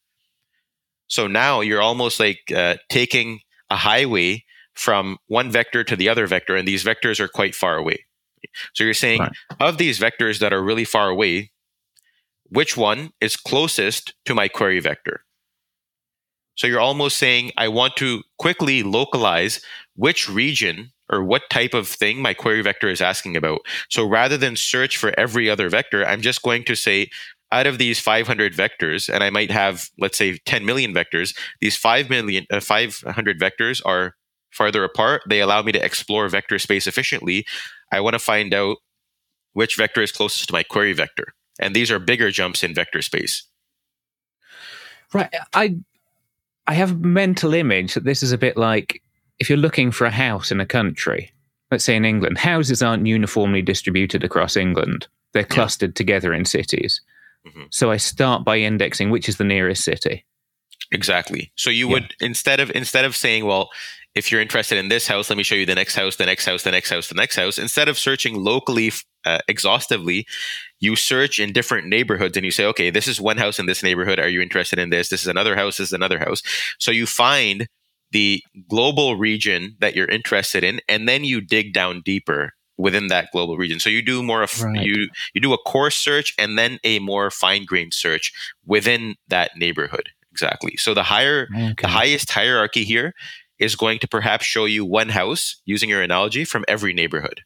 So 1.09 1.27
now 1.27 1.61
you're 1.61 1.83
almost 1.83 2.21
like 2.21 2.41
uh, 2.55 2.77
taking 2.89 3.41
a 3.69 3.77
highway 3.77 4.45
from 4.75 5.19
one 5.27 5.51
vector 5.51 5.85
to 5.85 5.97
the 5.97 6.09
other 6.09 6.27
vector, 6.27 6.57
and 6.57 6.67
these 6.67 6.85
vectors 6.85 7.21
are 7.21 7.29
quite 7.29 7.55
far 7.55 7.77
away. 7.77 8.07
So 8.75 8.85
you're 8.85 8.95
saying 8.95 9.21
Right. 9.21 9.33
of 9.59 9.77
these 9.79 9.99
vectors 9.99 10.39
that 10.39 10.53
are 10.53 10.63
really 10.63 10.85
far 10.85 11.09
away, 11.09 11.51
which 12.45 12.77
one 12.77 13.11
is 13.21 13.37
closest 13.37 14.15
to 14.25 14.35
my 14.35 14.49
query 14.49 14.81
vector? 14.81 15.25
So 16.55 16.67
you're 16.67 16.81
almost 16.81 17.17
saying, 17.17 17.53
I 17.57 17.69
want 17.69 17.97
to 17.97 18.23
quickly 18.39 18.83
localize 18.83 19.65
which 19.95 20.29
region 20.29 20.93
or 21.11 21.23
what 21.23 21.51
type 21.51 21.75
of 21.75 21.89
thing 21.89 22.23
my 22.23 22.35
query 22.35 22.63
vector 22.63 22.89
is 22.89 23.01
asking 23.01 23.37
about. 23.37 23.61
So 23.89 24.07
rather 24.07 24.37
than 24.37 24.57
search 24.57 24.97
for 24.97 25.13
every 25.19 25.51
other 25.51 25.69
vector, 25.69 26.07
I'm 26.07 26.21
just 26.21 26.43
going 26.43 26.65
to 26.65 26.75
say, 26.75 27.11
out 27.53 27.67
of 27.67 27.79
these 27.79 27.99
500 27.99 28.55
vectors, 28.55 29.13
and 29.13 29.25
I 29.25 29.31
might 29.31 29.51
have, 29.51 29.91
let's 29.99 30.17
say, 30.17 30.39
10 30.39 30.65
million 30.65 30.95
vectors, 30.95 31.37
these 31.61 31.77
5 31.77 32.09
million, 32.09 32.47
uh, 32.51 32.61
500 32.61 33.41
vectors 33.41 33.83
are 33.85 34.15
farther 34.53 34.85
apart. 34.85 35.23
They 35.29 35.41
allow 35.41 35.63
me 35.63 35.73
to 35.73 35.85
explore 35.85 36.29
vector 36.29 36.59
space 36.59 36.87
efficiently. 36.87 37.45
I 37.93 38.01
want 38.01 38.15
to 38.15 38.21
find 38.21 38.55
out 38.55 38.77
which 39.53 39.77
vector 39.77 40.01
is 40.01 40.13
closest 40.13 40.49
to 40.49 40.53
my 40.53 40.63
query 40.63 40.93
vector. 40.93 41.35
And 41.59 41.75
these 41.75 41.91
are 41.91 41.99
bigger 41.99 42.31
jumps 42.31 42.63
in 42.63 42.73
vector 42.73 43.03
space. 43.03 43.45
Right. 45.13 45.35
I 45.53 45.77
I 46.67 46.75
have 46.75 46.93
a 46.93 46.95
mental 46.95 47.53
image 47.53 47.95
that 47.95 48.05
this 48.05 48.23
is 48.23 48.31
a 48.31 48.39
bit 48.39 48.57
like 48.57 49.03
if 49.41 49.49
you're 49.49 49.59
looking 49.59 49.91
for 49.91 50.07
a 50.07 50.11
house 50.11 50.53
in 50.53 50.61
a 50.61 50.67
country, 50.67 51.33
let's 51.71 51.85
say 51.85 51.97
in 51.97 52.05
England, 52.05 52.39
houses 52.39 52.83
aren't 52.83 53.07
uniformly 53.07 53.63
distributed 53.63 54.23
across 54.23 54.57
England. 54.57 55.09
They're 55.33 55.45
clustered 55.45 55.97
together 55.97 56.33
in 56.33 56.45
cities. 56.45 57.01
Mhm. 57.47 57.67
So 57.71 57.91
I 57.91 57.97
start 57.97 58.45
by 58.45 58.59
indexing 58.59 59.11
which 59.11 59.29
is 59.29 59.37
the 59.39 59.45
nearest 59.45 59.83
city. 59.85 60.25
Exactly. 60.93 61.53
So 61.57 61.71
you 61.71 61.87
Yeah. 61.87 61.93
would 61.93 62.15
instead 62.21 62.61
of 62.61 62.71
instead 62.75 63.05
of 63.05 63.17
saying, 63.17 63.45
well, 63.45 63.71
if 64.15 64.31
you're 64.31 64.41
interested 64.41 64.77
in 64.77 64.89
this 64.89 65.07
house, 65.07 65.31
let 65.31 65.37
me 65.37 65.45
show 65.45 65.55
you 65.55 65.65
the 65.65 65.75
next 65.77 65.95
house, 65.95 66.17
the 66.17 66.27
next 66.27 66.45
house, 66.45 66.65
the 66.65 66.73
next 66.73 66.91
house, 66.91 67.09
the 67.09 67.15
next 67.15 67.37
house. 67.37 67.59
Instead 67.59 67.89
of 67.89 67.97
searching 67.99 68.35
locally 68.35 68.93
uh, 69.25 69.39
exhaustively, 69.47 70.27
you 70.81 70.97
search 70.97 71.39
in 71.39 71.53
different 71.53 71.87
neighborhoods 71.87 72.37
and 72.37 72.45
you 72.45 72.51
say, 72.51 72.65
okay, 72.65 72.91
this 72.91 73.07
is 73.07 73.21
one 73.21 73.37
house 73.37 73.59
in 73.61 73.67
this 73.67 73.83
neighborhood. 73.83 74.19
Are 74.19 74.29
you 74.29 74.41
interested 74.41 74.79
in 74.79 74.91
this? 74.91 75.11
This 75.11 75.21
is 75.23 75.29
another 75.29 75.55
house. 75.55 75.77
This 75.77 75.89
is 75.89 75.93
another 75.93 76.19
house. 76.19 76.43
So 76.79 76.91
you 76.91 77.07
find 77.07 77.69
the 78.13 78.43
global 78.69 79.17
region 79.17 79.77
that 79.81 79.95
you're 79.95 80.09
interested 80.09 80.65
in, 80.65 80.81
and 80.89 81.09
then 81.09 81.25
you 81.25 81.41
dig 81.41 81.73
down 81.73 82.03
deeper 82.05 82.53
within 82.79 83.09
that 83.09 83.29
global 83.33 83.57
region. 83.59 83.79
So 83.79 83.91
you 83.91 84.03
do 84.03 84.23
more 84.23 84.43
of 84.43 84.63
Right. 84.63 84.87
you 84.87 85.09
you 85.35 85.41
do 85.41 85.53
a 85.53 85.59
coarse 85.59 85.97
search 85.97 86.35
and 86.39 86.59
then 86.59 86.79
a 86.85 86.99
more 86.99 87.31
fine 87.31 87.65
grained 87.65 87.95
search 87.95 88.33
within 88.65 89.17
that 89.29 89.51
neighborhood. 89.57 90.09
Exactly. 90.33 90.77
So 90.77 90.95
the 90.95 91.03
higher 91.03 91.49
Okay. 91.55 91.75
the 91.83 91.89
highest 91.89 92.31
hierarchy 92.31 92.85
here 92.85 93.13
is 93.59 93.77
going 93.77 93.99
to 93.99 94.09
perhaps 94.09 94.47
show 94.47 94.65
you 94.65 94.85
one 94.87 95.11
house 95.11 95.61
using 95.67 95.91
your 95.91 96.01
analogy 96.03 96.45
from 96.47 96.65
every 96.67 96.95
neighborhood. 96.95 97.43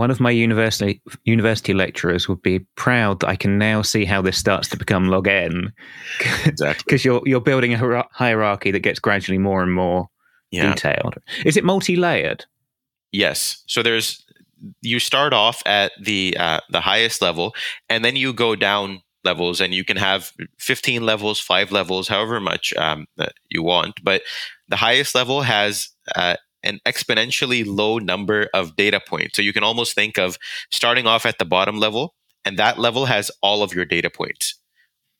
One 0.00 0.10
of 0.10 0.18
my 0.20 0.30
university 0.30 1.02
university 1.24 1.74
lecturers 1.74 2.26
would 2.28 2.40
be 2.42 2.60
proud 2.74 3.20
that 3.20 3.28
I 3.28 3.36
can 3.36 3.58
now 3.58 3.82
see 3.82 4.06
how 4.06 4.22
this 4.22 4.38
starts 4.38 4.68
to 4.68 4.76
become 4.78 5.08
log 5.08 5.28
n 5.28 5.72
Exactly. 6.46 6.82
because 6.86 7.04
you're 7.04 7.20
you're 7.26 7.44
building 7.50 7.74
a 7.74 8.04
hierarchy 8.12 8.70
that 8.72 8.80
gets 8.88 9.00
gradually 9.00 9.38
more 9.38 9.62
and 9.62 9.74
more 9.74 10.08
Yeah. 10.50 10.70
detailed. 10.74 11.14
Is 11.44 11.56
it 11.56 11.64
multi-layered? 11.64 12.46
Yes. 13.12 13.62
So 13.66 13.82
there's 13.82 14.24
you 14.82 14.98
start 15.00 15.32
off 15.32 15.62
at 15.66 15.92
the 16.02 16.34
uh, 16.40 16.60
the 16.70 16.80
highest 16.80 17.20
level, 17.22 17.52
and 17.88 18.02
then 18.04 18.16
you 18.16 18.32
go 18.32 18.56
down 18.56 19.02
levels, 19.24 19.60
and 19.60 19.74
you 19.74 19.84
can 19.84 19.98
have 19.98 20.32
15 20.58 21.04
levels, 21.04 21.40
five 21.40 21.72
levels, 21.72 22.08
however 22.08 22.40
much 22.40 22.72
um, 22.78 23.04
that 23.16 23.32
you 23.50 23.62
want. 23.62 23.94
But 24.02 24.22
the 24.68 24.76
highest 24.76 25.14
level 25.14 25.42
has 25.42 25.90
uh, 26.16 26.36
an 26.62 26.80
exponentially 26.86 27.64
low 27.66 27.98
number 27.98 28.48
of 28.54 28.76
data 28.76 29.00
points. 29.00 29.36
So 29.36 29.42
you 29.42 29.52
can 29.52 29.64
almost 29.64 29.94
think 29.94 30.18
of 30.18 30.38
starting 30.70 31.06
off 31.06 31.26
at 31.26 31.38
the 31.38 31.44
bottom 31.44 31.78
level, 31.78 32.14
and 32.44 32.58
that 32.58 32.78
level 32.78 33.06
has 33.06 33.30
all 33.42 33.62
of 33.62 33.74
your 33.74 33.84
data 33.84 34.10
points. 34.10 34.54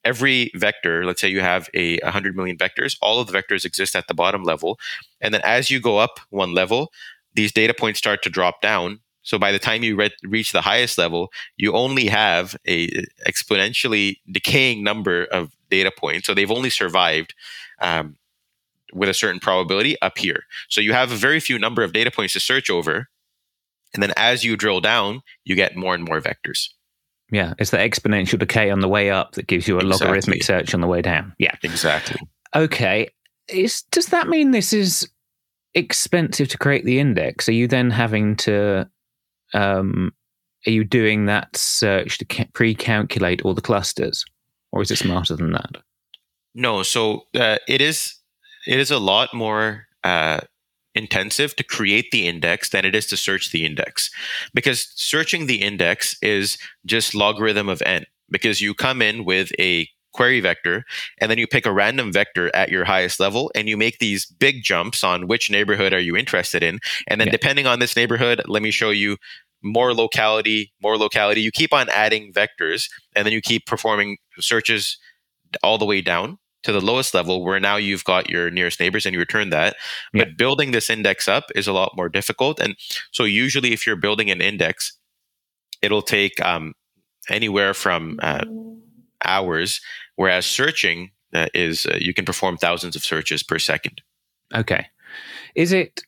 Every 0.05 0.51
vector, 0.55 1.05
let's 1.05 1.21
say 1.21 1.29
you 1.29 1.41
have 1.41 1.69
a 1.75 1.99
100 1.99 2.35
million 2.35 2.57
vectors, 2.57 2.97
all 3.03 3.21
of 3.21 3.27
the 3.27 3.33
vectors 3.33 3.65
exist 3.65 3.95
at 3.95 4.09
the 4.09 4.15
bottom 4.15 4.43
level. 4.45 4.79
And 5.21 5.35
then 5.35 5.43
as 5.45 5.71
you 5.71 5.79
go 5.79 5.99
up 5.99 6.21
one 6.31 6.55
level, 6.55 6.91
these 7.35 7.53
data 7.53 7.75
points 7.75 7.99
start 7.99 8.23
to 8.23 8.31
drop 8.31 8.63
down. 8.63 9.01
So 9.23 9.39
by 9.39 9.53
the 9.53 9.59
time 9.59 9.83
you 9.83 9.97
re- 9.97 10.11
reach 10.25 10.53
the 10.53 10.63
highest 10.63 10.97
level, 10.97 11.31
you 11.59 11.75
only 11.75 12.07
have 12.07 12.57
a 12.67 12.89
exponentially 13.27 14.17
decaying 14.33 14.83
number 14.83 15.25
of 15.25 15.53
data 15.71 15.93
points. 15.95 16.27
So 16.27 16.35
they've 16.35 16.51
only 16.51 16.71
survived 16.71 17.35
um, 17.81 18.17
with 18.93 19.09
a 19.09 19.15
certain 19.15 19.41
probability 19.41 20.01
up 20.03 20.19
here. 20.19 20.45
So 20.69 20.81
you 20.81 20.93
have 20.93 21.13
a 21.13 21.17
very 21.17 21.41
few 21.41 21.59
number 21.59 21.83
of 21.83 21.93
data 21.93 22.11
points 22.11 22.33
to 22.35 22.41
search 22.41 22.71
over. 22.71 23.09
And 23.95 24.03
then 24.03 24.13
as 24.17 24.45
you 24.45 24.57
drill 24.57 24.81
down, 24.81 25.21
you 25.45 25.55
get 25.57 25.77
more 25.77 25.95
and 25.95 26.05
more 26.05 26.21
vectors. 26.21 26.69
Yeah, 27.33 27.55
it's 27.59 27.71
the 27.71 27.77
exponential 27.79 28.39
decay 28.39 28.71
on 28.71 28.81
the 28.81 28.89
way 28.89 29.11
up 29.11 29.33
that 29.33 29.47
gives 29.47 29.67
you 29.69 29.77
a 29.77 29.79
Exactly. 29.85 30.07
logarithmic 30.07 30.43
search 30.43 30.75
on 30.75 30.81
the 30.81 30.87
way 30.87 31.01
down. 31.03 31.33
Yeah. 31.39 31.55
Exactly. 31.63 32.21
Okay. 32.55 33.09
Is 33.49 33.83
does 33.91 34.07
that 34.07 34.29
mean 34.29 34.51
this 34.53 34.73
is 34.73 35.09
expensive 35.75 36.49
to 36.49 36.59
create 36.59 36.85
the 36.85 36.99
index? 36.99 37.49
Are 37.49 37.53
you 37.53 37.69
then 37.69 37.91
having 37.91 38.37
to 38.37 38.89
um 39.55 40.13
are 40.67 40.71
you 40.71 40.85
doing 40.85 41.27
that 41.27 41.57
search 41.57 42.19
to 42.19 42.25
ca- 42.25 42.49
pre-calculate 42.53 43.43
all 43.43 43.55
the 43.55 43.61
clusters 43.63 44.25
or 44.73 44.83
is 44.83 44.91
it 44.91 44.97
smarter 44.97 45.35
than 45.37 45.53
that? 45.53 45.77
No, 46.55 46.83
so 46.83 47.27
uh, 47.35 47.59
it 47.69 47.81
is 47.81 48.17
it 48.67 48.79
is 48.79 48.91
a 48.91 48.99
lot 48.99 49.33
more 49.33 49.87
uh, 50.05 50.41
intensive 50.95 51.55
to 51.57 51.65
create 51.65 52.11
the 52.11 52.27
index 52.27 52.71
than 52.71 52.85
it 52.85 52.95
is 52.95 53.07
to 53.07 53.17
search 53.17 53.51
the 53.51 53.65
index, 53.65 54.11
because 54.55 54.93
searching 54.95 55.47
the 55.47 55.63
index 55.63 56.17
is 56.23 56.59
just 56.85 57.15
logarithm 57.15 57.69
of 57.69 57.83
n. 57.87 58.05
Because 58.31 58.61
you 58.61 58.75
come 58.75 59.03
in 59.03 59.25
with 59.25 59.51
a 59.59 59.89
query 60.13 60.41
vector, 60.41 60.85
and 61.19 61.31
then 61.31 61.39
you 61.39 61.47
pick 61.47 61.67
a 61.67 61.73
random 61.73 62.13
vector 62.13 62.55
at 62.55 62.69
your 62.69 62.85
highest 62.85 63.19
level, 63.19 63.51
and 63.55 63.69
you 63.69 63.77
make 63.77 63.99
these 63.99 64.27
big 64.27 64.63
jumps 64.63 65.03
on 65.03 65.27
which 65.27 65.51
neighborhood 65.51 65.93
are 65.93 66.01
you 66.01 66.17
interested 66.17 66.63
in, 66.63 66.79
and 67.09 67.21
then 67.21 67.29
yeah. 67.29 67.33
depending 67.33 67.67
on 67.67 67.79
this 67.79 67.97
neighborhood, 67.97 68.43
let 68.47 68.63
me 68.63 68.71
show 68.71 68.91
you 68.91 69.17
more 69.63 69.93
locality, 69.95 70.73
more 70.83 70.97
locality. 70.97 71.41
You 71.43 71.51
keep 71.51 71.73
on 71.73 71.89
adding 71.91 72.33
vectors, 72.33 72.89
and 73.15 73.27
then 73.27 73.33
you 73.33 73.41
keep 73.41 73.67
performing 73.67 74.19
searches 74.39 74.97
all 75.63 75.79
the 75.79 75.85
way 75.85 76.01
down 76.01 76.39
to 76.63 76.73
the 76.73 76.81
lowest 76.81 77.15
level 77.15 77.45
where 77.45 77.61
now 77.61 77.77
you've 77.77 78.05
got 78.05 78.29
your 78.29 78.51
nearest 78.51 78.81
neighbors 78.81 79.07
and 79.07 79.15
you 79.15 79.19
return 79.19 79.51
that. 79.51 79.77
Yeah. 80.13 80.25
But 80.25 80.37
building 80.37 80.73
this 80.73 80.91
index 80.91 81.29
up 81.29 81.45
is 81.55 81.67
a 81.67 81.73
lot 81.73 81.97
more 81.97 82.09
difficult. 82.09 82.61
And 82.61 82.77
so 83.13 83.25
usually 83.25 83.73
if 83.73 83.87
you're 83.87 83.97
building 83.97 84.31
an 84.31 84.41
index, 84.41 84.97
it'll 85.83 86.03
take 86.03 86.41
um, 86.45 86.75
anywhere 87.29 87.75
from 87.75 88.19
uh, 88.23 88.45
hours, 89.25 89.81
whereas 90.17 90.47
searching 90.47 91.11
uh, 91.33 91.47
is 91.55 91.87
uh, 91.87 91.97
you 91.99 92.13
can 92.13 92.25
perform 92.25 92.57
thousands 92.57 92.97
of 92.97 93.03
searches 93.03 93.43
per 93.43 93.59
second. 93.59 94.03
Okay. 94.55 94.87
Is 95.55 95.73
it 95.73 96.03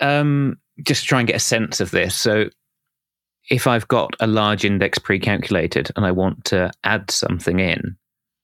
um, 0.00 0.56
just 0.84 1.06
try 1.06 1.18
and 1.18 1.26
get 1.26 1.36
a 1.36 1.40
sense 1.40 1.80
of 1.80 1.90
this? 1.90 2.14
So 2.14 2.50
if 3.50 3.66
I've 3.66 3.88
got 3.88 4.14
a 4.20 4.26
large 4.26 4.64
index 4.64 4.98
pre-calculated 4.98 5.90
and 5.96 6.04
I 6.04 6.12
want 6.12 6.44
to 6.46 6.70
add 6.84 7.10
something 7.10 7.60
in, 7.60 7.96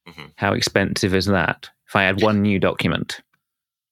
Mm-hmm. 0.09 0.27
How 0.37 0.53
expensive 0.53 1.15
is 1.15 1.27
that 1.27 1.71
if 1.89 1.97
I 1.97 2.05
add 2.05 2.23
one 2.23 2.43
new 2.43 2.59
document? 2.59 3.21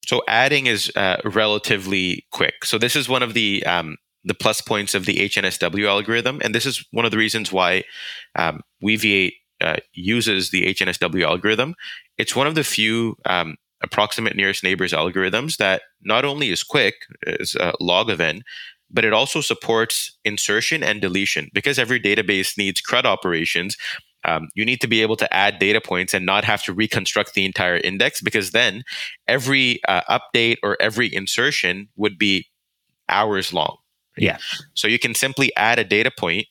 So 0.05 0.23
adding 0.29 0.67
is 0.67 0.91
uh, 0.97 1.19
relatively 1.25 2.27
quick. 2.33 2.65
So 2.65 2.79
this 2.79 2.97
is 2.97 3.09
one 3.09 3.23
of 3.23 3.35
the 3.35 3.65
um, 3.65 3.97
the 4.25 4.35
plus 4.35 4.61
points 4.61 4.95
of 4.95 5.07
the 5.07 5.17
HNSW 5.17 5.87
algorithm, 5.87 6.41
and 6.45 6.55
this 6.55 6.67
is 6.67 6.85
one 6.93 7.05
of 7.05 7.11
the 7.11 7.19
reasons 7.19 7.53
why 7.53 7.85
um, 8.37 8.61
Weaviate 8.83 9.35
uh, 9.61 9.77
uses 9.95 10.51
the 10.51 10.75
HNSW 10.75 11.25
algorithm. 11.25 11.75
It's 12.19 12.37
one 12.37 12.47
of 12.47 12.55
the 12.55 12.65
few 12.65 13.17
um, 13.25 13.57
approximate 13.83 14.37
nearest 14.37 14.63
neighbors 14.63 14.93
algorithms 14.93 15.57
that 15.57 15.83
not 16.03 16.25
only 16.25 16.51
is 16.51 16.63
quick, 16.63 16.95
is 17.27 17.55
a 17.57 17.73
log 17.81 18.11
of 18.11 18.21
n, 18.21 18.43
but 18.91 19.05
it 19.05 19.13
also 19.13 19.41
supports 19.41 20.17
insertion 20.25 20.83
and 20.83 21.01
deletion 21.01 21.49
because 21.55 21.79
every 21.79 22.01
database 22.01 22.59
needs 22.59 22.81
CRUD 22.81 23.07
operations 23.07 23.77
um, 24.25 24.49
you 24.55 24.65
need 24.65 24.81
to 24.81 24.87
be 24.87 25.03
able 25.03 25.17
to 25.17 25.33
add 25.33 25.59
data 25.59 25.81
points 25.81 26.15
and 26.15 26.25
not 26.25 26.45
have 26.45 26.63
to 26.65 26.73
reconstruct 26.73 27.35
the 27.35 27.45
entire 27.45 27.77
index 27.77 28.21
because 28.21 28.53
then 28.53 28.83
every 29.27 29.81
uh, 29.89 30.19
update 30.19 30.57
or 30.63 30.77
every 30.81 31.13
insertion 31.13 31.89
would 31.97 32.19
be 32.19 32.47
hours 33.09 33.53
long. 33.53 33.79
Yeah. 34.17 34.39
So 34.75 34.89
you 34.89 34.99
can 34.99 35.15
simply 35.15 35.55
add 35.57 35.79
a 35.79 35.85
data 35.85 36.11
point 36.17 36.47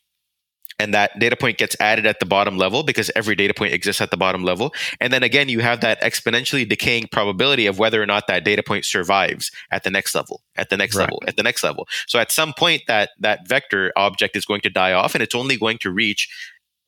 and 0.81 0.95
that 0.95 1.19
data 1.19 1.35
point 1.35 1.59
gets 1.59 1.75
added 1.79 2.07
at 2.07 2.19
the 2.19 2.25
bottom 2.25 2.57
level 2.57 2.81
because 2.81 3.11
every 3.15 3.35
data 3.35 3.53
point 3.53 3.71
exists 3.71 4.01
at 4.01 4.09
the 4.09 4.17
bottom 4.17 4.43
level. 4.43 4.73
And 4.99 5.13
then 5.13 5.21
again, 5.21 5.47
you 5.47 5.59
have 5.59 5.81
that 5.81 6.01
exponentially 6.01 6.67
decaying 6.67 7.09
probability 7.11 7.67
of 7.67 7.77
whether 7.77 8.01
or 8.01 8.07
not 8.07 8.25
that 8.27 8.43
data 8.43 8.63
point 8.63 8.85
survives 8.85 9.51
at 9.69 9.83
the 9.83 9.91
next 9.91 10.15
level, 10.15 10.41
at 10.55 10.71
the 10.71 10.77
next 10.77 10.95
right. 10.95 11.03
level, 11.03 11.21
at 11.27 11.37
the 11.37 11.43
next 11.43 11.63
level. 11.63 11.87
So 12.07 12.17
at 12.17 12.31
some 12.31 12.53
point, 12.53 12.81
that 12.87 13.11
that 13.19 13.47
vector 13.47 13.93
object 13.95 14.35
is 14.35 14.43
going 14.43 14.61
to 14.61 14.71
die 14.71 14.93
off, 14.93 15.13
and 15.13 15.21
it's 15.21 15.35
only 15.35 15.55
going 15.55 15.77
to 15.79 15.91
reach 15.91 16.27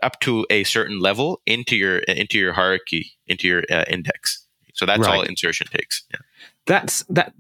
up 0.03 0.19
to 0.21 0.45
a 0.49 0.63
certain 0.63 0.99
level 0.99 1.41
into 1.45 1.75
your 1.75 1.99
into 1.99 2.37
your 2.37 2.53
hierarchy 2.53 3.11
into 3.27 3.47
your 3.47 3.63
uh, 3.71 3.85
index. 3.87 4.45
So 4.73 4.85
that's 4.85 4.99
right. 4.99 5.17
all 5.17 5.21
insertion 5.23 5.67
takes. 5.67 6.03
Yeah. 6.11 6.19
That's 6.65 7.03
that. 7.09 7.33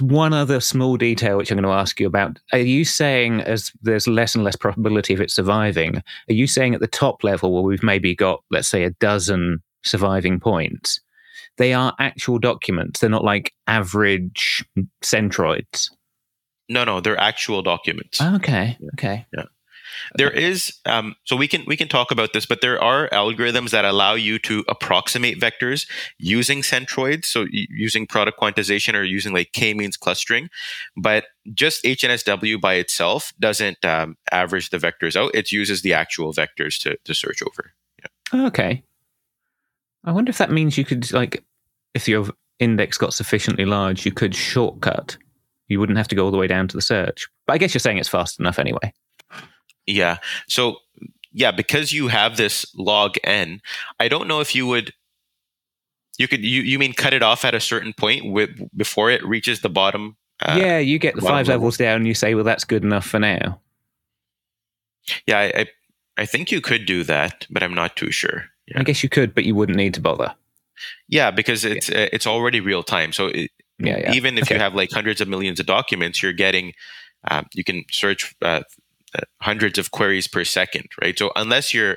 One 0.00 0.32
other 0.32 0.60
small 0.60 0.96
detail 0.96 1.38
which 1.38 1.50
I'm 1.50 1.56
going 1.56 1.64
to 1.64 1.70
ask 1.70 1.98
you 1.98 2.06
about. 2.06 2.38
Are 2.52 2.58
you 2.58 2.84
saying 2.84 3.40
as 3.40 3.72
there's 3.82 4.06
less 4.06 4.34
and 4.34 4.44
less 4.44 4.54
probability 4.54 5.14
of 5.14 5.20
it 5.20 5.30
surviving? 5.30 5.96
Are 6.28 6.34
you 6.34 6.46
saying 6.46 6.74
at 6.74 6.80
the 6.80 6.86
top 6.86 7.24
level 7.24 7.52
where 7.52 7.62
we've 7.62 7.82
maybe 7.82 8.14
got 8.14 8.44
let's 8.50 8.68
say 8.68 8.84
a 8.84 8.90
dozen 8.90 9.60
surviving 9.82 10.38
points, 10.38 11.00
they 11.56 11.72
are 11.72 11.94
actual 11.98 12.38
documents. 12.38 13.00
They're 13.00 13.10
not 13.10 13.24
like 13.24 13.52
average 13.66 14.64
centroids. 15.02 15.90
No, 16.68 16.84
no, 16.84 17.00
they're 17.00 17.18
actual 17.18 17.62
documents. 17.62 18.20
Okay. 18.20 18.76
Okay. 18.94 19.26
Yeah. 19.36 19.44
There 20.16 20.30
is 20.30 20.72
um, 20.86 21.14
so 21.24 21.36
we 21.36 21.48
can 21.48 21.64
we 21.66 21.76
can 21.76 21.88
talk 21.88 22.10
about 22.10 22.32
this, 22.32 22.46
but 22.46 22.60
there 22.60 22.82
are 22.82 23.08
algorithms 23.10 23.70
that 23.70 23.84
allow 23.84 24.14
you 24.14 24.38
to 24.40 24.64
approximate 24.68 25.40
vectors 25.40 25.86
using 26.18 26.62
centroids, 26.62 27.26
so 27.26 27.46
using 27.50 28.06
product 28.06 28.40
quantization 28.40 28.94
or 28.94 29.02
using 29.02 29.32
like 29.32 29.52
k-means 29.52 29.96
clustering. 29.96 30.48
But 30.96 31.26
just 31.54 31.84
HNSW 31.84 32.60
by 32.60 32.74
itself 32.74 33.32
doesn't 33.38 33.84
um, 33.84 34.16
average 34.30 34.70
the 34.70 34.78
vectors 34.78 35.16
out; 35.16 35.34
it 35.34 35.52
uses 35.52 35.82
the 35.82 35.94
actual 35.94 36.32
vectors 36.32 36.80
to 36.82 36.96
to 37.04 37.14
search 37.14 37.42
over. 37.42 37.72
Yeah. 38.00 38.46
Okay. 38.46 38.82
I 40.04 40.12
wonder 40.12 40.30
if 40.30 40.38
that 40.38 40.50
means 40.50 40.78
you 40.78 40.84
could 40.84 41.12
like 41.12 41.44
if 41.94 42.08
your 42.08 42.28
index 42.58 42.98
got 42.98 43.14
sufficiently 43.14 43.64
large, 43.64 44.04
you 44.04 44.12
could 44.12 44.34
shortcut. 44.34 45.16
You 45.68 45.80
wouldn't 45.80 45.98
have 45.98 46.08
to 46.08 46.14
go 46.14 46.24
all 46.24 46.30
the 46.30 46.38
way 46.38 46.46
down 46.46 46.68
to 46.68 46.76
the 46.76 46.82
search. 46.82 47.28
But 47.46 47.54
I 47.54 47.58
guess 47.58 47.74
you're 47.74 47.80
saying 47.80 47.98
it's 47.98 48.08
fast 48.08 48.40
enough 48.40 48.58
anyway. 48.58 48.92
Yeah. 49.88 50.18
So 50.48 50.76
yeah, 51.32 51.50
because 51.50 51.92
you 51.92 52.08
have 52.08 52.36
this 52.36 52.66
log 52.76 53.16
n, 53.24 53.60
I 54.00 54.08
don't 54.08 54.28
know 54.28 54.40
if 54.40 54.54
you 54.54 54.66
would 54.66 54.92
you 56.18 56.28
could 56.28 56.44
you, 56.44 56.62
you 56.62 56.78
mean 56.78 56.92
cut 56.92 57.14
it 57.14 57.22
off 57.22 57.44
at 57.44 57.54
a 57.54 57.60
certain 57.60 57.92
point 57.92 58.30
with, 58.30 58.50
before 58.76 59.10
it 59.10 59.24
reaches 59.24 59.60
the 59.60 59.70
bottom 59.70 60.16
uh, 60.40 60.56
yeah 60.60 60.78
you 60.78 60.98
get 60.98 61.14
the 61.14 61.22
five 61.22 61.46
level. 61.46 61.60
levels 61.60 61.76
down 61.78 61.96
and 61.96 62.06
you 62.06 62.14
say 62.14 62.34
well 62.34 62.44
that's 62.44 62.64
good 62.64 62.82
enough 62.82 63.06
for 63.06 63.18
now 63.18 63.60
yeah 65.26 65.38
I, 65.38 65.60
I, 65.60 65.66
I 66.18 66.26
think 66.26 66.52
you 66.52 66.60
could 66.60 66.84
do 66.84 67.04
that 67.04 67.46
but 67.48 67.62
i'm 67.62 67.74
not 67.74 67.96
too 67.96 68.10
sure 68.10 68.44
yeah. 68.66 68.80
i 68.80 68.82
guess 68.82 69.02
you 69.02 69.08
could 69.08 69.34
but 69.34 69.44
you 69.44 69.54
wouldn't 69.54 69.78
need 69.78 69.94
to 69.94 70.00
bother 70.00 70.34
yeah 71.08 71.30
because 71.30 71.64
it's 71.64 71.88
yeah. 71.88 72.02
Uh, 72.02 72.08
it's 72.12 72.26
already 72.26 72.60
real 72.60 72.82
time 72.82 73.12
so 73.12 73.28
it, 73.28 73.50
yeah, 73.80 73.98
yeah, 73.98 74.12
even 74.12 74.36
if 74.38 74.44
okay. 74.44 74.56
you 74.56 74.60
have 74.60 74.74
like 74.74 74.90
hundreds 74.90 75.20
of 75.20 75.28
millions 75.28 75.60
of 75.60 75.66
documents 75.66 76.22
you're 76.22 76.32
getting 76.32 76.72
um, 77.30 77.46
you 77.52 77.64
can 77.64 77.84
search 77.90 78.34
uh, 78.42 78.46
uh, 78.46 78.62
hundreds 79.40 79.78
of 79.78 79.90
queries 79.90 80.28
per 80.28 80.44
second, 80.44 80.86
right? 81.00 81.18
So 81.18 81.30
unless 81.36 81.72
you're 81.72 81.96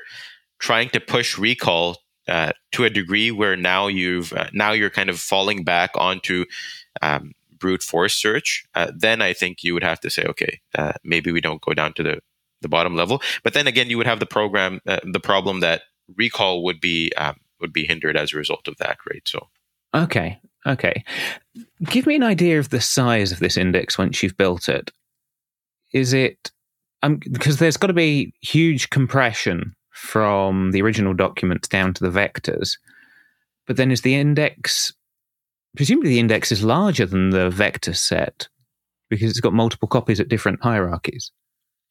trying 0.60 0.90
to 0.90 1.00
push 1.00 1.38
recall 1.38 1.98
uh, 2.28 2.52
to 2.72 2.86
a 2.86 2.90
degree 2.90 3.32
where 3.32 3.58
now 3.58 3.88
you've 3.88 4.32
uh, 4.34 4.48
now 4.54 4.72
you're 4.72 4.90
kind 4.90 5.10
of 5.10 5.20
falling 5.20 5.64
back 5.64 5.92
onto 5.96 6.46
um, 7.02 7.34
brute 7.58 7.84
force 7.84 8.14
search, 8.14 8.64
uh, 8.76 8.92
then 8.96 9.22
I 9.22 9.34
think 9.34 9.64
you 9.64 9.74
would 9.74 9.84
have 9.84 10.00
to 10.02 10.10
say, 10.10 10.24
okay, 10.24 10.62
uh, 10.78 10.94
maybe 11.04 11.32
we 11.32 11.42
don't 11.42 11.62
go 11.62 11.74
down 11.74 11.94
to 11.94 12.04
the 12.04 12.20
the 12.62 12.70
bottom 12.70 12.96
level. 12.96 13.22
But 13.44 13.54
then 13.54 13.68
again, 13.68 13.90
you 13.90 13.98
would 13.98 14.08
have 14.08 14.20
the 14.20 14.26
program 14.26 14.82
uh, 14.88 15.00
the 15.04 15.20
problem 15.20 15.60
that 15.62 15.84
recall 16.16 16.64
would 16.64 16.80
be 16.80 17.12
um, 17.18 17.38
would 17.60 17.74
be 17.74 17.86
hindered 17.86 18.18
as 18.18 18.34
a 18.34 18.38
result 18.38 18.68
of 18.68 18.78
that, 18.78 18.98
right? 19.10 19.24
So 19.26 19.48
okay, 19.94 20.40
okay, 20.66 21.04
give 21.86 22.06
me 22.06 22.16
an 22.16 22.24
idea 22.24 22.60
of 22.60 22.70
the 22.70 22.82
size 22.82 23.32
of 23.32 23.40
this 23.40 23.58
index 23.58 23.98
once 23.98 24.22
you've 24.22 24.38
built 24.38 24.70
it. 24.70 24.92
Is 25.92 26.14
it 26.14 26.52
um, 27.04 27.20
because 27.32 27.58
there's 27.58 27.78
got 27.78 27.88
to 27.88 27.94
be 27.94 28.34
huge 28.42 28.90
compression 28.90 29.76
from 29.92 30.72
the 30.72 30.82
original 30.82 31.14
documents 31.14 31.68
down 31.68 31.94
to 31.94 32.04
the 32.04 32.20
vectors. 32.20 32.78
But 33.68 33.78
then 33.78 33.92
is 33.92 34.02
the 34.02 34.16
index, 34.16 34.94
presumably 35.76 36.12
the 36.12 36.20
index 36.20 36.52
is 36.52 36.64
larger 36.64 37.06
than 37.06 37.30
the 37.30 37.50
vector 37.50 37.94
set 37.94 38.48
because 39.10 39.30
it's 39.30 39.40
got 39.40 39.54
multiple 39.54 39.88
copies 39.88 40.20
at 40.20 40.30
different 40.30 40.62
hierarchies. 40.62 41.32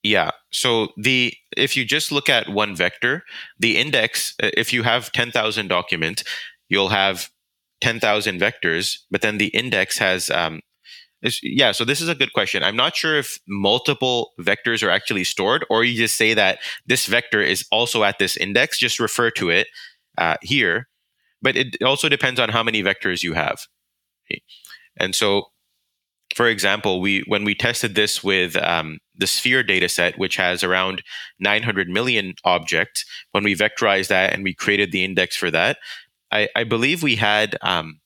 Yeah. 0.03 0.31
So 0.51 0.89
the 0.97 1.35
if 1.57 1.77
you 1.77 1.85
just 1.85 2.11
look 2.11 2.29
at 2.29 2.49
one 2.49 2.75
vector, 2.75 3.23
the 3.59 3.77
index, 3.77 4.35
uh, 4.43 4.51
if 4.57 4.73
you 4.73 4.83
have 4.83 5.13
10,000 5.13 5.69
documents, 5.69 6.25
you'll 6.69 6.89
have 6.89 7.29
10,000 7.83 8.41
vectors, 8.41 8.99
but 9.11 9.21
then 9.21 9.39
the 9.39 9.49
index 9.49 9.99
has 9.99 10.31
um, 10.31 10.61
yeah, 11.43 11.73
so 11.73 11.85
this 11.85 12.01
is 12.01 12.09
a 12.09 12.15
good 12.15 12.33
question. 12.33 12.63
I'm 12.63 12.77
not 12.77 12.97
sure 12.97 13.19
if 13.19 13.39
multiple 13.47 14.33
vectors 14.41 14.87
are 14.87 14.91
actually 14.91 15.25
stored, 15.25 15.67
or 15.69 15.85
you 15.85 15.97
just 15.97 16.17
say 16.17 16.35
that 16.35 16.59
this 16.87 17.07
vector 17.07 17.43
is 17.43 17.67
also 17.71 18.05
at 18.05 18.19
this 18.19 18.37
index. 18.37 18.79
Just 18.79 18.99
refer 18.99 19.31
to 19.33 19.51
it 19.51 19.69
uh, 20.17 20.37
here, 20.43 20.89
but 21.43 21.57
it 21.57 21.77
also 21.85 22.09
depends 22.09 22.41
on 22.41 22.49
how 22.49 22.63
many 22.63 22.83
vectors 22.83 23.23
you 23.23 23.35
have. 23.35 23.61
And 24.99 25.15
so, 25.15 25.45
for 26.35 26.49
example, 26.49 27.01
we 27.01 27.25
when 27.27 27.45
we 27.45 27.55
tested 27.55 27.95
this 27.95 28.23
with 28.23 28.57
um, 28.57 28.99
the 29.17 29.27
Sphere 29.27 29.63
dataset, 29.65 30.17
which 30.19 30.37
has 30.37 30.65
around 30.65 31.03
900 31.39 31.89
million 31.89 32.35
objects, 32.45 33.05
when 33.33 33.45
we 33.45 33.55
vectorized 33.55 34.09
that 34.09 34.33
and 34.33 34.45
we 34.45 34.55
created 34.55 34.93
the 34.93 35.05
index 35.05 35.37
for 35.37 35.51
that, 35.51 35.79
I, 36.31 36.49
I 36.55 36.65
believe 36.65 37.03
we 37.03 37.17
had 37.17 37.59
um, 37.63 38.01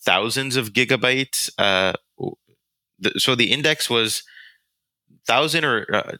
thousands 0.00 0.56
of 0.56 0.72
gigabytes. 0.72 1.50
Uh, 1.58 1.92
so 3.16 3.34
the 3.34 3.52
index 3.52 3.88
was 3.88 4.22
thousand 5.26 5.64
or 5.64 5.86
uh, 5.94 6.12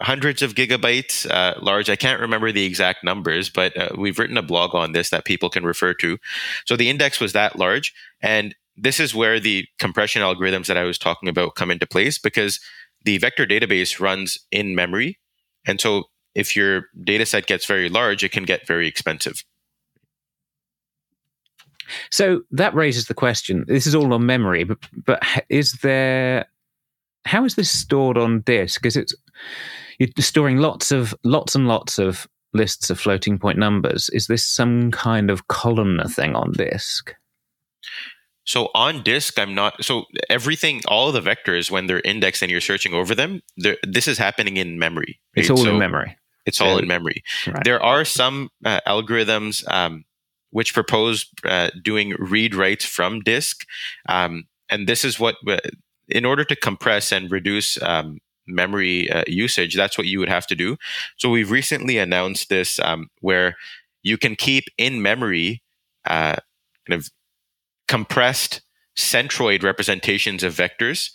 hundreds 0.00 0.42
of 0.42 0.54
gigabytes 0.54 1.28
uh, 1.30 1.54
large. 1.60 1.88
I 1.88 1.96
can't 1.96 2.20
remember 2.20 2.52
the 2.52 2.64
exact 2.64 3.04
numbers, 3.04 3.48
but 3.48 3.76
uh, 3.76 3.90
we've 3.96 4.18
written 4.18 4.36
a 4.36 4.42
blog 4.42 4.74
on 4.74 4.92
this 4.92 5.10
that 5.10 5.24
people 5.24 5.50
can 5.50 5.64
refer 5.64 5.94
to. 5.94 6.18
So 6.66 6.76
the 6.76 6.90
index 6.90 7.20
was 7.20 7.32
that 7.32 7.58
large, 7.58 7.94
and 8.20 8.54
this 8.76 8.98
is 8.98 9.14
where 9.14 9.38
the 9.38 9.66
compression 9.78 10.22
algorithms 10.22 10.66
that 10.66 10.76
I 10.76 10.84
was 10.84 10.98
talking 10.98 11.28
about 11.28 11.54
come 11.54 11.70
into 11.70 11.86
place 11.86 12.18
because 12.18 12.60
the 13.04 13.18
vector 13.18 13.46
database 13.46 14.00
runs 14.00 14.38
in 14.50 14.74
memory, 14.74 15.18
and 15.66 15.80
so 15.80 16.04
if 16.34 16.56
your 16.56 16.86
data 17.04 17.24
set 17.24 17.46
gets 17.46 17.64
very 17.64 17.88
large, 17.88 18.24
it 18.24 18.32
can 18.32 18.44
get 18.44 18.66
very 18.66 18.88
expensive. 18.88 19.44
So 22.10 22.42
that 22.50 22.74
raises 22.74 23.06
the 23.06 23.14
question. 23.14 23.64
This 23.66 23.86
is 23.86 23.94
all 23.94 24.12
on 24.12 24.26
memory, 24.26 24.64
but 24.64 24.78
but 25.04 25.22
is 25.48 25.72
there 25.82 26.46
how 27.24 27.44
is 27.44 27.54
this 27.54 27.70
stored 27.70 28.18
on 28.18 28.40
disk? 28.40 28.80
Because 28.82 28.96
it's 28.96 29.14
you're 29.98 30.08
storing 30.18 30.58
lots 30.58 30.90
of 30.90 31.14
lots 31.24 31.54
and 31.54 31.68
lots 31.68 31.98
of 31.98 32.26
lists 32.52 32.90
of 32.90 33.00
floating 33.00 33.38
point 33.38 33.58
numbers. 33.58 34.08
Is 34.10 34.26
this 34.26 34.44
some 34.44 34.90
kind 34.90 35.30
of 35.30 35.48
columnar 35.48 36.08
thing 36.08 36.34
on 36.34 36.52
disk? 36.52 37.14
So 38.44 38.68
on 38.74 39.02
disk, 39.02 39.38
I'm 39.38 39.54
not. 39.54 39.82
So 39.84 40.04
everything, 40.28 40.82
all 40.86 41.12
the 41.12 41.20
vectors, 41.20 41.70
when 41.70 41.86
they're 41.86 42.00
indexed 42.00 42.42
and 42.42 42.50
you're 42.50 42.60
searching 42.60 42.92
over 42.92 43.14
them, 43.14 43.42
this 43.56 44.06
is 44.06 44.18
happening 44.18 44.58
in 44.58 44.78
memory. 44.78 45.18
Right? 45.34 45.42
It's 45.42 45.50
all 45.50 45.56
so 45.56 45.70
in 45.70 45.78
memory. 45.78 46.16
It's 46.46 46.60
all 46.60 46.76
in 46.76 46.86
memory. 46.86 47.22
Right. 47.46 47.64
There 47.64 47.82
are 47.82 48.04
some 48.04 48.50
uh, 48.64 48.80
algorithms 48.86 49.66
um, 49.72 50.04
which 50.54 50.72
propose 50.72 51.26
uh, 51.44 51.70
doing 51.82 52.14
read 52.18 52.54
writes 52.54 52.84
from 52.84 53.20
disk, 53.20 53.66
um, 54.08 54.44
and 54.68 54.86
this 54.86 55.04
is 55.04 55.18
what, 55.18 55.34
uh, 55.48 55.58
in 56.08 56.24
order 56.24 56.44
to 56.44 56.54
compress 56.54 57.12
and 57.12 57.30
reduce 57.30 57.80
um, 57.82 58.18
memory 58.46 59.10
uh, 59.10 59.24
usage, 59.26 59.74
that's 59.74 59.98
what 59.98 60.06
you 60.06 60.20
would 60.20 60.28
have 60.28 60.46
to 60.46 60.54
do. 60.54 60.76
So 61.16 61.28
we've 61.28 61.50
recently 61.50 61.98
announced 61.98 62.48
this 62.48 62.78
um, 62.78 63.08
where 63.20 63.56
you 64.04 64.16
can 64.16 64.36
keep 64.36 64.64
in 64.78 65.02
memory 65.02 65.60
uh, 66.06 66.36
kind 66.86 67.00
of 67.00 67.10
compressed 67.88 68.60
centroid 68.96 69.64
representations 69.64 70.44
of 70.44 70.54
vectors. 70.54 71.10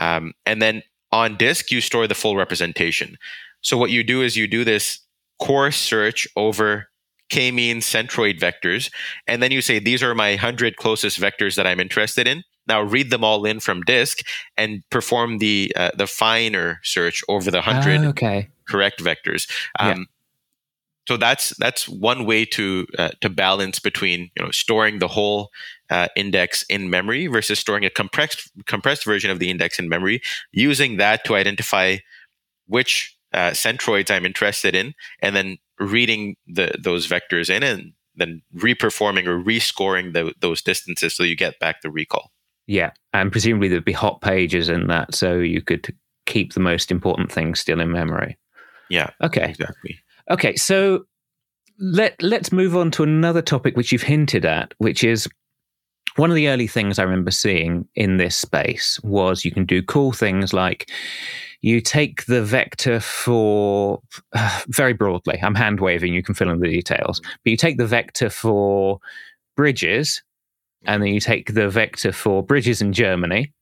Um, 0.00 0.32
and 0.46 0.62
then 0.62 0.82
on 1.10 1.36
disk, 1.36 1.72
you 1.72 1.80
store 1.80 2.06
the 2.06 2.14
full 2.14 2.36
representation. 2.36 3.16
So 3.62 3.76
what 3.76 3.90
you 3.90 4.04
do 4.04 4.22
is 4.22 4.36
you 4.36 4.46
do 4.46 4.64
this 4.64 5.00
core 5.40 5.72
search 5.72 6.28
over 6.36 6.86
k-mean 7.30 7.78
centroid 7.78 8.38
vectors, 8.38 8.90
and 9.26 9.42
then 9.42 9.50
you 9.50 9.60
say, 9.60 9.78
these 9.78 10.02
are 10.02 10.14
my 10.14 10.30
100 10.30 10.76
closest 10.76 11.20
vectors 11.20 11.56
that 11.56 11.66
I'm 11.66 11.80
interested 11.80 12.26
in. 12.26 12.42
Now 12.66 12.82
read 12.82 13.10
them 13.10 13.24
all 13.24 13.44
in 13.46 13.58
from 13.60 13.82
disk 13.82 14.18
and 14.56 14.82
perform 14.90 15.38
the 15.38 15.72
uh, 15.74 15.90
the 15.96 16.06
finer 16.06 16.80
search 16.84 17.22
over 17.28 17.50
the 17.50 17.62
100 17.62 18.00
uh, 18.00 18.08
okay. 18.10 18.48
correct 18.68 19.02
vectors. 19.02 19.50
Um, 19.78 19.88
yeah 19.88 20.04
so 21.10 21.16
that's 21.16 21.50
that's 21.58 21.88
one 21.88 22.24
way 22.24 22.44
to 22.44 22.86
uh, 22.96 23.10
to 23.20 23.28
balance 23.28 23.80
between 23.80 24.30
you 24.36 24.44
know 24.44 24.52
storing 24.52 25.00
the 25.00 25.08
whole 25.08 25.50
uh, 25.90 26.06
index 26.14 26.62
in 26.68 26.88
memory 26.88 27.26
versus 27.26 27.58
storing 27.58 27.84
a 27.84 27.90
compressed 27.90 28.48
compressed 28.66 29.04
version 29.04 29.28
of 29.28 29.40
the 29.40 29.50
index 29.50 29.80
in 29.80 29.88
memory 29.88 30.22
using 30.52 30.98
that 30.98 31.24
to 31.24 31.34
identify 31.34 31.96
which 32.68 33.16
uh, 33.32 33.50
centroids 33.50 34.08
I'm 34.08 34.24
interested 34.24 34.76
in 34.76 34.94
and 35.20 35.34
then 35.34 35.58
reading 35.80 36.36
the 36.46 36.72
those 36.78 37.08
vectors 37.08 37.50
in 37.50 37.62
and 37.62 37.92
then 38.14 38.42
reperforming 38.56 39.26
or 39.26 39.42
rescoring 39.42 40.12
the, 40.12 40.34
those 40.40 40.62
distances 40.62 41.16
so 41.16 41.22
you 41.22 41.36
get 41.36 41.58
back 41.58 41.80
the 41.80 41.90
recall. 41.90 42.30
Yeah, 42.66 42.92
and 43.12 43.32
presumably 43.32 43.68
there'd 43.68 43.84
be 43.84 43.92
hot 43.92 44.20
pages 44.20 44.68
in 44.68 44.86
that, 44.88 45.14
so 45.14 45.38
you 45.38 45.62
could 45.62 45.96
keep 46.26 46.52
the 46.52 46.60
most 46.60 46.90
important 46.90 47.32
things 47.32 47.58
still 47.58 47.80
in 47.80 47.90
memory. 47.90 48.38
Yeah. 48.88 49.10
Okay. 49.22 49.48
Exactly. 49.48 49.98
Okay, 50.30 50.54
so 50.56 51.06
let 51.78 52.20
let's 52.22 52.52
move 52.52 52.76
on 52.76 52.90
to 52.92 53.02
another 53.02 53.42
topic 53.42 53.76
which 53.76 53.90
you've 53.90 54.02
hinted 54.02 54.44
at, 54.44 54.74
which 54.78 55.02
is 55.02 55.28
one 56.16 56.30
of 56.30 56.36
the 56.36 56.48
early 56.48 56.66
things 56.66 56.98
I 56.98 57.04
remember 57.04 57.30
seeing 57.30 57.88
in 57.94 58.18
this 58.18 58.36
space 58.36 59.00
was 59.02 59.44
you 59.44 59.50
can 59.50 59.64
do 59.64 59.82
cool 59.82 60.12
things 60.12 60.52
like 60.52 60.90
you 61.62 61.80
take 61.80 62.26
the 62.26 62.42
vector 62.42 63.00
for 63.00 64.00
uh, 64.32 64.60
very 64.68 64.92
broadly. 64.92 65.38
I'm 65.42 65.54
hand 65.54 65.80
waving. 65.80 66.14
You 66.14 66.22
can 66.22 66.34
fill 66.34 66.50
in 66.50 66.60
the 66.60 66.68
details, 66.68 67.20
but 67.20 67.50
you 67.50 67.56
take 67.56 67.78
the 67.78 67.86
vector 67.86 68.30
for 68.30 69.00
bridges, 69.56 70.22
and 70.86 71.02
then 71.02 71.12
you 71.12 71.20
take 71.20 71.54
the 71.54 71.68
vector 71.68 72.12
for 72.12 72.42
bridges 72.42 72.80
in 72.80 72.92
Germany, 72.92 73.52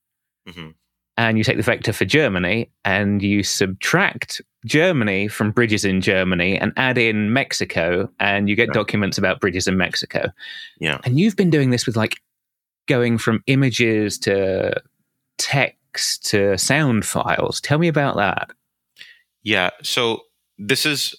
mm-hmm. 0.48 0.70
and 1.16 1.38
you 1.38 1.44
take 1.44 1.56
the 1.56 1.62
vector 1.62 1.92
for 1.92 2.04
Germany, 2.04 2.70
and 2.84 3.22
you 3.22 3.42
subtract 3.42 4.40
Germany 4.64 5.28
from 5.28 5.50
bridges 5.50 5.84
in 5.84 6.00
Germany 6.00 6.58
and 6.58 6.72
add 6.76 6.98
in 6.98 7.32
Mexico, 7.32 8.08
and 8.20 8.48
you 8.48 8.54
get 8.54 8.72
documents 8.72 9.18
about 9.18 9.40
bridges 9.40 9.66
in 9.66 9.76
Mexico. 9.76 10.30
Yeah. 10.78 10.98
And 11.04 11.18
you've 11.18 11.36
been 11.36 11.50
doing 11.50 11.70
this 11.70 11.86
with 11.86 11.96
like 11.96 12.20
going 12.86 13.18
from 13.18 13.42
images 13.46 14.18
to 14.18 14.80
text 15.38 15.77
to 15.94 16.56
sound 16.58 17.04
files. 17.04 17.60
Tell 17.60 17.78
me 17.78 17.88
about 17.88 18.16
that. 18.16 18.50
Yeah. 19.42 19.70
So 19.82 20.20
this 20.58 20.84
is 20.84 21.14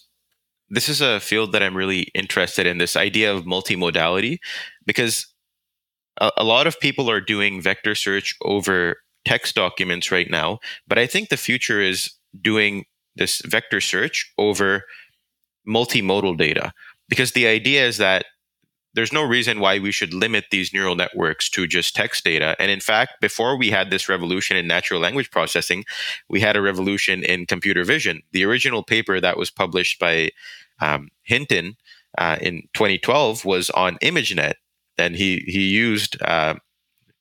this 0.69 0.87
is 0.87 1.01
a 1.01 1.19
field 1.19 1.51
that 1.51 1.63
I'm 1.63 1.75
really 1.75 2.09
interested 2.13 2.67
in. 2.67 2.77
This 2.77 2.95
idea 2.95 3.33
of 3.33 3.45
multimodality, 3.45 4.37
because 4.85 5.25
a, 6.21 6.31
a 6.37 6.43
lot 6.43 6.67
of 6.67 6.79
people 6.79 7.09
are 7.09 7.21
doing 7.21 7.61
vector 7.61 7.95
search 7.95 8.35
over 8.43 8.97
text 9.25 9.55
documents 9.55 10.11
right 10.11 10.29
now, 10.29 10.59
but 10.87 10.99
I 10.99 11.07
think 11.07 11.29
the 11.29 11.37
future 11.37 11.81
is 11.81 12.11
doing 12.41 12.85
this 13.15 13.41
vector 13.45 13.81
search 13.81 14.31
over 14.37 14.83
multimodal 15.67 16.37
data 16.37 16.71
because 17.09 17.31
the 17.31 17.47
idea 17.47 17.85
is 17.85 17.97
that 17.97 18.25
there's 18.93 19.13
no 19.13 19.23
reason 19.23 19.59
why 19.59 19.79
we 19.79 19.91
should 19.91 20.13
limit 20.13 20.45
these 20.51 20.73
neural 20.73 20.95
networks 20.95 21.49
to 21.51 21.67
just 21.67 21.95
text 21.95 22.23
data. 22.23 22.55
And 22.59 22.71
in 22.71 22.79
fact, 22.79 23.21
before 23.21 23.57
we 23.57 23.69
had 23.69 23.89
this 23.89 24.09
revolution 24.09 24.57
in 24.57 24.67
natural 24.67 24.99
language 24.99 25.31
processing, 25.31 25.85
we 26.27 26.39
had 26.41 26.55
a 26.55 26.61
revolution 26.61 27.23
in 27.23 27.45
computer 27.45 27.83
vision. 27.83 28.23
The 28.31 28.45
original 28.45 28.83
paper 28.83 29.21
that 29.21 29.37
was 29.37 29.51
published 29.51 29.99
by 29.99 30.31
um, 30.81 31.09
Hinton 31.21 31.77
uh, 32.17 32.37
in 32.41 32.63
2012 32.73 33.45
was 33.45 33.69
on 33.71 33.97
ImageNet, 33.97 34.55
and 34.97 35.15
he 35.15 35.43
he 35.45 35.67
used 35.67 36.21
uh, 36.21 36.55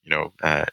you 0.03 0.11
know 0.11 0.33
uh, 0.43 0.65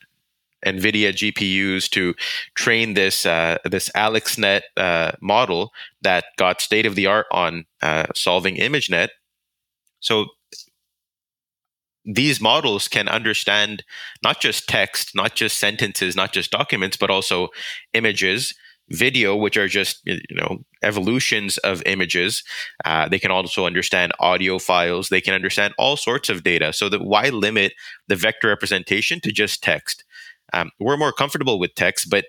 NVIDIA 0.66 1.12
GPUs 1.12 1.90
to 1.92 2.16
train 2.56 2.94
this 2.94 3.26
uh, 3.26 3.58
this 3.66 3.90
AlexNet 3.96 4.62
uh, 4.78 5.12
model 5.22 5.72
that 6.02 6.26
got 6.38 6.62
state 6.62 6.86
of 6.86 6.96
the 6.96 7.06
art 7.06 7.28
on 7.32 7.66
uh, 7.82 8.08
solving 8.16 8.56
ImageNet. 8.56 9.10
So 10.00 10.28
these 12.06 12.40
models 12.40 12.88
can 12.88 13.08
understand 13.08 13.84
not 14.24 14.40
just 14.40 14.68
text, 14.68 15.16
not 15.16 15.36
just 15.36 15.58
sentences, 15.58 16.16
not 16.16 16.32
just 16.32 16.52
documents, 16.52 16.98
but 16.98 17.10
also 17.10 17.50
images, 17.94 18.54
video, 18.90 19.36
which 19.36 19.58
are 19.58 19.68
just 19.68 20.02
you 20.06 20.20
know 20.32 20.60
evolutions 20.84 21.58
of 21.60 21.82
images. 21.86 22.44
Uh, 22.86 23.10
they 23.10 23.20
can 23.20 23.32
also 23.32 23.66
understand 23.66 24.12
audio 24.20 24.60
files. 24.60 25.10
They 25.10 25.22
can 25.22 25.34
understand 25.34 25.74
all 25.78 25.98
sorts 25.98 26.30
of 26.30 26.44
data. 26.44 26.72
So 26.74 26.90
that 26.90 27.04
why 27.04 27.30
limit 27.30 27.74
the 28.08 28.16
vector 28.16 28.50
representation 28.50 29.20
to 29.22 29.32
just 29.32 29.64
text? 29.64 30.04
Um, 30.54 30.72
we're 30.80 30.98
more 30.98 31.12
comfortable 31.12 31.60
with 31.60 31.74
text, 31.76 32.10
but 32.10 32.26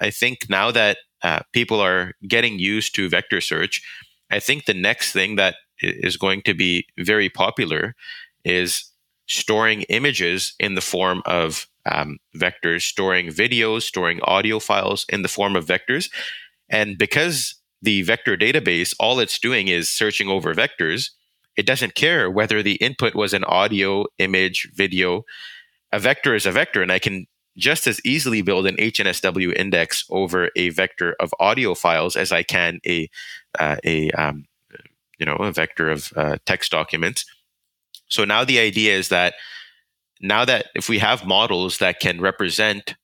I 0.00 0.10
think 0.10 0.48
now 0.48 0.70
that 0.70 0.98
uh, 1.22 1.40
people 1.52 1.80
are 1.80 2.12
getting 2.26 2.58
used 2.58 2.94
to 2.94 3.08
vector 3.08 3.40
search, 3.40 3.82
I 4.30 4.40
think 4.40 4.64
the 4.64 4.74
next 4.74 5.12
thing 5.12 5.36
that 5.36 5.56
is 5.80 6.16
going 6.16 6.42
to 6.42 6.54
be 6.54 6.86
very 6.98 7.28
popular 7.28 7.94
is 8.44 8.87
storing 9.28 9.82
images 9.82 10.54
in 10.58 10.74
the 10.74 10.80
form 10.80 11.22
of 11.26 11.66
um, 11.90 12.18
vectors, 12.36 12.82
storing 12.82 13.28
videos, 13.28 13.82
storing 13.82 14.20
audio 14.22 14.58
files 14.58 15.06
in 15.08 15.22
the 15.22 15.28
form 15.28 15.56
of 15.56 15.66
vectors. 15.66 16.10
And 16.68 16.98
because 16.98 17.54
the 17.80 18.02
vector 18.02 18.36
database, 18.36 18.94
all 18.98 19.20
it's 19.20 19.38
doing 19.38 19.68
is 19.68 19.88
searching 19.88 20.28
over 20.28 20.54
vectors, 20.54 21.10
it 21.56 21.66
doesn't 21.66 21.94
care 21.94 22.30
whether 22.30 22.62
the 22.62 22.76
input 22.76 23.14
was 23.14 23.34
an 23.34 23.44
audio, 23.44 24.04
image, 24.18 24.70
video. 24.74 25.24
A 25.92 25.98
vector 25.98 26.34
is 26.34 26.46
a 26.46 26.52
vector, 26.52 26.82
and 26.82 26.92
I 26.92 26.98
can 26.98 27.26
just 27.56 27.88
as 27.88 28.00
easily 28.04 28.42
build 28.42 28.66
an 28.66 28.76
HNSW 28.76 29.56
index 29.56 30.04
over 30.10 30.50
a 30.54 30.68
vector 30.70 31.16
of 31.18 31.34
audio 31.40 31.74
files 31.74 32.14
as 32.14 32.30
I 32.30 32.44
can 32.44 32.78
a 32.86 33.10
uh, 33.58 33.76
a 33.84 34.10
um, 34.12 34.44
you 35.18 35.26
know 35.26 35.34
a 35.34 35.52
vector 35.52 35.90
of 35.90 36.12
uh, 36.16 36.36
text 36.46 36.70
documents. 36.70 37.24
So 38.08 38.24
now 38.24 38.44
the 38.44 38.58
idea 38.58 38.96
is 38.96 39.08
that 39.08 39.34
now 40.20 40.44
that 40.44 40.66
if 40.74 40.88
we 40.88 40.98
have 40.98 41.26
models 41.26 41.78
that 41.78 42.00
can 42.00 42.20
represent 42.20 42.96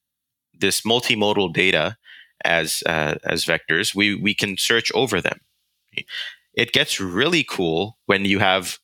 this 0.58 0.82
multimodal 0.82 1.52
data 1.52 1.96
as 2.44 2.82
uh, 2.86 3.14
as 3.24 3.44
vectors, 3.44 3.94
we 3.94 4.14
we 4.14 4.34
can 4.34 4.56
search 4.56 4.90
over 4.94 5.20
them. 5.20 5.40
It 6.54 6.72
gets 6.72 7.00
really 7.00 7.44
cool 7.44 7.98
when 8.06 8.24
you 8.24 8.38
have 8.38 8.78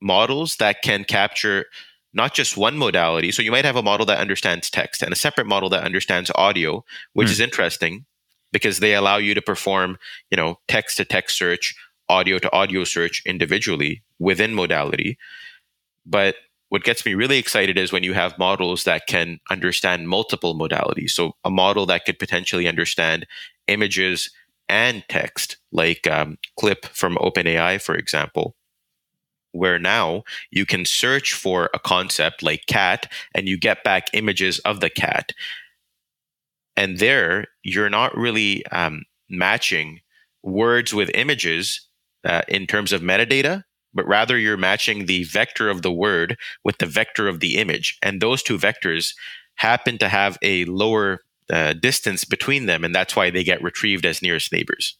models 0.00 0.56
that 0.56 0.82
can 0.82 1.04
capture 1.04 1.66
not 2.12 2.34
just 2.34 2.56
one 2.56 2.76
modality. 2.76 3.30
So 3.30 3.42
you 3.42 3.50
might 3.50 3.64
have 3.64 3.76
a 3.76 3.82
model 3.82 4.06
that 4.06 4.18
understands 4.18 4.70
text 4.70 5.02
and 5.02 5.12
a 5.12 5.16
separate 5.16 5.46
model 5.46 5.68
that 5.70 5.84
understands 5.84 6.30
audio, 6.34 6.84
which 7.12 7.28
mm. 7.28 7.32
is 7.32 7.40
interesting 7.40 8.04
because 8.52 8.80
they 8.80 8.94
allow 8.94 9.16
you 9.16 9.34
to 9.34 9.42
perform, 9.42 9.96
you 10.30 10.36
know, 10.36 10.58
text 10.66 10.96
to 10.96 11.04
text 11.04 11.36
search, 11.36 11.74
audio 12.08 12.38
to 12.38 12.52
audio 12.52 12.84
search 12.84 13.22
individually 13.24 14.02
within 14.18 14.54
modality. 14.54 15.16
But 16.10 16.36
what 16.70 16.84
gets 16.84 17.06
me 17.06 17.14
really 17.14 17.38
excited 17.38 17.78
is 17.78 17.92
when 17.92 18.04
you 18.04 18.14
have 18.14 18.38
models 18.38 18.84
that 18.84 19.08
can 19.08 19.40
understand 19.50 20.08
multiple 20.10 20.54
modalities. 20.56 21.12
So 21.12 21.34
a 21.44 21.50
model 21.50 21.86
that 21.86 22.06
could 22.06 22.18
potentially 22.20 22.68
understand 22.68 23.26
images 23.68 24.30
and 24.68 25.04
text, 25.08 25.58
like 25.72 26.06
um, 26.08 26.38
Clip 26.58 26.86
from 26.86 27.16
OpenAI, 27.16 27.80
for 27.82 27.96
example. 27.96 28.56
where 29.52 29.78
now 29.78 30.22
you 30.50 30.64
can 30.66 30.84
search 30.84 31.32
for 31.34 31.70
a 31.74 31.78
concept 31.78 32.42
like 32.42 32.66
cat 32.66 33.10
and 33.34 33.48
you 33.48 33.58
get 33.58 33.82
back 33.84 34.08
images 34.12 34.58
of 34.60 34.80
the 34.80 34.90
cat. 34.90 35.32
And 36.76 36.98
there, 36.98 37.46
you're 37.62 37.90
not 37.90 38.16
really 38.16 38.64
um, 38.66 39.04
matching 39.28 40.00
words 40.42 40.94
with 40.94 41.10
images 41.14 41.86
uh, 42.24 42.42
in 42.48 42.66
terms 42.66 42.92
of 42.92 43.02
metadata, 43.02 43.64
but 43.94 44.06
rather 44.06 44.38
you're 44.38 44.56
matching 44.56 45.06
the 45.06 45.24
vector 45.24 45.68
of 45.68 45.82
the 45.82 45.92
word 45.92 46.36
with 46.64 46.78
the 46.78 46.86
vector 46.86 47.28
of 47.28 47.40
the 47.40 47.56
image. 47.56 47.98
And 48.02 48.20
those 48.20 48.42
two 48.42 48.58
vectors 48.58 49.14
happen 49.56 49.98
to 49.98 50.08
have 50.08 50.38
a 50.42 50.64
lower 50.66 51.20
uh, 51.52 51.74
distance 51.74 52.24
between 52.24 52.66
them, 52.66 52.84
and 52.84 52.94
that's 52.94 53.16
why 53.16 53.30
they 53.30 53.44
get 53.44 53.62
retrieved 53.62 54.06
as 54.06 54.22
nearest 54.22 54.52
neighbors. 54.52 54.96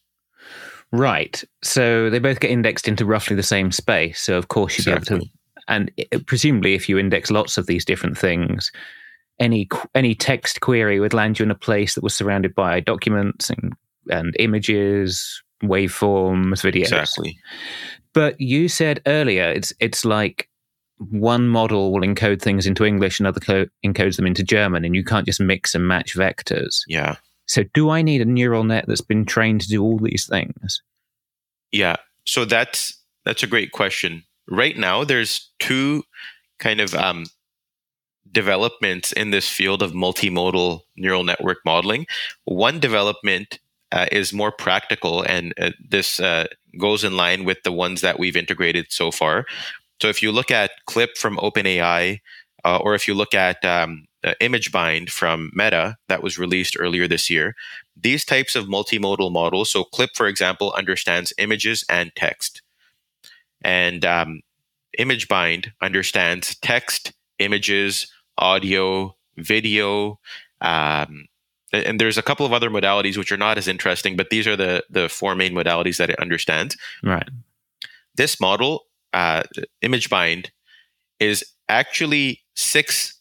Right. 0.92 1.42
So 1.62 2.10
they 2.10 2.18
both 2.18 2.40
get 2.40 2.50
indexed 2.50 2.88
into 2.88 3.06
roughly 3.06 3.36
the 3.36 3.42
same 3.42 3.70
space. 3.70 4.20
So 4.20 4.36
of 4.36 4.48
course 4.48 4.76
you'd 4.78 4.88
exactly. 4.88 5.18
be 5.18 5.22
able 5.22 5.26
to, 5.26 5.32
and 5.68 5.92
it, 5.96 6.26
presumably 6.26 6.74
if 6.74 6.88
you 6.88 6.98
index 6.98 7.30
lots 7.30 7.56
of 7.56 7.66
these 7.66 7.84
different 7.84 8.18
things, 8.18 8.72
any 9.38 9.68
any 9.94 10.14
text 10.14 10.60
query 10.60 11.00
would 11.00 11.14
land 11.14 11.38
you 11.38 11.44
in 11.44 11.50
a 11.50 11.54
place 11.54 11.94
that 11.94 12.04
was 12.04 12.14
surrounded 12.14 12.54
by 12.54 12.80
documents 12.80 13.50
and 13.50 13.72
and 14.10 14.34
images, 14.38 15.42
waveforms, 15.62 16.62
videos. 16.62 16.82
Exactly. 16.82 17.38
But 18.12 18.40
you 18.40 18.68
said 18.68 19.00
earlier 19.06 19.44
it's 19.44 19.72
it's 19.80 20.04
like 20.04 20.48
one 20.98 21.48
model 21.48 21.92
will 21.92 22.02
encode 22.02 22.42
things 22.42 22.66
into 22.66 22.84
English, 22.84 23.20
another 23.20 23.40
co- 23.40 23.66
encodes 23.84 24.16
them 24.16 24.26
into 24.26 24.42
German, 24.42 24.84
and 24.84 24.94
you 24.94 25.02
can't 25.02 25.26
just 25.26 25.40
mix 25.40 25.74
and 25.74 25.88
match 25.88 26.14
vectors. 26.14 26.80
Yeah. 26.86 27.16
So, 27.46 27.64
do 27.74 27.90
I 27.90 28.02
need 28.02 28.20
a 28.20 28.26
neural 28.26 28.64
net 28.64 28.84
that's 28.86 29.00
been 29.00 29.24
trained 29.24 29.62
to 29.62 29.68
do 29.68 29.82
all 29.82 29.98
these 29.98 30.26
things? 30.28 30.82
Yeah. 31.72 31.96
So 32.24 32.44
that's 32.44 32.98
that's 33.24 33.42
a 33.42 33.46
great 33.46 33.72
question. 33.72 34.24
Right 34.48 34.76
now, 34.76 35.04
there's 35.04 35.50
two 35.58 36.04
kind 36.58 36.80
of 36.80 36.94
um, 36.94 37.26
developments 38.30 39.12
in 39.12 39.30
this 39.30 39.48
field 39.48 39.82
of 39.82 39.92
multimodal 39.92 40.80
neural 40.96 41.24
network 41.24 41.58
modeling. 41.64 42.06
One 42.44 42.80
development 42.80 43.58
uh, 43.92 44.06
is 44.12 44.32
more 44.32 44.52
practical, 44.52 45.22
and 45.22 45.54
uh, 45.60 45.70
this 45.80 46.20
uh, 46.20 46.46
goes 46.78 47.04
in 47.04 47.16
line 47.16 47.44
with 47.44 47.62
the 47.64 47.72
ones 47.72 48.00
that 48.00 48.18
we've 48.18 48.36
integrated 48.36 48.86
so 48.90 49.10
far. 49.10 49.46
So, 50.00 50.08
if 50.08 50.22
you 50.22 50.32
look 50.32 50.50
at 50.50 50.70
Clip 50.86 51.16
from 51.16 51.36
OpenAI, 51.38 52.20
uh, 52.64 52.78
or 52.78 52.94
if 52.94 53.08
you 53.08 53.14
look 53.14 53.34
at 53.34 53.64
um, 53.64 54.06
uh, 54.22 54.34
ImageBind 54.40 55.10
from 55.10 55.50
Meta 55.54 55.96
that 56.08 56.22
was 56.22 56.38
released 56.38 56.76
earlier 56.78 57.08
this 57.08 57.30
year. 57.30 57.54
These 57.96 58.24
types 58.24 58.54
of 58.54 58.66
multimodal 58.66 59.32
models, 59.32 59.70
so 59.70 59.84
Clip, 59.84 60.10
for 60.14 60.26
example, 60.26 60.72
understands 60.76 61.32
images 61.38 61.84
and 61.88 62.12
text. 62.14 62.62
And 63.62 64.04
um, 64.04 64.40
ImageBind 64.98 65.72
understands 65.80 66.56
text, 66.56 67.12
images, 67.38 68.12
audio, 68.38 69.16
video, 69.36 70.18
um, 70.60 71.26
and 71.72 72.00
there's 72.00 72.18
a 72.18 72.22
couple 72.22 72.46
of 72.46 72.52
other 72.52 72.70
modalities 72.70 73.16
which 73.16 73.32
are 73.32 73.36
not 73.36 73.58
as 73.58 73.68
interesting, 73.68 74.16
but 74.16 74.30
these 74.30 74.46
are 74.46 74.56
the 74.56 74.84
the 74.90 75.08
four 75.08 75.34
main 75.34 75.52
modalities 75.52 75.96
that 75.98 76.10
it 76.10 76.18
understands. 76.18 76.76
Right. 77.02 77.28
This 78.16 78.40
model, 78.40 78.86
uh, 79.12 79.44
ImageBind, 79.82 80.50
is 81.20 81.44
actually 81.68 82.40
six 82.54 83.20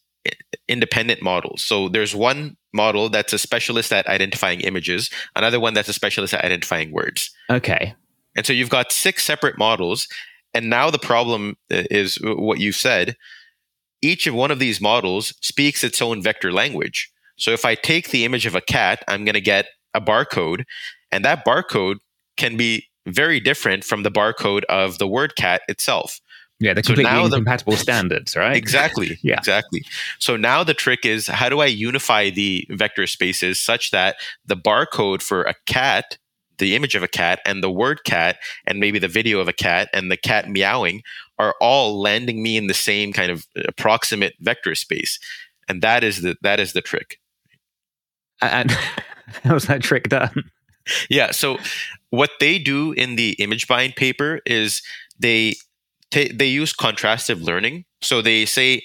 independent 0.67 1.21
models. 1.21 1.61
So 1.61 1.89
there's 1.89 2.15
one 2.15 2.57
model 2.73 3.09
that's 3.09 3.33
a 3.33 3.39
specialist 3.39 3.91
at 3.91 4.07
identifying 4.07 4.61
images, 4.61 5.09
another 5.35 5.59
one 5.59 5.73
that's 5.73 5.89
a 5.89 5.93
specialist 5.93 6.33
at 6.33 6.45
identifying 6.45 6.91
words. 6.91 7.31
Okay. 7.49 7.95
And 8.35 8.45
so 8.45 8.53
you've 8.53 8.69
got 8.69 8.91
six 8.91 9.23
separate 9.23 9.57
models. 9.57 10.07
And 10.53 10.69
now 10.69 10.89
the 10.89 10.99
problem 10.99 11.57
uh, 11.71 11.83
is 11.91 12.19
what 12.21 12.59
you 12.59 12.71
said. 12.71 13.15
Each 14.01 14.27
of 14.27 14.33
one 14.33 14.51
of 14.51 14.59
these 14.59 14.79
models 14.79 15.33
speaks 15.41 15.83
its 15.83 16.01
own 16.01 16.21
vector 16.21 16.51
language. 16.51 17.11
So 17.39 17.51
if 17.51 17.65
I 17.65 17.75
take 17.75 18.09
the 18.09 18.25
image 18.25 18.45
of 18.45 18.55
a 18.55 18.61
cat, 18.61 19.03
I'm 19.07 19.25
going 19.25 19.33
to 19.33 19.41
get 19.41 19.67
a 19.93 20.01
barcode, 20.01 20.65
and 21.11 21.25
that 21.25 21.45
barcode 21.45 21.97
can 22.37 22.57
be 22.57 22.85
very 23.07 23.39
different 23.39 23.83
from 23.83 24.03
the 24.03 24.11
barcode 24.11 24.63
of 24.65 24.97
the 24.97 25.07
word 25.07 25.35
cat 25.35 25.61
itself. 25.67 26.19
Yeah, 26.59 26.73
they're 26.73 26.83
completely 26.83 27.11
so 27.11 27.25
incompatible 27.25 27.73
the, 27.73 27.79
standards, 27.79 28.35
right? 28.35 28.55
Exactly. 28.55 29.17
yeah. 29.23 29.37
Exactly. 29.37 29.85
So 30.19 30.35
now 30.35 30.63
the 30.63 30.73
trick 30.73 31.05
is 31.05 31.27
how 31.27 31.49
do 31.49 31.61
I 31.61 31.67
unify 31.67 32.29
the 32.29 32.67
vector 32.69 33.07
spaces 33.07 33.61
such 33.61 33.91
that 33.91 34.17
the 34.45 34.57
barcode 34.57 35.21
for 35.21 35.43
a 35.43 35.55
cat, 35.65 36.17
the 36.57 36.75
image 36.75 36.95
of 36.95 37.03
a 37.03 37.07
cat, 37.07 37.39
and 37.45 37.63
the 37.63 37.71
word 37.71 38.03
cat, 38.03 38.37
and 38.67 38.79
maybe 38.79 38.99
the 38.99 39.07
video 39.07 39.39
of 39.39 39.47
a 39.47 39.53
cat 39.53 39.89
and 39.93 40.11
the 40.11 40.17
cat 40.17 40.49
meowing 40.49 41.01
are 41.37 41.55
all 41.61 41.99
landing 41.99 42.43
me 42.43 42.57
in 42.57 42.67
the 42.67 42.73
same 42.73 43.13
kind 43.13 43.31
of 43.31 43.47
uh, 43.57 43.61
approximate 43.69 44.33
vector 44.41 44.75
space. 44.75 45.17
And 45.69 45.81
that 45.81 46.03
is 46.03 46.23
the 46.23 46.35
that 46.41 46.59
is 46.59 46.73
the 46.73 46.81
trick. 46.81 47.19
And 48.41 48.71
how's 49.43 49.63
that 49.67 49.81
trick 49.81 50.09
done? 50.09 50.51
Yeah. 51.09 51.31
So 51.31 51.57
what 52.09 52.31
they 52.39 52.57
do 52.57 52.93
in 52.93 53.15
the 53.15 53.35
ImageBind 53.39 53.95
paper 53.95 54.39
is 54.45 54.81
they 55.19 55.55
t- 56.11 56.31
they 56.31 56.47
use 56.47 56.73
contrastive 56.73 57.43
learning. 57.43 57.85
So 58.01 58.21
they 58.21 58.45
say, 58.45 58.81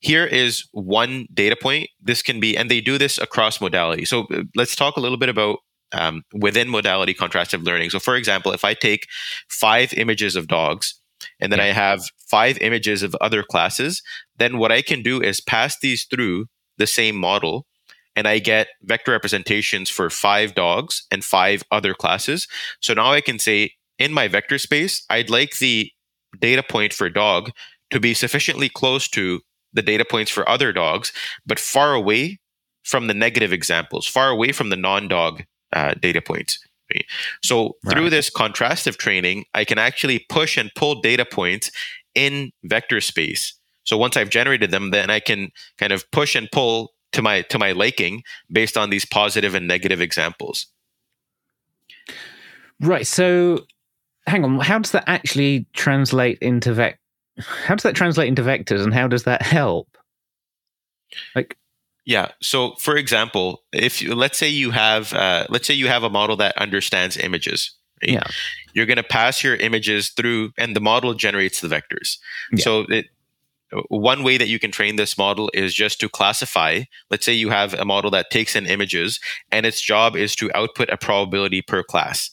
here 0.00 0.24
is 0.24 0.68
one 0.72 1.26
data 1.34 1.56
point. 1.60 1.90
This 2.00 2.22
can 2.22 2.38
be, 2.38 2.56
and 2.56 2.70
they 2.70 2.80
do 2.80 2.98
this 2.98 3.18
across 3.18 3.60
modality. 3.60 4.04
So 4.04 4.26
uh, 4.32 4.42
let's 4.54 4.76
talk 4.76 4.96
a 4.96 5.00
little 5.00 5.18
bit 5.18 5.28
about 5.28 5.58
um, 5.92 6.22
within 6.32 6.68
modality 6.68 7.14
contrastive 7.14 7.64
learning. 7.64 7.90
So, 7.90 7.98
for 7.98 8.14
example, 8.14 8.52
if 8.52 8.64
I 8.64 8.74
take 8.74 9.06
five 9.48 9.92
images 9.94 10.36
of 10.36 10.46
dogs 10.46 11.00
and 11.40 11.50
then 11.50 11.58
yeah. 11.58 11.66
I 11.66 11.68
have 11.68 12.02
five 12.30 12.58
images 12.58 13.02
of 13.02 13.16
other 13.20 13.42
classes, 13.42 14.02
then 14.36 14.58
what 14.58 14.70
I 14.70 14.82
can 14.82 15.02
do 15.02 15.20
is 15.20 15.40
pass 15.40 15.78
these 15.78 16.04
through 16.04 16.46
the 16.76 16.86
same 16.86 17.16
model 17.16 17.66
and 18.18 18.26
I 18.26 18.40
get 18.40 18.66
vector 18.82 19.12
representations 19.12 19.88
for 19.88 20.10
five 20.10 20.56
dogs 20.56 21.06
and 21.12 21.24
five 21.24 21.62
other 21.70 21.94
classes. 21.94 22.48
So 22.80 22.92
now 22.92 23.12
I 23.12 23.20
can 23.20 23.38
say 23.38 23.74
in 23.96 24.12
my 24.12 24.26
vector 24.26 24.58
space, 24.58 25.04
I'd 25.08 25.30
like 25.30 25.58
the 25.58 25.92
data 26.40 26.64
point 26.68 26.92
for 26.92 27.08
dog 27.08 27.52
to 27.90 28.00
be 28.00 28.14
sufficiently 28.14 28.68
close 28.68 29.06
to 29.10 29.40
the 29.72 29.82
data 29.82 30.04
points 30.04 30.32
for 30.32 30.48
other 30.48 30.72
dogs, 30.72 31.12
but 31.46 31.60
far 31.60 31.94
away 31.94 32.40
from 32.82 33.06
the 33.06 33.14
negative 33.14 33.52
examples, 33.52 34.04
far 34.04 34.30
away 34.30 34.50
from 34.50 34.70
the 34.70 34.76
non 34.76 35.06
dog 35.06 35.44
uh, 35.72 35.94
data 35.94 36.20
points. 36.20 36.58
So 37.44 37.76
right. 37.84 37.92
through 37.92 38.10
this 38.10 38.30
contrastive 38.30 38.96
training, 38.96 39.44
I 39.54 39.64
can 39.64 39.78
actually 39.78 40.26
push 40.28 40.56
and 40.56 40.72
pull 40.74 41.00
data 41.02 41.24
points 41.24 41.70
in 42.16 42.50
vector 42.64 43.00
space. 43.00 43.54
So 43.84 43.96
once 43.96 44.16
I've 44.16 44.30
generated 44.30 44.72
them, 44.72 44.90
then 44.90 45.08
I 45.08 45.20
can 45.20 45.50
kind 45.78 45.92
of 45.92 46.10
push 46.10 46.34
and 46.34 46.50
pull 46.50 46.94
to 47.12 47.22
my 47.22 47.42
to 47.42 47.58
my 47.58 47.72
liking 47.72 48.22
based 48.50 48.76
on 48.76 48.90
these 48.90 49.04
positive 49.04 49.54
and 49.54 49.66
negative 49.66 50.00
examples. 50.00 50.66
Right. 52.80 53.06
So 53.06 53.66
hang 54.26 54.44
on, 54.44 54.60
how 54.60 54.78
does 54.78 54.92
that 54.92 55.04
actually 55.06 55.66
translate 55.72 56.38
into 56.40 56.72
vec? 56.72 56.98
How 57.38 57.74
does 57.74 57.84
that 57.84 57.94
translate 57.94 58.28
into 58.28 58.42
vectors, 58.42 58.82
and 58.82 58.92
how 58.92 59.06
does 59.06 59.22
that 59.24 59.42
help? 59.42 59.96
Like, 61.34 61.56
yeah. 62.04 62.32
So, 62.42 62.74
for 62.78 62.96
example, 62.96 63.62
if 63.72 64.02
you, 64.02 64.14
let's 64.14 64.38
say 64.38 64.48
you 64.48 64.70
have 64.72 65.12
uh, 65.14 65.46
let's 65.48 65.66
say 65.66 65.74
you 65.74 65.86
have 65.86 66.02
a 66.02 66.10
model 66.10 66.36
that 66.36 66.56
understands 66.58 67.16
images. 67.16 67.74
Right? 68.02 68.14
Yeah. 68.14 68.24
You're 68.74 68.86
going 68.86 68.96
to 68.96 69.02
pass 69.02 69.42
your 69.42 69.56
images 69.56 70.10
through, 70.10 70.50
and 70.58 70.74
the 70.74 70.80
model 70.80 71.14
generates 71.14 71.60
the 71.60 71.68
vectors. 71.68 72.18
Yeah. 72.52 72.64
So 72.64 72.80
it, 72.88 73.06
one 73.88 74.22
way 74.22 74.38
that 74.38 74.48
you 74.48 74.58
can 74.58 74.70
train 74.70 74.96
this 74.96 75.18
model 75.18 75.50
is 75.52 75.74
just 75.74 76.00
to 76.00 76.08
classify. 76.08 76.82
Let's 77.10 77.24
say 77.26 77.32
you 77.32 77.50
have 77.50 77.74
a 77.74 77.84
model 77.84 78.10
that 78.12 78.30
takes 78.30 78.56
in 78.56 78.66
images, 78.66 79.20
and 79.52 79.66
its 79.66 79.80
job 79.80 80.16
is 80.16 80.34
to 80.36 80.50
output 80.54 80.88
a 80.90 80.96
probability 80.96 81.62
per 81.62 81.82
class 81.82 82.30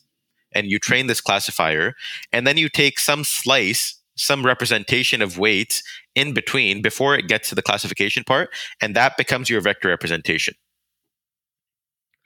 and 0.55 0.71
you 0.71 0.79
train 0.79 1.07
this 1.07 1.21
classifier, 1.21 1.93
and 2.31 2.47
then 2.47 2.57
you 2.57 2.69
take 2.69 2.97
some 2.97 3.23
slice, 3.23 4.01
some 4.15 4.45
representation 4.45 5.21
of 5.21 5.37
weights 5.37 5.83
in 6.15 6.33
between 6.33 6.81
before 6.81 7.15
it 7.15 7.27
gets 7.27 7.49
to 7.49 7.55
the 7.55 7.61
classification 7.61 8.23
part, 8.23 8.49
and 8.81 8.95
that 8.95 9.17
becomes 9.17 9.49
your 9.49 9.59
vector 9.61 9.89
representation. 9.89 10.55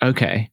Okay. 0.01 0.49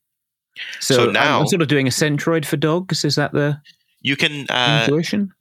So, 0.81 0.95
so 0.95 1.11
now 1.11 1.41
I'm 1.41 1.47
sort 1.47 1.61
of 1.61 1.69
doing 1.69 1.87
a 1.87 1.91
centroid 1.91 2.47
for 2.47 2.57
dogs. 2.57 3.05
Is 3.05 3.17
that 3.17 3.33
the 3.33 3.61
you 4.01 4.17
can 4.17 4.47
uh, 4.49 4.85
intuition? 4.85 5.33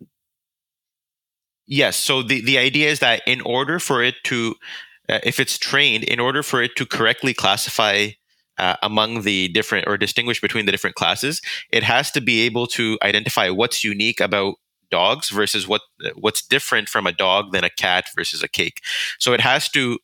Yes. 1.68 1.96
So 1.98 2.22
the 2.22 2.42
the 2.42 2.58
idea 2.58 2.90
is 2.90 3.00
that 3.00 3.22
in 3.26 3.42
order 3.42 3.80
for 3.80 4.04
it 4.04 4.16
to, 4.26 4.56
uh, 5.10 5.20
if 5.24 5.40
it's 5.40 5.58
trained, 5.58 6.04
in 6.04 6.20
order 6.20 6.44
for 6.44 6.62
it 6.62 6.76
to 6.78 6.86
correctly 6.86 7.34
classify 7.34 8.10
uh, 8.58 8.76
among 8.84 9.22
the 9.24 9.48
different 9.50 9.88
or 9.88 9.98
distinguish 9.98 10.40
between 10.42 10.66
the 10.66 10.72
different 10.72 10.96
classes, 10.96 11.42
it 11.72 11.84
has 11.84 12.12
to 12.12 12.22
be 12.22 12.42
able 12.42 12.68
to 12.68 12.98
identify 13.04 13.50
what's 13.50 13.84
unique 13.84 14.20
about 14.20 14.56
dogs 14.92 15.30
versus 15.30 15.68
what 15.68 15.82
what's 16.16 16.46
different 16.46 16.88
from 16.88 17.08
a 17.08 17.12
dog 17.12 17.52
than 17.52 17.64
a 17.64 17.70
cat 17.70 18.06
versus 18.16 18.44
a 18.44 18.48
cake. 18.48 18.82
So 19.20 19.34
it 19.34 19.42
has 19.42 19.68
to 19.70 19.98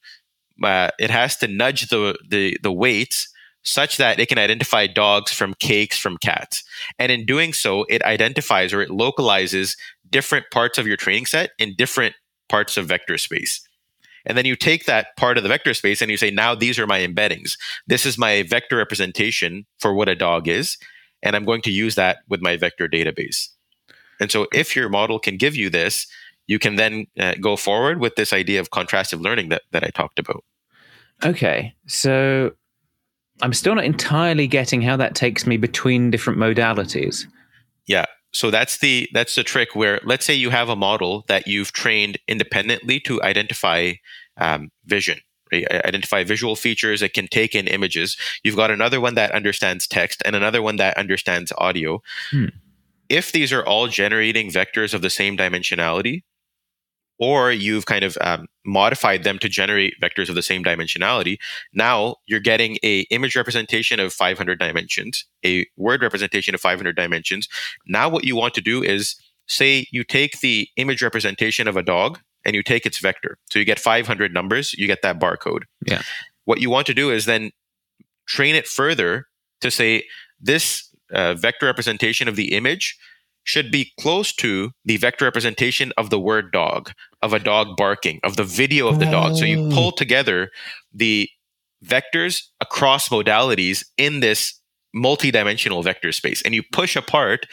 uh, 0.63 0.89
it 0.99 1.09
has 1.09 1.37
to 1.37 1.47
nudge 1.47 1.89
the 1.89 2.17
the 2.29 2.57
the 2.61 2.71
weights 2.71 3.30
such 3.63 3.97
that 3.97 4.19
it 4.19 4.27
can 4.27 4.37
identify 4.37 4.87
dogs 4.87 5.31
from 5.31 5.53
cakes 5.55 5.97
from 5.97 6.17
cats. 6.17 6.63
And 6.97 7.11
in 7.11 7.25
doing 7.25 7.53
so, 7.53 7.85
it 7.89 8.03
identifies 8.03 8.73
or 8.73 8.81
it 8.81 8.89
localizes 8.89 9.77
different 10.09 10.45
parts 10.51 10.77
of 10.77 10.87
your 10.87 10.97
training 10.97 11.27
set 11.27 11.51
in 11.59 11.75
different 11.75 12.15
parts 12.49 12.77
of 12.77 12.87
vector 12.87 13.17
space. 13.17 13.61
And 14.25 14.37
then 14.37 14.45
you 14.45 14.55
take 14.55 14.85
that 14.85 15.15
part 15.17 15.37
of 15.37 15.43
the 15.43 15.49
vector 15.49 15.73
space 15.73 16.01
and 16.01 16.11
you 16.11 16.17
say, 16.17 16.31
now 16.31 16.53
these 16.53 16.77
are 16.77 16.87
my 16.87 16.99
embeddings. 16.99 17.57
This 17.87 18.05
is 18.05 18.17
my 18.17 18.43
vector 18.43 18.77
representation 18.77 19.65
for 19.79 19.93
what 19.93 20.09
a 20.09 20.15
dog 20.15 20.47
is. 20.47 20.77
And 21.23 21.35
I'm 21.35 21.45
going 21.45 21.61
to 21.63 21.71
use 21.71 21.95
that 21.95 22.19
with 22.27 22.41
my 22.41 22.57
vector 22.57 22.87
database. 22.87 23.49
And 24.19 24.31
so 24.31 24.47
if 24.53 24.75
your 24.75 24.89
model 24.89 25.19
can 25.19 25.37
give 25.37 25.55
you 25.55 25.69
this, 25.69 26.07
you 26.47 26.59
can 26.59 26.75
then 26.75 27.07
uh, 27.19 27.35
go 27.39 27.55
forward 27.55 27.99
with 27.99 28.15
this 28.15 28.33
idea 28.33 28.59
of 28.59 28.69
contrastive 28.69 29.21
learning 29.21 29.49
that, 29.49 29.63
that 29.71 29.83
I 29.83 29.89
talked 29.89 30.19
about. 30.19 30.43
Okay. 31.23 31.73
So 31.87 32.51
I'm 33.41 33.53
still 33.53 33.75
not 33.75 33.85
entirely 33.85 34.47
getting 34.47 34.81
how 34.81 34.97
that 34.97 35.15
takes 35.15 35.47
me 35.47 35.57
between 35.57 36.11
different 36.11 36.39
modalities. 36.39 37.25
Yeah. 37.87 38.05
So 38.33 38.49
that's 38.49 38.77
the 38.77 39.09
that's 39.13 39.35
the 39.35 39.43
trick 39.43 39.75
where 39.75 39.99
let's 40.03 40.25
say 40.25 40.33
you 40.33 40.51
have 40.51 40.69
a 40.69 40.75
model 40.75 41.25
that 41.27 41.47
you've 41.47 41.73
trained 41.73 42.17
independently 42.27 42.99
to 43.01 43.21
identify 43.21 43.93
um, 44.37 44.69
vision, 44.85 45.19
right? 45.51 45.69
identify 45.69 46.23
visual 46.23 46.55
features. 46.55 47.01
It 47.01 47.13
can 47.13 47.27
take 47.27 47.55
in 47.55 47.67
images. 47.67 48.15
You've 48.43 48.55
got 48.55 48.71
another 48.71 49.01
one 49.01 49.15
that 49.15 49.31
understands 49.31 49.87
text 49.87 50.21
and 50.23 50.35
another 50.35 50.61
one 50.61 50.77
that 50.77 50.97
understands 50.97 51.51
audio. 51.57 52.01
Hmm. 52.29 52.45
If 53.09 53.33
these 53.33 53.51
are 53.51 53.65
all 53.65 53.87
generating 53.87 54.49
vectors 54.49 54.93
of 54.93 55.01
the 55.01 55.09
same 55.09 55.35
dimensionality, 55.35 56.23
or 57.21 57.51
you've 57.51 57.85
kind 57.85 58.03
of 58.03 58.17
um, 58.19 58.47
modified 58.65 59.23
them 59.23 59.39
to 59.39 59.47
generate 59.47 59.93
vectors 60.01 60.27
of 60.27 60.35
the 60.35 60.41
same 60.41 60.63
dimensionality 60.63 61.37
now 61.73 62.15
you're 62.25 62.39
getting 62.39 62.77
a 62.83 63.01
image 63.11 63.35
representation 63.35 63.99
of 63.99 64.11
500 64.11 64.59
dimensions 64.59 65.25
a 65.45 65.65
word 65.77 66.01
representation 66.01 66.55
of 66.55 66.61
500 66.61 66.95
dimensions. 66.95 67.47
Now 67.87 68.09
what 68.09 68.23
you 68.23 68.35
want 68.35 68.53
to 68.55 68.61
do 68.61 68.83
is 68.83 69.15
say 69.47 69.87
you 69.91 70.03
take 70.03 70.39
the 70.39 70.67
image 70.77 71.01
representation 71.01 71.67
of 71.67 71.77
a 71.77 71.83
dog 71.83 72.19
and 72.45 72.55
you 72.55 72.63
take 72.63 72.85
its 72.85 72.99
vector. 72.99 73.37
So 73.49 73.59
you 73.59 73.65
get 73.65 73.79
500 73.79 74.33
numbers 74.33 74.73
you 74.73 74.87
get 74.87 75.01
that 75.03 75.19
barcode. 75.19 75.63
Yeah. 75.85 76.01
What 76.45 76.61
you 76.61 76.69
want 76.69 76.87
to 76.87 76.93
do 76.93 77.11
is 77.11 77.25
then 77.25 77.51
train 78.27 78.55
it 78.55 78.67
further 78.67 79.27
to 79.61 79.69
say 79.69 80.05
this 80.39 80.89
uh, 81.13 81.33
vector 81.33 81.65
representation 81.65 82.27
of 82.27 82.35
the 82.35 82.53
image 82.53 82.97
should 83.43 83.71
be 83.71 83.91
close 83.99 84.33
to 84.33 84.71
the 84.85 84.97
vector 84.97 85.25
representation 85.25 85.91
of 85.97 86.09
the 86.09 86.19
word 86.19 86.51
dog, 86.51 86.91
of 87.21 87.33
a 87.33 87.39
dog 87.39 87.75
barking, 87.75 88.19
of 88.23 88.37
the 88.37 88.43
video 88.43 88.87
of 88.87 88.99
the 88.99 89.05
dog. 89.05 89.35
So 89.35 89.45
you 89.45 89.67
oh. 89.67 89.69
pull 89.71 89.91
together 89.91 90.49
the 90.93 91.29
vectors 91.83 92.43
across 92.59 93.09
modalities 93.09 93.83
in 93.97 94.19
this 94.19 94.59
multi-dimensional 94.93 95.81
vector 95.81 96.11
space 96.11 96.41
and 96.41 96.53
you 96.53 96.61
push 96.71 96.95
apart 96.95 97.47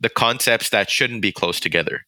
the 0.00 0.08
concepts 0.08 0.70
that 0.70 0.90
shouldn't 0.90 1.22
be 1.22 1.32
close 1.32 1.58
together. 1.58 2.02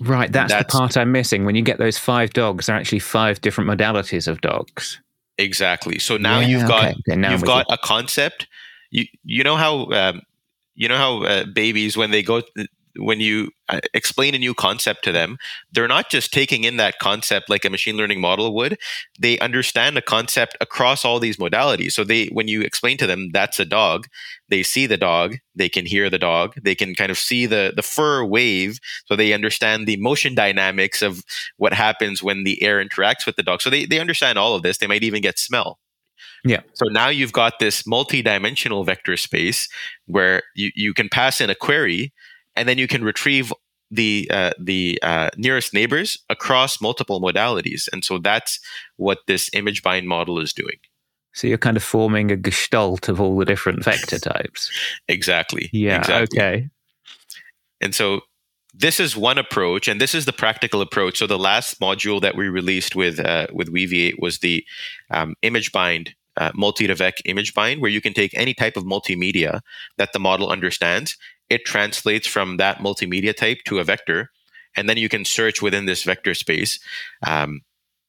Right, 0.00 0.32
that's, 0.32 0.52
that's, 0.52 0.72
the 0.72 0.78
part 0.78 0.96
I'm 0.96 1.12
missing. 1.12 1.44
When 1.44 1.54
you 1.54 1.62
get 1.62 1.78
those 1.78 1.98
five 1.98 2.32
dogs, 2.32 2.66
there 2.66 2.76
are 2.76 2.78
actually 2.78 3.00
five 3.00 3.40
different 3.42 3.68
modalities 3.68 4.26
of 4.26 4.40
dogs. 4.40 4.98
Exactly. 5.36 5.98
So 5.98 6.16
now 6.16 6.40
yeah, 6.40 6.46
you've 6.46 6.68
got 6.68 6.94
okay. 7.08 7.16
now 7.16 7.32
you've 7.32 7.44
got 7.44 7.66
a 7.68 7.78
concept. 7.78 8.46
You 8.90 9.04
you 9.24 9.44
know 9.44 9.56
how 9.56 9.90
um, 9.90 10.22
you 10.74 10.88
know 10.88 10.96
how 10.96 11.22
uh, 11.24 11.44
babies 11.44 11.96
when 11.96 12.10
they 12.10 12.22
go 12.22 12.42
when 13.00 13.20
you 13.20 13.50
uh, 13.68 13.80
explain 13.94 14.34
a 14.34 14.38
new 14.38 14.54
concept 14.54 15.04
to 15.04 15.12
them, 15.12 15.38
they're 15.72 15.88
not 15.88 16.10
just 16.10 16.32
taking 16.32 16.64
in 16.64 16.76
that 16.76 16.98
concept 16.98 17.50
like 17.50 17.64
a 17.64 17.70
machine 17.70 17.96
learning 17.96 18.20
model 18.20 18.54
would. 18.54 18.78
They 19.18 19.38
understand 19.38 19.96
the 19.96 20.02
concept 20.02 20.56
across 20.60 21.04
all 21.04 21.18
these 21.18 21.36
modalities. 21.36 21.92
So 21.92 22.04
they, 22.04 22.26
when 22.26 22.48
you 22.48 22.62
explain 22.62 22.96
to 22.98 23.06
them 23.06 23.30
that's 23.32 23.60
a 23.60 23.64
dog, 23.64 24.06
they 24.48 24.62
see 24.62 24.86
the 24.86 24.96
dog, 24.96 25.36
they 25.54 25.68
can 25.68 25.86
hear 25.86 26.10
the 26.10 26.18
dog, 26.18 26.54
they 26.62 26.74
can 26.74 26.94
kind 26.94 27.10
of 27.10 27.18
see 27.18 27.46
the 27.46 27.72
the 27.74 27.82
fur 27.82 28.24
wave, 28.24 28.78
so 29.06 29.16
they 29.16 29.32
understand 29.32 29.86
the 29.86 29.96
motion 29.96 30.34
dynamics 30.34 31.02
of 31.02 31.22
what 31.56 31.72
happens 31.72 32.22
when 32.22 32.44
the 32.44 32.62
air 32.62 32.84
interacts 32.84 33.26
with 33.26 33.36
the 33.36 33.42
dog. 33.42 33.62
So 33.62 33.70
they 33.70 33.86
they 33.86 34.00
understand 34.00 34.38
all 34.38 34.54
of 34.54 34.62
this. 34.62 34.78
They 34.78 34.86
might 34.86 35.04
even 35.04 35.22
get 35.22 35.38
smell. 35.38 35.78
Yeah. 36.44 36.60
So 36.74 36.86
now 36.86 37.08
you've 37.08 37.32
got 37.32 37.58
this 37.58 37.86
multi-dimensional 37.86 38.84
vector 38.84 39.16
space 39.16 39.68
where 40.06 40.42
you, 40.54 40.70
you 40.74 40.94
can 40.94 41.08
pass 41.08 41.40
in 41.40 41.50
a 41.50 41.54
query 41.54 42.12
and 42.56 42.68
then 42.68 42.78
you 42.78 42.88
can 42.88 43.04
retrieve 43.04 43.52
the 43.90 44.30
uh, 44.32 44.52
the 44.58 44.98
uh, 45.02 45.30
nearest 45.36 45.74
neighbors 45.74 46.18
across 46.28 46.80
multiple 46.80 47.20
modalities, 47.20 47.88
and 47.92 48.04
so 48.04 48.18
that's 48.18 48.60
what 48.96 49.18
this 49.26 49.50
ImageBind 49.50 50.04
model 50.04 50.38
is 50.38 50.52
doing. 50.52 50.76
So 51.32 51.46
you're 51.46 51.58
kind 51.58 51.76
of 51.76 51.82
forming 51.82 52.30
a 52.30 52.36
gestalt 52.36 53.08
of 53.08 53.20
all 53.20 53.36
the 53.36 53.44
different 53.44 53.84
vector 53.84 54.18
types. 54.32 54.70
exactly. 55.08 55.70
Yeah. 55.72 55.98
Exactly. 55.98 56.38
Okay. 56.38 56.68
And 57.80 57.94
so 57.94 58.22
this 58.74 59.00
is 59.00 59.16
one 59.16 59.38
approach, 59.38 59.88
and 59.88 60.00
this 60.00 60.14
is 60.14 60.24
the 60.24 60.32
practical 60.32 60.80
approach. 60.80 61.18
So 61.18 61.26
the 61.26 61.38
last 61.38 61.80
module 61.80 62.20
that 62.20 62.36
we 62.36 62.48
released 62.48 62.94
with 62.94 63.18
uh, 63.18 63.46
with 63.52 63.72
Weaviate 63.72 64.20
was 64.20 64.38
the 64.38 64.64
um, 65.10 65.34
ImageBind 65.42 66.14
uh, 66.36 66.52
multi-vec 66.54 67.18
ImageBind, 67.26 67.80
where 67.80 67.90
you 67.90 68.00
can 68.00 68.12
take 68.12 68.32
any 68.34 68.54
type 68.54 68.76
of 68.76 68.84
multimedia 68.84 69.60
that 69.98 70.12
the 70.12 70.20
model 70.20 70.48
understands 70.48 71.16
it 71.50 71.64
translates 71.64 72.26
from 72.26 72.56
that 72.56 72.78
multimedia 72.78 73.36
type 73.36 73.58
to 73.66 73.78
a 73.78 73.84
vector, 73.84 74.30
and 74.76 74.88
then 74.88 74.96
you 74.96 75.08
can 75.08 75.24
search 75.24 75.60
within 75.60 75.86
this 75.86 76.04
vector 76.04 76.34
space. 76.34 76.78
Um, 77.26 77.60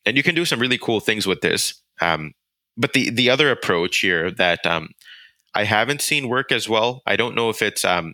and 0.05 0.17
you 0.17 0.23
can 0.23 0.35
do 0.35 0.45
some 0.45 0.59
really 0.59 0.77
cool 0.77 0.99
things 0.99 1.27
with 1.27 1.41
this. 1.41 1.81
Um, 1.99 2.33
but 2.77 2.93
the 2.93 3.09
the 3.09 3.29
other 3.29 3.51
approach 3.51 3.99
here 3.99 4.31
that 4.31 4.65
um, 4.65 4.89
I 5.53 5.65
haven't 5.65 6.01
seen 6.01 6.29
work 6.29 6.51
as 6.51 6.69
well. 6.69 7.01
I 7.05 7.15
don't 7.15 7.35
know 7.35 7.49
if 7.49 7.61
it's 7.61 7.83
um, 7.83 8.13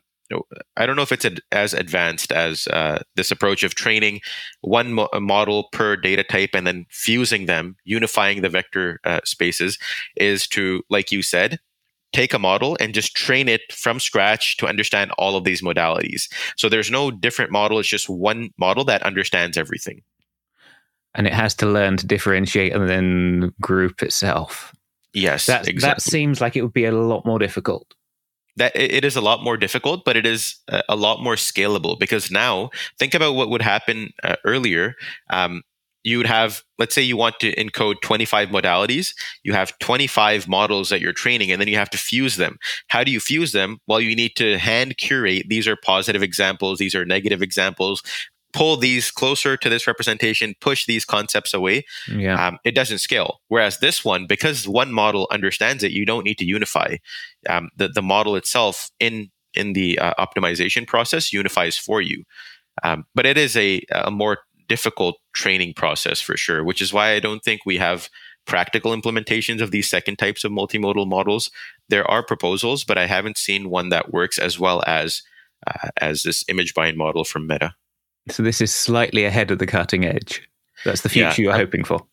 I 0.75 0.86
don't 0.86 0.95
know 0.95 1.01
if 1.03 1.11
it's 1.11 1.25
ad- 1.25 1.41
as 1.51 1.73
advanced 1.73 2.32
as 2.32 2.67
uh, 2.67 3.01
this 3.15 3.32
approach 3.32 3.63
of 3.63 3.75
training 3.75 4.21
one 4.61 4.93
mo- 4.93 5.09
model 5.13 5.69
per 5.71 5.95
data 5.95 6.23
type 6.23 6.51
and 6.53 6.67
then 6.67 6.86
fusing 6.89 7.45
them, 7.45 7.78
unifying 7.86 8.41
the 8.41 8.49
vector 8.49 8.99
uh, 9.03 9.21
spaces, 9.23 9.78
is 10.17 10.47
to, 10.49 10.84
like 10.89 11.11
you 11.11 11.21
said, 11.21 11.59
take 12.14 12.34
a 12.34 12.39
model 12.39 12.78
and 12.80 12.93
just 12.93 13.16
train 13.16 13.47
it 13.47 13.62
from 13.72 13.99
scratch 13.99 14.58
to 14.58 14.68
understand 14.68 15.12
all 15.18 15.36
of 15.36 15.43
these 15.43 15.62
modalities. 15.62 16.32
So 16.55 16.70
there's 16.70 16.91
no 16.91 17.12
different 17.12 17.51
model, 17.51 17.80
it's 17.80 17.88
just 17.88 18.10
one 18.10 18.49
model 18.58 18.84
that 18.86 19.03
understands 19.03 19.58
everything. 19.58 20.01
And 21.16 21.28
it 21.28 21.34
has 21.34 21.55
to 21.55 21.66
learn 21.66 21.97
to 21.97 22.08
differentiate 22.08 22.74
and 22.74 22.88
then 22.88 23.53
group 23.60 24.03
itself. 24.03 24.74
Yes, 25.14 25.47
that, 25.47 25.68
exactly. 25.68 25.80
that 25.80 26.01
seems 26.01 26.41
like 26.41 26.55
it 26.55 26.62
would 26.62 26.74
be 26.74 26.86
a 26.86 26.91
lot 26.91 27.26
more 27.26 27.39
difficult 27.39 27.93
that 28.58 28.76
it 28.76 29.05
is 29.05 29.16
a 29.16 29.22
lot 29.22 29.43
more 29.43 29.55
difficult, 29.55 30.03
but 30.03 30.18
it 30.18 30.26
is 30.26 30.58
a 30.89 30.95
lot 30.95 31.22
more 31.22 31.36
scalable 31.36 31.97
because 31.97 32.32
now 32.32 32.72
think 32.97 33.14
about 33.14 33.36
what 33.36 33.49
would 33.49 33.62
happen 33.62 34.10
uh, 34.24 34.36
earlier. 34.43 34.95
Um, 35.30 35.62
you 36.08 36.18
would 36.18 36.26
have, 36.26 36.64
let's 36.80 36.95
say 36.95 37.01
you 37.01 37.18
want 37.18 37.38
to 37.41 37.53
encode 37.55 37.99
25 38.01 38.47
modalities, 38.47 39.14
you 39.43 39.51
have 39.51 39.78
25 39.80 40.47
models 40.47 40.88
that 40.89 41.01
you're 41.01 41.12
training, 41.12 41.51
and 41.51 41.60
then 41.60 41.68
you 41.68 41.76
have 41.76 41.89
to 41.89 41.97
fuse 41.97 42.38
them. 42.38 42.58
How 42.88 43.03
do 43.03 43.12
you 43.12 43.20
fuse 43.20 43.51
them? 43.51 43.80
Well, 43.88 43.99
you 43.99 44.16
need 44.16 44.38
to 44.38 44.58
hand 44.58 44.97
curate. 44.97 45.47
These 45.49 45.68
are 45.68 45.76
positive 45.76 46.24
examples, 46.24 46.80
these 46.80 46.95
are 46.95 47.03
negative 47.03 47.41
examples. 47.41 48.01
Pull 48.53 48.78
these 48.78 49.12
closer 49.12 49.58
to 49.58 49.70
this 49.70 49.86
representation, 49.86 50.55
push 50.62 50.86
these 50.86 51.03
concepts 51.03 51.53
away. 51.53 51.84
Yeah. 52.08 52.47
Um, 52.47 52.58
it 52.64 52.74
doesn't 52.74 52.99
scale. 52.99 53.41
Whereas 53.49 53.80
this 53.80 54.05
one, 54.05 54.26
because 54.26 54.66
one 54.66 54.93
model 54.93 55.28
understands 55.30 55.84
it, 55.84 55.91
you 55.91 56.05
don't 56.05 56.24
need 56.24 56.38
to 56.38 56.45
unify. 56.45 56.95
Um, 57.49 57.70
the, 57.76 57.89
the 57.89 58.01
model 58.01 58.38
itself 58.38 58.89
in 58.99 59.30
in 59.53 59.74
the 59.74 59.99
uh, 59.99 60.14
optimization 60.20 60.88
process 60.88 61.34
unifies 61.34 61.78
for 61.78 61.99
you. 61.99 62.24
Um, 62.84 63.05
but 63.16 63.26
it 63.26 63.38
is 63.38 63.58
a, 63.58 63.82
a 63.91 64.12
more 64.12 64.39
difficult 64.68 65.18
training 65.38 65.74
process 65.74 66.20
for 66.20 66.36
sure, 66.36 66.64
which 66.64 66.82
is 66.82 66.92
why 66.92 67.12
I 67.12 67.20
don't 67.20 67.44
think 67.44 67.62
we 67.66 67.78
have 67.78 68.10
practical 68.46 68.96
implementations 68.96 69.62
of 69.62 69.72
these 69.72 69.90
second 69.90 70.18
types 70.18 70.44
of 70.44 70.52
multimodal 70.52 71.08
models. 71.08 71.52
There 71.90 72.10
are 72.10 72.24
proposals, 72.24 72.84
but 72.84 72.98
I 72.98 73.06
haven't 73.06 73.38
seen 73.38 73.70
one 73.70 73.90
that 73.90 74.12
works 74.12 74.40
as 74.40 74.60
well 74.60 74.84
as 74.88 75.22
uh, 75.68 75.90
as 76.02 76.24
this 76.24 76.44
ImageBind 76.46 76.96
model 76.96 77.24
from 77.24 77.48
Meta. 77.48 77.76
So 78.30 78.44
this 78.44 78.62
is 78.62 78.74
slightly 78.74 79.26
ahead 79.26 79.52
of 79.52 79.60
the 79.60 79.68
cutting 79.68 80.06
edge. 80.06 80.48
That's 80.86 81.02
the 81.02 81.10
future 81.10 81.42
yeah, 81.42 81.50
you're 81.50 81.54
I, 81.54 81.58
hoping 81.58 81.84
for. 81.84 82.06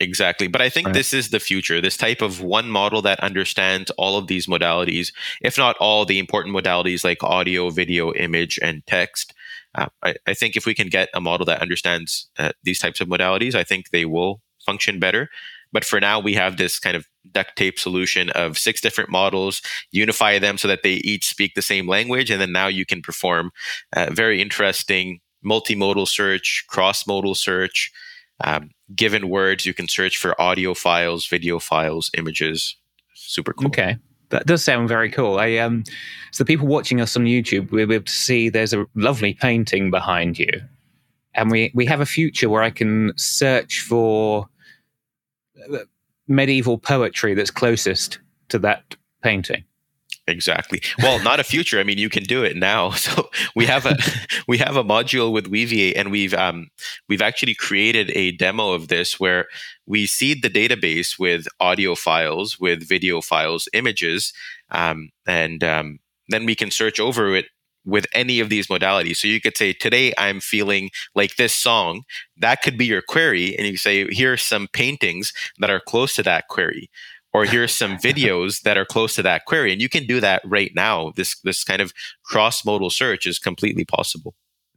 Exactly. 0.00 0.48
But 0.48 0.60
I 0.60 0.68
think 0.68 0.88
right. 0.88 0.94
this 0.94 1.14
is 1.14 1.30
the 1.30 1.40
future. 1.40 1.80
This 1.80 1.96
type 1.96 2.22
of 2.22 2.40
one 2.40 2.68
model 2.70 3.02
that 3.02 3.20
understands 3.20 3.90
all 3.92 4.18
of 4.18 4.26
these 4.26 4.46
modalities, 4.46 5.12
if 5.40 5.56
not 5.56 5.76
all 5.78 6.04
the 6.04 6.18
important 6.18 6.54
modalities 6.54 7.04
like 7.04 7.22
audio, 7.22 7.70
video, 7.70 8.12
image, 8.14 8.58
and 8.62 8.84
text, 8.86 9.32
uh, 9.74 9.86
I, 10.02 10.14
I, 10.26 10.34
think 10.34 10.56
if 10.56 10.66
we 10.66 10.74
can 10.74 10.88
get 10.88 11.08
a 11.14 11.20
model 11.20 11.46
that 11.46 11.62
understands 11.62 12.28
uh, 12.38 12.52
these 12.62 12.78
types 12.78 13.00
of 13.00 13.08
modalities, 13.08 13.54
I 13.54 13.64
think 13.64 13.90
they 13.90 14.04
will 14.04 14.42
function 14.64 14.98
better. 14.98 15.28
But 15.72 15.84
for 15.84 15.98
now, 15.98 16.20
we 16.20 16.34
have 16.34 16.58
this 16.58 16.78
kind 16.78 16.96
of 16.96 17.06
duct 17.30 17.56
tape 17.56 17.78
solution 17.78 18.28
of 18.30 18.58
six 18.58 18.80
different 18.80 19.10
models, 19.10 19.62
unify 19.90 20.38
them 20.38 20.58
so 20.58 20.68
that 20.68 20.82
they 20.82 20.94
each 20.94 21.24
speak 21.24 21.54
the 21.54 21.62
same 21.62 21.88
language. 21.88 22.30
And 22.30 22.40
then 22.40 22.52
now 22.52 22.66
you 22.66 22.84
can 22.84 23.00
perform 23.00 23.50
uh, 23.94 24.10
very 24.12 24.42
interesting 24.42 25.20
multimodal 25.44 26.06
search, 26.06 26.64
cross 26.68 27.06
modal 27.06 27.34
search. 27.34 27.90
Um, 28.44 28.70
given 28.94 29.28
words, 29.28 29.64
you 29.64 29.72
can 29.72 29.88
search 29.88 30.18
for 30.18 30.38
audio 30.40 30.74
files, 30.74 31.26
video 31.26 31.58
files, 31.58 32.10
images. 32.16 32.76
Super 33.14 33.52
cool. 33.52 33.68
Okay. 33.68 33.96
That 34.32 34.46
does 34.46 34.64
sound 34.64 34.88
very 34.88 35.10
cool. 35.10 35.38
I 35.38 35.58
um, 35.58 35.84
so 36.30 36.42
the 36.42 36.48
people 36.48 36.66
watching 36.66 37.02
us 37.02 37.16
on 37.16 37.24
YouTube, 37.24 37.70
will 37.70 38.02
see 38.06 38.48
there's 38.48 38.72
a 38.72 38.86
lovely 38.94 39.34
painting 39.34 39.90
behind 39.90 40.38
you, 40.38 40.50
and 41.34 41.50
we 41.50 41.70
we 41.74 41.84
have 41.84 42.00
a 42.00 42.06
future 42.06 42.48
where 42.48 42.62
I 42.62 42.70
can 42.70 43.12
search 43.16 43.80
for 43.80 44.48
uh, 45.72 45.78
medieval 46.28 46.78
poetry 46.78 47.34
that's 47.34 47.50
closest 47.50 48.20
to 48.48 48.58
that 48.60 48.96
painting. 49.22 49.64
Exactly. 50.28 50.80
Well, 51.02 51.20
not 51.22 51.40
a 51.40 51.44
future. 51.44 51.80
I 51.80 51.82
mean, 51.82 51.98
you 51.98 52.08
can 52.08 52.22
do 52.22 52.44
it 52.44 52.56
now. 52.56 52.90
So 53.02 53.28
we 53.56 53.66
have 53.66 53.86
a 53.86 53.96
we 54.48 54.58
have 54.58 54.76
a 54.76 54.84
module 54.84 55.32
with 55.32 55.50
Weaviate, 55.50 55.94
and 55.96 56.10
we've 56.12 56.32
um, 56.34 56.68
we've 57.08 57.22
actually 57.22 57.54
created 57.54 58.10
a 58.14 58.30
demo 58.32 58.70
of 58.72 58.86
this 58.88 59.18
where 59.18 59.46
we 59.86 60.06
seed 60.06 60.42
the 60.42 60.48
database 60.50 61.18
with 61.18 61.46
audio 61.58 61.94
files, 61.96 62.58
with 62.60 62.88
video 62.88 63.20
files, 63.20 63.68
images, 63.72 64.32
um, 64.70 65.10
and 65.26 65.64
um, 65.64 65.98
then 66.28 66.46
we 66.46 66.54
can 66.54 66.70
search 66.70 67.00
over 67.00 67.34
it 67.34 67.46
with 67.84 68.06
any 68.14 68.38
of 68.38 68.48
these 68.48 68.68
modalities. 68.68 69.16
So 69.16 69.26
you 69.26 69.40
could 69.40 69.56
say, 69.56 69.72
today 69.72 70.12
I'm 70.16 70.38
feeling 70.38 70.90
like 71.16 71.34
this 71.34 71.52
song. 71.52 72.02
That 72.36 72.62
could 72.62 72.78
be 72.78 72.86
your 72.86 73.02
query. 73.02 73.56
And 73.58 73.66
you 73.66 73.76
say, 73.76 74.06
here 74.08 74.32
are 74.34 74.36
some 74.36 74.68
paintings 74.72 75.32
that 75.58 75.68
are 75.70 75.80
close 75.80 76.14
to 76.14 76.22
that 76.22 76.46
query 76.48 76.90
or 77.34 77.44
here's 77.44 77.72
some 77.72 77.96
videos 77.96 78.62
that 78.62 78.76
are 78.76 78.84
close 78.84 79.14
to 79.14 79.22
that 79.22 79.44
query 79.46 79.72
and 79.72 79.80
you 79.80 79.88
can 79.88 80.06
do 80.06 80.20
that 80.20 80.42
right 80.44 80.72
now 80.74 81.12
this 81.16 81.38
this 81.40 81.64
kind 81.64 81.80
of 81.80 81.92
cross 82.24 82.64
modal 82.64 82.90
search 82.90 83.26
is 83.26 83.38
completely 83.38 83.84
possible 83.84 84.34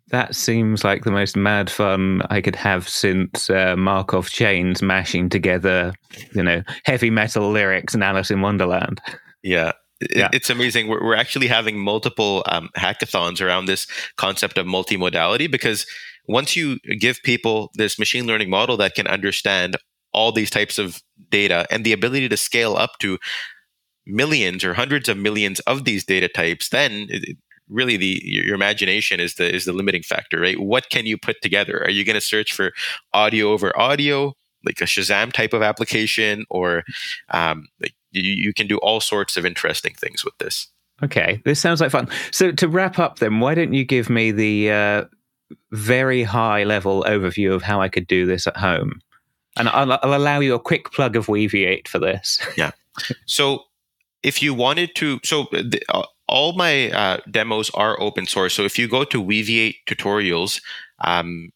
that 0.10 0.36
seems 0.36 0.84
like 0.84 1.04
the 1.04 1.12
most 1.12 1.36
mad 1.36 1.70
fun 1.70 2.22
I 2.30 2.40
could 2.42 2.56
have 2.56 2.88
since 2.88 3.50
uh, 3.50 3.76
Markov 3.76 4.30
chains 4.30 4.84
mashing 4.84 5.30
together, 5.30 5.94
you 6.34 6.44
know, 6.44 6.62
heavy 6.84 7.10
metal 7.10 7.50
lyrics 7.50 7.96
and 7.96 8.04
Alice 8.04 8.30
in 8.30 8.42
Wonderland. 8.42 9.02
Yeah, 9.42 9.72
yeah. 10.14 10.30
it's 10.32 10.50
amazing. 10.50 10.88
We're, 10.88 11.04
we're 11.04 11.16
actually 11.16 11.48
having 11.48 11.80
multiple 11.80 12.44
um, 12.48 12.70
hackathons 12.78 13.42
around 13.42 13.66
this 13.66 13.88
concept 14.16 14.58
of 14.58 14.68
multimodality 14.68 15.50
because 15.50 15.86
once 16.28 16.56
you 16.56 16.78
give 17.00 17.22
people 17.24 17.72
this 17.76 17.98
machine 17.98 18.28
learning 18.28 18.50
model 18.50 18.78
that 18.78 18.96
can 18.96 19.08
understand 19.08 19.76
all 20.16 20.32
these 20.32 20.50
types 20.50 20.80
of 20.80 21.02
data 21.30 21.68
and 21.70 21.86
the 21.86 21.94
ability 21.94 22.30
to 22.30 22.38
scale 22.38 22.76
up 22.76 22.92
to 23.00 23.18
millions 24.06 24.64
or 24.64 24.74
hundreds 24.74 25.10
of 25.10 25.18
millions 25.18 25.60
of 25.62 25.84
these 25.84 26.06
data 26.06 26.28
types, 26.28 26.70
then 26.70 27.08
it, 27.10 27.38
really 27.68 27.98
the 27.98 28.22
your, 28.24 28.56
imagination 28.56 29.20
is 29.20 29.36
the 29.36 29.54
is 29.54 29.66
the 29.66 29.74
limiting 29.74 30.04
factor, 30.04 30.40
right? 30.40 30.60
What 30.60 30.90
can 30.90 31.06
you 31.06 31.18
put 31.18 31.42
together? 31.42 31.84
Are 31.84 31.90
you 31.90 32.06
going 32.06 32.16
to 32.16 32.22
search 32.22 32.54
for 32.54 32.72
audio 33.14 33.52
over 33.52 33.78
audio, 33.80 34.34
like 34.64 34.82
a 34.82 34.86
Shazam 34.86 35.32
type 35.34 35.54
of 35.54 35.62
application, 35.62 36.46
or 36.50 36.84
um, 37.32 37.68
like 37.82 37.94
you, 38.12 38.32
you 38.32 38.54
can 38.54 38.68
do 38.68 38.78
all 38.78 39.00
sorts 39.00 39.38
of 39.38 39.46
interesting 39.46 39.94
things 39.94 40.24
with 40.24 40.38
this. 40.40 40.68
Okay, 41.04 41.42
this 41.44 41.60
sounds 41.60 41.82
like 41.82 41.92
fun. 41.92 42.08
So 42.32 42.52
to 42.54 42.68
wrap 42.68 43.00
up, 43.00 43.20
then, 43.20 43.40
why 43.40 43.54
don't 43.54 43.74
you 43.74 43.84
give 43.84 44.10
me 44.10 44.32
the 44.32 44.72
uh, 44.72 45.04
very 45.72 46.24
high 46.24 46.64
level 46.64 47.04
overview 47.04 47.54
of 47.54 47.64
how 47.64 47.82
I 47.82 47.90
could 47.90 48.08
do 48.08 48.26
this 48.26 48.48
at 48.48 48.58
home? 48.58 49.02
And 49.58 49.70
I'll, 49.70 49.94
I'll 50.04 50.16
allow 50.16 50.40
you 50.40 50.54
a 50.54 50.60
quick 50.60 50.92
plug 50.92 51.16
of 51.16 51.28
Weaviate 51.28 51.88
for 51.88 52.00
this. 52.00 52.40
Yeah. 52.58 52.72
So 53.26 53.64
if 54.24 54.42
you 54.42 54.54
wanted 54.54 54.96
to, 54.96 55.20
so 55.24 55.48
the, 55.52 55.82
uh, 55.90 56.06
all 56.28 56.54
my 56.54 56.90
uh, 56.92 57.18
demos 57.30 57.70
are 57.72 58.00
open 58.02 58.26
source. 58.26 58.54
So 58.54 58.64
if 58.64 58.80
you 58.80 58.88
go 58.88 59.04
to 59.04 59.22
Weaviate 59.22 59.76
tutorials, 59.86 60.62
um, 61.04 61.52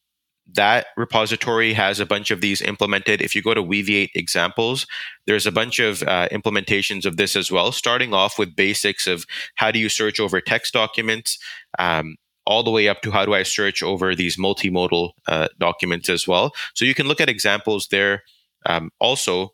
that 0.53 0.87
repository 0.97 1.73
has 1.73 1.99
a 1.99 2.05
bunch 2.05 2.31
of 2.31 2.41
these 2.41 2.61
implemented. 2.61 3.21
If 3.21 3.35
you 3.35 3.41
go 3.41 3.53
to 3.53 3.63
Weaviate 3.63 4.11
examples, 4.15 4.87
there's 5.25 5.45
a 5.45 5.51
bunch 5.51 5.79
of 5.79 6.03
uh, 6.03 6.27
implementations 6.29 7.05
of 7.05 7.17
this 7.17 7.35
as 7.35 7.51
well, 7.51 7.71
starting 7.71 8.13
off 8.13 8.39
with 8.39 8.55
basics 8.55 9.07
of 9.07 9.25
how 9.55 9.71
do 9.71 9.79
you 9.79 9.89
search 9.89 10.19
over 10.19 10.41
text 10.41 10.73
documents, 10.73 11.37
um, 11.77 12.15
all 12.49 12.63
the 12.63 12.71
way 12.71 12.89
up 12.89 13.01
to 13.03 13.11
how 13.11 13.25
do 13.25 13.33
I 13.35 13.43
search 13.43 13.83
over 13.83 14.15
these 14.15 14.35
multimodal 14.35 15.11
uh, 15.27 15.49
documents 15.59 16.09
as 16.09 16.27
well. 16.27 16.51
So 16.73 16.83
you 16.83 16.95
can 16.95 17.07
look 17.07 17.21
at 17.21 17.29
examples 17.29 17.87
there. 17.91 18.23
Um, 18.65 18.91
also, 18.99 19.53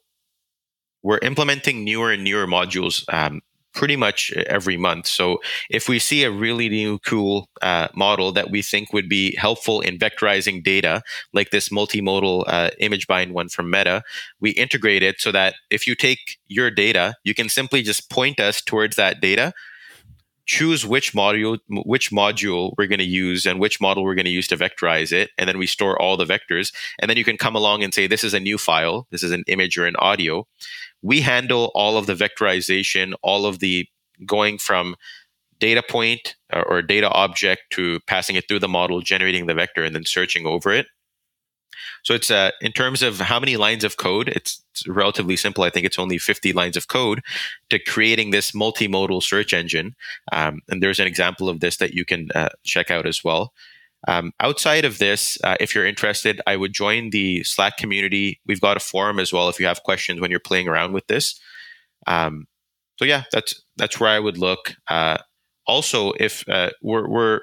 we're 1.03 1.19
implementing 1.19 1.83
newer 1.83 2.11
and 2.13 2.23
newer 2.23 2.47
modules 2.47 3.03
um, 3.13 3.41
pretty 3.73 3.97
much 3.97 4.31
every 4.47 4.77
month. 4.77 5.07
So 5.07 5.39
if 5.69 5.89
we 5.89 5.99
see 5.99 6.23
a 6.23 6.31
really 6.31 6.69
new, 6.69 6.97
cool 6.99 7.49
uh, 7.61 7.89
model 7.93 8.31
that 8.31 8.49
we 8.49 8.61
think 8.61 8.93
would 8.93 9.09
be 9.09 9.35
helpful 9.35 9.81
in 9.81 9.99
vectorizing 9.99 10.63
data, 10.63 11.03
like 11.33 11.49
this 11.49 11.67
multimodal 11.67 12.45
uh, 12.47 12.69
ImageBind 12.81 13.33
one 13.33 13.49
from 13.49 13.69
Meta, 13.69 14.03
we 14.39 14.51
integrate 14.51 15.03
it 15.03 15.19
so 15.19 15.33
that 15.33 15.55
if 15.69 15.85
you 15.85 15.95
take 15.95 16.39
your 16.47 16.71
data, 16.71 17.15
you 17.25 17.35
can 17.35 17.49
simply 17.49 17.81
just 17.81 18.09
point 18.09 18.39
us 18.39 18.61
towards 18.61 18.95
that 18.95 19.19
data 19.19 19.53
choose 20.45 20.85
which 20.85 21.13
module 21.13 21.57
which 21.69 22.11
module 22.11 22.73
we're 22.77 22.87
going 22.87 22.99
to 22.99 23.05
use 23.05 23.45
and 23.45 23.59
which 23.59 23.81
model 23.81 24.03
we're 24.03 24.15
going 24.15 24.25
to 24.25 24.31
use 24.31 24.47
to 24.47 24.57
vectorize 24.57 25.11
it 25.11 25.31
and 25.37 25.47
then 25.47 25.57
we 25.57 25.65
store 25.65 25.99
all 25.99 26.17
the 26.17 26.25
vectors. 26.25 26.73
And 26.99 27.09
then 27.09 27.17
you 27.17 27.23
can 27.23 27.37
come 27.37 27.55
along 27.55 27.83
and 27.83 27.93
say 27.93 28.07
this 28.07 28.23
is 28.23 28.33
a 28.33 28.39
new 28.39 28.57
file. 28.57 29.07
This 29.11 29.23
is 29.23 29.31
an 29.31 29.43
image 29.47 29.77
or 29.77 29.85
an 29.85 29.95
audio. 29.97 30.47
We 31.01 31.21
handle 31.21 31.71
all 31.75 31.97
of 31.97 32.05
the 32.05 32.13
vectorization 32.13 33.13
all 33.21 33.45
of 33.45 33.59
the 33.59 33.87
going 34.25 34.57
from 34.57 34.95
data 35.59 35.83
point 35.87 36.35
or 36.53 36.81
data 36.81 37.09
object 37.09 37.63
to 37.71 37.99
passing 38.07 38.35
it 38.35 38.47
through 38.47 38.59
the 38.59 38.67
model 38.67 39.01
generating 39.01 39.45
the 39.45 39.53
vector 39.53 39.83
and 39.83 39.95
then 39.95 40.05
searching 40.05 40.45
over 40.45 40.71
it 40.71 40.87
so 42.03 42.13
it's 42.13 42.29
uh, 42.29 42.51
in 42.61 42.71
terms 42.71 43.01
of 43.01 43.19
how 43.19 43.39
many 43.39 43.57
lines 43.57 43.83
of 43.83 43.97
code, 43.97 44.29
it's, 44.29 44.61
relatively 44.87 45.37
simple. 45.37 45.63
I 45.63 45.69
think 45.69 45.85
it's 45.85 45.97
only 45.97 46.17
50 46.17 46.51
lines 46.51 46.75
of 46.75 46.89
code 46.89 47.21
to 47.69 47.79
creating 47.79 48.31
this 48.31 48.51
multimodal 48.51 49.23
search 49.23 49.53
engine. 49.53 49.95
Um, 50.33 50.63
and 50.67 50.83
there's 50.83 50.99
an 50.99 51.07
example 51.07 51.47
of 51.47 51.61
this 51.61 51.77
that 51.77 51.93
you 51.93 52.03
can 52.03 52.27
uh, 52.35 52.49
check 52.65 52.91
out 52.91 53.07
as 53.07 53.23
well. 53.23 53.53
Um, 54.05 54.33
outside 54.41 54.83
of 54.83 54.97
this, 54.97 55.37
uh, 55.45 55.55
if 55.61 55.73
you're 55.73 55.85
interested, 55.85 56.41
I 56.45 56.57
would 56.57 56.73
join 56.73 57.11
the 57.11 57.43
Slack 57.43 57.77
community. 57.77 58.41
We've 58.45 58.59
got 58.59 58.75
a 58.75 58.81
forum 58.81 59.17
as 59.17 59.31
well 59.31 59.47
if 59.47 59.61
you 59.61 59.65
have 59.65 59.83
questions 59.83 60.19
when 60.19 60.29
you're 60.29 60.41
playing 60.41 60.67
around 60.67 60.91
with 60.91 61.07
this. 61.07 61.39
Um, 62.05 62.47
so 62.97 63.05
yeah, 63.05 63.23
that's 63.31 63.61
that's 63.77 63.99
where 63.99 64.09
I 64.09 64.19
would 64.19 64.37
look. 64.37 64.75
Uh, 64.89 65.17
also, 65.67 66.11
if 66.19 66.47
uh, 66.47 66.69
we're, 66.81 67.07
we're 67.07 67.41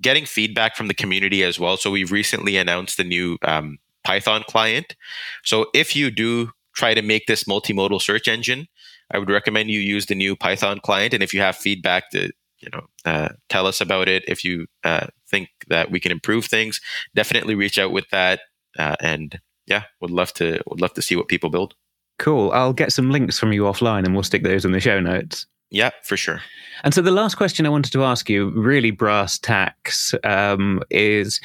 getting 0.00 0.26
feedback 0.26 0.76
from 0.76 0.88
the 0.88 0.94
community 0.94 1.42
as 1.42 1.58
well. 1.58 1.76
So 1.76 1.90
we've 1.90 2.12
recently 2.12 2.56
announced 2.56 2.96
the 2.96 3.04
new 3.04 3.38
um, 3.42 3.78
Python 4.04 4.44
client. 4.48 4.96
So 5.44 5.66
if 5.74 5.94
you 5.94 6.10
do 6.10 6.50
try 6.74 6.94
to 6.94 7.02
make 7.02 7.26
this 7.26 7.44
multimodal 7.44 8.00
search 8.00 8.28
engine, 8.28 8.66
I 9.10 9.18
would 9.18 9.30
recommend 9.30 9.70
you 9.70 9.80
use 9.80 10.06
the 10.06 10.14
new 10.14 10.36
Python 10.36 10.80
client. 10.80 11.14
And 11.14 11.22
if 11.22 11.34
you 11.34 11.40
have 11.40 11.56
feedback 11.56 12.10
to 12.10 12.30
you 12.60 12.68
know 12.72 12.86
uh, 13.04 13.30
tell 13.48 13.66
us 13.66 13.80
about 13.80 14.08
it, 14.08 14.24
if 14.28 14.44
you 14.44 14.66
uh, 14.84 15.06
think 15.28 15.48
that 15.68 15.90
we 15.90 16.00
can 16.00 16.12
improve 16.12 16.46
things, 16.46 16.80
definitely 17.14 17.54
reach 17.54 17.78
out 17.78 17.92
with 17.92 18.08
that. 18.10 18.40
Uh, 18.78 18.96
and 19.00 19.40
yeah, 19.66 19.84
would 20.00 20.10
love 20.10 20.32
to 20.34 20.60
would 20.68 20.80
love 20.80 20.94
to 20.94 21.02
see 21.02 21.16
what 21.16 21.28
people 21.28 21.50
build. 21.50 21.74
Cool. 22.18 22.50
I'll 22.52 22.74
get 22.74 22.92
some 22.92 23.10
links 23.10 23.38
from 23.38 23.52
you 23.52 23.62
offline, 23.62 24.04
and 24.04 24.14
we'll 24.14 24.22
stick 24.22 24.42
those 24.42 24.64
in 24.64 24.72
the 24.72 24.80
show 24.80 25.00
notes. 25.00 25.46
Yeah, 25.70 25.90
for 26.02 26.16
sure. 26.16 26.42
And 26.82 26.92
so 26.92 27.02
the 27.02 27.10
last 27.10 27.36
question 27.36 27.66
I 27.66 27.70
wanted 27.70 27.92
to 27.92 28.04
ask 28.04 28.28
you, 28.28 28.50
really 28.50 28.90
brass 28.90 29.38
tacks, 29.38 30.14
um, 30.24 30.82
is 30.90 31.40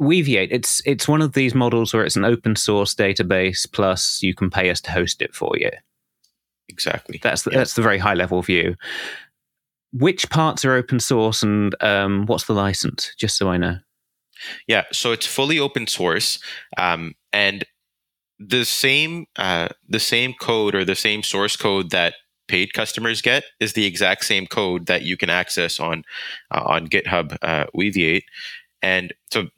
Weaviate. 0.00 0.48
It's 0.50 0.80
it's 0.86 1.06
one 1.06 1.22
of 1.22 1.34
these 1.34 1.54
models 1.54 1.92
where 1.92 2.04
it's 2.04 2.16
an 2.16 2.24
open 2.24 2.56
source 2.56 2.94
database 2.94 3.70
plus 3.70 4.22
you 4.22 4.34
can 4.34 4.50
pay 4.50 4.70
us 4.70 4.80
to 4.82 4.90
host 4.90 5.22
it 5.22 5.34
for 5.34 5.52
you. 5.58 5.70
Exactly. 6.68 7.20
That's 7.22 7.42
the, 7.42 7.50
yeah. 7.50 7.58
that's 7.58 7.74
the 7.74 7.82
very 7.82 7.98
high 7.98 8.14
level 8.14 8.40
view. 8.42 8.76
Which 9.92 10.30
parts 10.30 10.64
are 10.64 10.72
open 10.72 11.00
source 11.00 11.42
and 11.42 11.74
um, 11.82 12.26
what's 12.26 12.46
the 12.46 12.54
license? 12.54 13.12
Just 13.18 13.36
so 13.36 13.48
I 13.48 13.58
know. 13.58 13.76
Yeah, 14.66 14.84
so 14.90 15.12
it's 15.12 15.26
fully 15.26 15.58
open 15.58 15.86
source, 15.86 16.38
um, 16.78 17.14
and 17.30 17.64
the 18.38 18.64
same 18.64 19.26
uh, 19.36 19.68
the 19.86 20.00
same 20.00 20.32
code 20.40 20.74
or 20.74 20.84
the 20.84 20.94
same 20.94 21.22
source 21.22 21.56
code 21.56 21.90
that 21.90 22.14
paid 22.50 22.72
customers 22.72 23.22
get 23.22 23.44
is 23.60 23.74
the 23.74 23.86
exact 23.86 24.24
same 24.24 24.46
code 24.46 24.86
that 24.86 25.02
you 25.02 25.16
can 25.16 25.30
access 25.30 25.78
on 25.78 26.04
uh, 26.50 26.62
on 26.66 26.88
GitHub 26.88 27.36
uh, 27.42 27.66
Weaviate, 27.74 28.24
and 28.82 29.14
so 29.30 29.48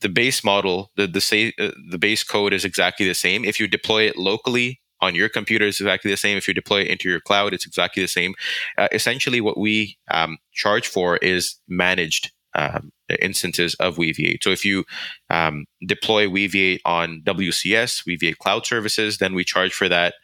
the 0.00 0.08
base 0.08 0.42
model, 0.42 0.90
the 0.96 1.06
the 1.06 1.20
say, 1.20 1.52
uh, 1.58 1.70
the 1.90 1.98
base 1.98 2.24
code 2.24 2.52
is 2.52 2.64
exactly 2.64 3.06
the 3.06 3.14
same. 3.14 3.44
If 3.44 3.60
you 3.60 3.68
deploy 3.68 4.02
it 4.08 4.16
locally 4.16 4.80
on 5.00 5.14
your 5.14 5.28
computer, 5.28 5.66
it's 5.66 5.80
exactly 5.80 6.10
the 6.10 6.16
same. 6.16 6.36
If 6.36 6.48
you 6.48 6.54
deploy 6.54 6.80
it 6.80 6.88
into 6.88 7.08
your 7.08 7.20
cloud, 7.20 7.52
it's 7.52 7.66
exactly 7.66 8.02
the 8.02 8.08
same. 8.08 8.34
Uh, 8.76 8.88
essentially, 8.92 9.40
what 9.40 9.58
we 9.58 9.98
um, 10.10 10.38
charge 10.52 10.88
for 10.88 11.18
is 11.18 11.56
managed 11.68 12.32
um, 12.54 12.90
instances 13.20 13.74
of 13.76 13.96
Weaviate. 13.96 14.42
So 14.42 14.50
if 14.50 14.64
you 14.64 14.84
um, 15.30 15.66
deploy 15.86 16.26
Weaviate 16.26 16.80
on 16.84 17.22
WCS, 17.24 18.06
Weaviate 18.06 18.38
Cloud 18.38 18.66
Services, 18.66 19.18
then 19.18 19.34
we 19.34 19.44
charge 19.44 19.72
for 19.72 19.88
that 19.88 20.14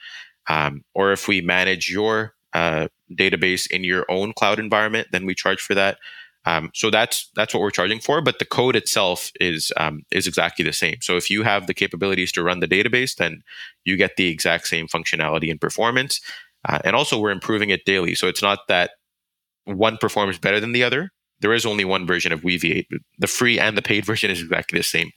um, 0.48 0.84
or 0.94 1.12
if 1.12 1.28
we 1.28 1.40
manage 1.40 1.90
your 1.90 2.34
uh, 2.52 2.88
database 3.12 3.70
in 3.70 3.84
your 3.84 4.04
own 4.08 4.32
cloud 4.32 4.58
environment, 4.58 5.08
then 5.12 5.26
we 5.26 5.34
charge 5.34 5.60
for 5.60 5.74
that. 5.74 5.98
Um, 6.46 6.70
so 6.74 6.90
that's 6.90 7.30
that's 7.34 7.54
what 7.54 7.60
we're 7.60 7.70
charging 7.70 8.00
for. 8.00 8.20
But 8.20 8.38
the 8.38 8.44
code 8.44 8.76
itself 8.76 9.32
is 9.40 9.72
um, 9.76 10.04
is 10.10 10.26
exactly 10.26 10.64
the 10.64 10.72
same. 10.72 10.96
So 11.00 11.16
if 11.16 11.30
you 11.30 11.42
have 11.42 11.66
the 11.66 11.74
capabilities 11.74 12.32
to 12.32 12.42
run 12.42 12.60
the 12.60 12.68
database, 12.68 13.16
then 13.16 13.42
you 13.84 13.96
get 13.96 14.16
the 14.16 14.28
exact 14.28 14.66
same 14.66 14.86
functionality 14.86 15.50
and 15.50 15.60
performance. 15.60 16.20
Uh, 16.66 16.78
and 16.84 16.96
also, 16.96 17.18
we're 17.18 17.30
improving 17.30 17.70
it 17.70 17.84
daily. 17.84 18.14
So 18.14 18.26
it's 18.26 18.42
not 18.42 18.68
that 18.68 18.92
one 19.64 19.96
performs 19.96 20.38
better 20.38 20.60
than 20.60 20.72
the 20.72 20.84
other. 20.84 21.12
There 21.40 21.52
is 21.52 21.66
only 21.66 21.84
one 21.84 22.06
version 22.06 22.32
of 22.32 22.42
Weaviate. 22.42 22.86
The 23.18 23.26
free 23.26 23.58
and 23.58 23.76
the 23.76 23.82
paid 23.82 24.04
version 24.06 24.30
is 24.30 24.40
exactly 24.40 24.78
the 24.78 24.84
same. 24.84 25.10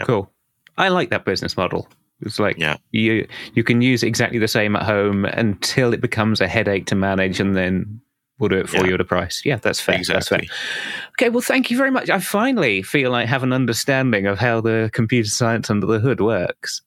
Cool. 0.00 0.30
I 0.76 0.88
like 0.88 1.10
that 1.10 1.24
business 1.24 1.56
model. 1.56 1.88
It's 2.24 2.38
like 2.38 2.58
yeah. 2.58 2.76
you 2.92 3.26
you 3.54 3.64
can 3.64 3.80
use 3.82 4.02
exactly 4.02 4.38
the 4.38 4.48
same 4.48 4.76
at 4.76 4.82
home 4.82 5.24
until 5.24 5.92
it 5.92 6.00
becomes 6.00 6.40
a 6.40 6.48
headache 6.48 6.86
to 6.86 6.94
manage, 6.94 7.40
and 7.40 7.56
then 7.56 8.00
we'll 8.38 8.48
do 8.48 8.56
it 8.56 8.68
for 8.68 8.78
yeah. 8.78 8.86
you 8.86 8.94
at 8.94 9.00
a 9.00 9.04
price. 9.04 9.42
Yeah, 9.44 9.56
that's 9.56 9.80
fair. 9.80 9.96
Exactly. 9.96 10.14
That's 10.16 10.28
fair. 10.28 11.04
Okay, 11.12 11.28
well, 11.30 11.42
thank 11.42 11.70
you 11.70 11.76
very 11.76 11.90
much. 11.90 12.10
I 12.10 12.18
finally 12.18 12.82
feel 12.82 13.14
I 13.14 13.24
have 13.24 13.42
an 13.42 13.52
understanding 13.52 14.26
of 14.26 14.38
how 14.38 14.60
the 14.60 14.90
computer 14.92 15.28
science 15.28 15.70
under 15.70 15.86
the 15.86 16.00
hood 16.00 16.20
works. 16.20 16.82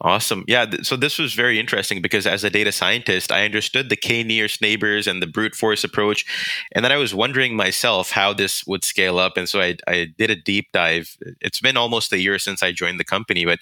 Awesome. 0.00 0.44
Yeah. 0.46 0.66
Th- 0.66 0.84
so 0.84 0.96
this 0.96 1.18
was 1.18 1.34
very 1.34 1.58
interesting 1.58 2.00
because 2.00 2.26
as 2.26 2.44
a 2.44 2.50
data 2.50 2.72
scientist, 2.72 3.32
I 3.32 3.44
understood 3.44 3.88
the 3.88 3.96
k 3.96 4.22
nearest 4.22 4.60
neighbors 4.60 5.06
and 5.06 5.22
the 5.22 5.26
brute 5.26 5.54
force 5.54 5.84
approach. 5.84 6.24
And 6.72 6.84
then 6.84 6.92
I 6.92 6.96
was 6.96 7.14
wondering 7.14 7.56
myself 7.56 8.10
how 8.10 8.32
this 8.32 8.64
would 8.66 8.84
scale 8.84 9.18
up. 9.18 9.36
And 9.36 9.48
so 9.48 9.60
I, 9.60 9.76
I 9.86 10.08
did 10.16 10.30
a 10.30 10.36
deep 10.36 10.68
dive. 10.72 11.16
It's 11.40 11.60
been 11.60 11.76
almost 11.76 12.12
a 12.12 12.20
year 12.20 12.38
since 12.38 12.62
I 12.62 12.72
joined 12.72 13.00
the 13.00 13.04
company, 13.04 13.44
but 13.44 13.58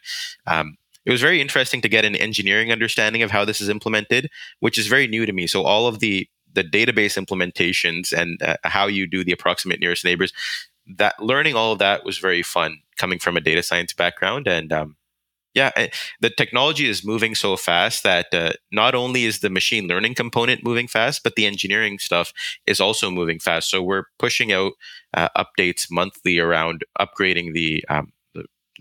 um, 0.47 0.77
it 1.05 1.11
was 1.11 1.21
very 1.21 1.41
interesting 1.41 1.81
to 1.81 1.89
get 1.89 2.05
an 2.05 2.17
engineering 2.17 2.73
understanding 2.73 3.23
of 3.23 3.31
how 3.31 3.45
this 3.45 3.61
is 3.61 3.69
implemented, 3.69 4.31
which 4.61 4.79
is 4.79 4.87
very 4.87 5.07
new 5.07 5.27
to 5.27 5.33
me. 5.33 5.47
So 5.47 5.63
all 5.63 5.87
of 5.87 6.01
the 6.01 6.29
the 6.55 6.63
database 6.63 7.17
implementations 7.17 8.13
and 8.13 8.41
uh, 8.43 8.57
how 8.65 8.87
you 8.87 9.07
do 9.07 9.25
the 9.25 9.33
approximate 9.33 9.81
nearest 9.81 10.05
neighbors, 10.05 10.35
that 10.99 11.15
learning 11.19 11.55
all 11.55 11.73
of 11.73 11.79
that 11.79 12.05
was 12.05 12.19
very 12.19 12.43
fun 12.43 12.79
coming 12.99 13.19
from 13.19 13.39
a 13.39 13.41
data 13.41 13.63
science 13.63 13.95
background 13.95 14.47
and 14.47 14.71
um, 14.71 14.97
yeah, 15.55 15.71
eh, 15.77 15.89
the 16.21 16.31
technology 16.31 16.89
is 16.89 17.05
moving 17.05 17.35
so 17.35 17.57
fast 17.57 18.03
that 18.05 18.33
uh, 18.33 18.53
not 18.71 18.95
only 18.95 19.25
is 19.25 19.41
the 19.41 19.51
machine 19.51 19.87
learning 19.87 20.15
component 20.15 20.65
moving 20.65 20.89
fast, 20.89 21.23
but 21.23 21.35
the 21.35 21.47
engineering 21.47 21.99
stuff 21.99 22.33
is 22.67 22.81
also 22.81 23.11
moving 23.11 23.39
fast. 23.39 23.71
So 23.71 23.83
we're 23.83 24.05
pushing 24.19 24.53
out 24.53 24.73
uh, 25.15 25.29
updates 25.37 25.89
monthly 25.91 26.39
around 26.39 26.85
upgrading 26.99 27.53
the, 27.53 27.85
um, 27.89 28.13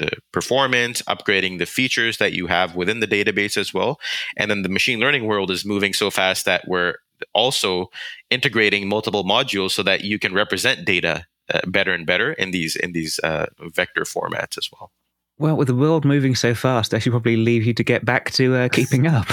the 0.01 0.11
the 0.11 0.17
performance, 0.31 1.01
upgrading 1.03 1.59
the 1.59 1.65
features 1.65 2.17
that 2.17 2.33
you 2.33 2.47
have 2.47 2.75
within 2.75 2.99
the 2.99 3.07
database 3.07 3.55
as 3.55 3.73
well. 3.73 3.99
And 4.35 4.49
then 4.49 4.63
the 4.63 4.69
machine 4.69 4.99
learning 4.99 5.25
world 5.25 5.51
is 5.51 5.63
moving 5.63 5.93
so 5.93 6.09
fast 6.09 6.45
that 6.45 6.67
we're 6.67 6.95
also 7.33 7.91
integrating 8.29 8.87
multiple 8.87 9.23
modules 9.23 9.71
so 9.71 9.83
that 9.83 10.01
you 10.01 10.17
can 10.17 10.33
represent 10.33 10.85
data 10.85 11.25
uh, 11.53 11.61
better 11.67 11.93
and 11.93 12.05
better 12.05 12.33
in 12.33 12.51
these 12.51 12.75
in 12.75 12.93
these 12.93 13.19
uh, 13.23 13.45
vector 13.59 14.03
formats 14.03 14.57
as 14.57 14.69
well. 14.73 14.91
Well, 15.37 15.55
with 15.55 15.67
the 15.67 15.75
world 15.75 16.05
moving 16.05 16.35
so 16.35 16.53
fast, 16.53 16.93
I 16.93 16.99
should 16.99 17.11
probably 17.11 17.35
leave 17.35 17.65
you 17.65 17.73
to 17.73 17.83
get 17.83 18.05
back 18.05 18.31
to 18.31 18.55
uh, 18.55 18.69
keeping 18.71 19.07
up. 19.07 19.27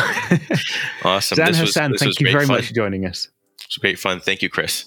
awesome. 1.05 1.37
Zain 1.37 1.47
this 1.47 1.59
Hasan, 1.59 1.93
was, 1.93 2.01
thank 2.01 2.21
you 2.21 2.31
very 2.31 2.47
fun. 2.47 2.57
much 2.57 2.69
for 2.69 2.75
joining 2.75 3.05
us. 3.07 3.29
It's 3.65 3.77
great 3.77 3.99
fun. 3.99 4.21
Thank 4.21 4.43
you, 4.43 4.49
Kris. 4.49 4.87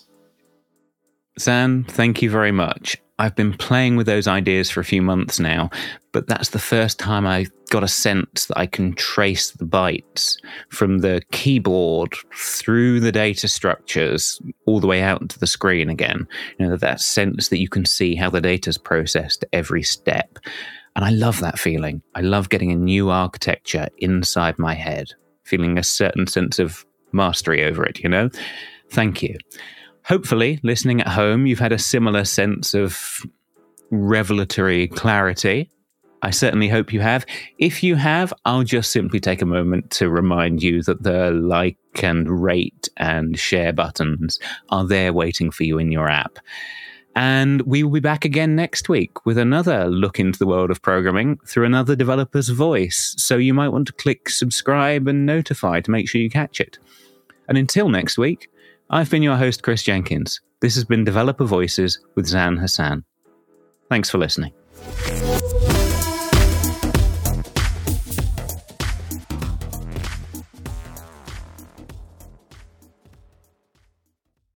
Zain, 1.39 1.84
thank 1.84 2.21
you 2.21 2.29
very 2.29 2.51
much. 2.51 2.97
I've 3.22 3.36
been 3.36 3.53
playing 3.53 3.97
with 3.97 4.07
those 4.07 4.28
ideas 4.28 4.72
for 4.72 4.80
a 4.80 4.84
few 4.84 5.03
months 5.03 5.39
now, 5.39 5.69
but 6.11 6.28
that's 6.28 6.49
the 6.49 6.57
first 6.57 6.97
time 6.97 7.28
I 7.28 7.45
got 7.69 7.84
a 7.84 7.88
sense 7.88 8.47
that 8.47 8.57
I 8.57 8.65
can 8.65 8.95
trace 8.95 9.51
the 9.51 9.63
bytes 9.63 10.38
from 10.69 10.99
the 10.99 11.22
keyboard 11.32 12.15
through 12.36 12.99
the 12.99 13.11
data 13.11 13.47
structures 13.47 14.41
all 14.65 14.80
the 14.80 14.88
way 14.88 15.03
out 15.03 15.30
to 15.30 15.38
the 15.38 15.45
screen 15.45 15.88
again. 15.88 16.28
You 16.57 16.67
know, 16.67 16.78
that 16.78 16.99
sense 16.99 17.49
that 17.49 17.59
you 17.59 17.69
can 17.69 17.86
see 17.86 18.15
how 18.15 18.32
the 18.32 18.41
data 18.41 18.72
is 18.72 18.80
processed 18.80 19.45
every 19.53 19.84
step. 19.84 20.39
And 20.95 21.05
I 21.05 21.11
love 21.11 21.41
that 21.41 21.59
feeling. 21.59 22.01
I 22.15 22.22
love 22.22 22.49
getting 22.49 22.72
a 22.72 22.76
new 22.76 23.11
architecture 23.11 23.88
inside 23.99 24.57
my 24.57 24.74
head, 24.74 25.11
feeling 25.43 25.78
a 25.78 25.84
certain 25.84 26.26
sense 26.26 26.57
of 26.57 26.88
mastery 27.11 27.63
over 27.63 27.86
it, 27.86 27.99
you 27.99 28.09
know? 28.09 28.32
Thank 28.89 29.22
you. 29.22 29.38
Hopefully, 30.12 30.59
listening 30.62 30.99
at 30.99 31.07
home, 31.07 31.45
you've 31.45 31.57
had 31.57 31.72
a 31.72 31.80
similar 31.80 32.26
sense 32.26 32.74
of 32.74 33.26
revelatory 33.91 34.89
clarity. 34.89 35.70
I 36.22 36.32
certainly 36.32 36.68
hope 36.68 36.91
you 36.91 36.99
have. 36.99 37.26
If 37.59 37.82
you 37.82 37.95
have, 37.95 38.34
I'll 38.43 38.66
just 38.66 38.91
simply 38.91 39.22
take 39.22 39.41
a 39.41 39.45
moment 39.45 39.89
to 39.91 40.09
remind 40.09 40.62
you 40.62 40.84
that 40.84 41.03
the 41.03 41.32
like 41.32 41.78
and 42.03 42.30
rate 42.43 42.89
and 42.97 43.39
share 43.39 43.72
buttons 43.72 44.38
are 44.68 44.86
there 44.86 45.14
waiting 45.14 45.49
for 45.49 45.64
you 45.64 45.78
in 45.78 45.93
your 45.93 46.09
app. 46.09 46.39
And 47.16 47.62
we 47.62 47.82
will 47.82 47.93
be 47.93 48.01
back 48.01 48.26
again 48.26 48.53
next 48.53 48.89
week 48.89 49.26
with 49.26 49.38
another 49.38 49.86
look 49.86 50.20
into 50.20 50.39
the 50.39 50.45
world 50.45 50.72
of 50.72 50.82
programming 50.82 51.38
through 51.47 51.68
another 51.68 51.95
developer's 51.95 52.49
voice. 52.49 53.16
So 53.18 53.38
you 53.38 53.53
might 53.53 53.70
want 53.70 53.88
to 53.88 53.93
click 53.93 54.28
subscribe 54.28 55.07
and 55.07 55.26
notify 55.26 55.80
to 55.80 55.89
make 55.91 56.09
sure 56.09 56.20
you 56.20 56.30
catch 56.30 56.59
it. 56.59 56.80
And 57.47 57.57
until 57.57 57.88
next 57.88 58.18
week, 58.18 58.49
I've 58.93 59.09
been 59.09 59.23
your 59.23 59.37
host, 59.37 59.63
Kris 59.63 59.83
Jenkins. 59.83 60.41
This 60.59 60.75
has 60.75 60.83
been 60.83 61.05
Developer 61.05 61.45
Voices 61.45 61.97
with 62.15 62.27
Zain 62.27 62.57
Hasan. 62.57 63.05
Thanks 63.89 64.09
for 64.09 64.17
listening. 64.17 64.51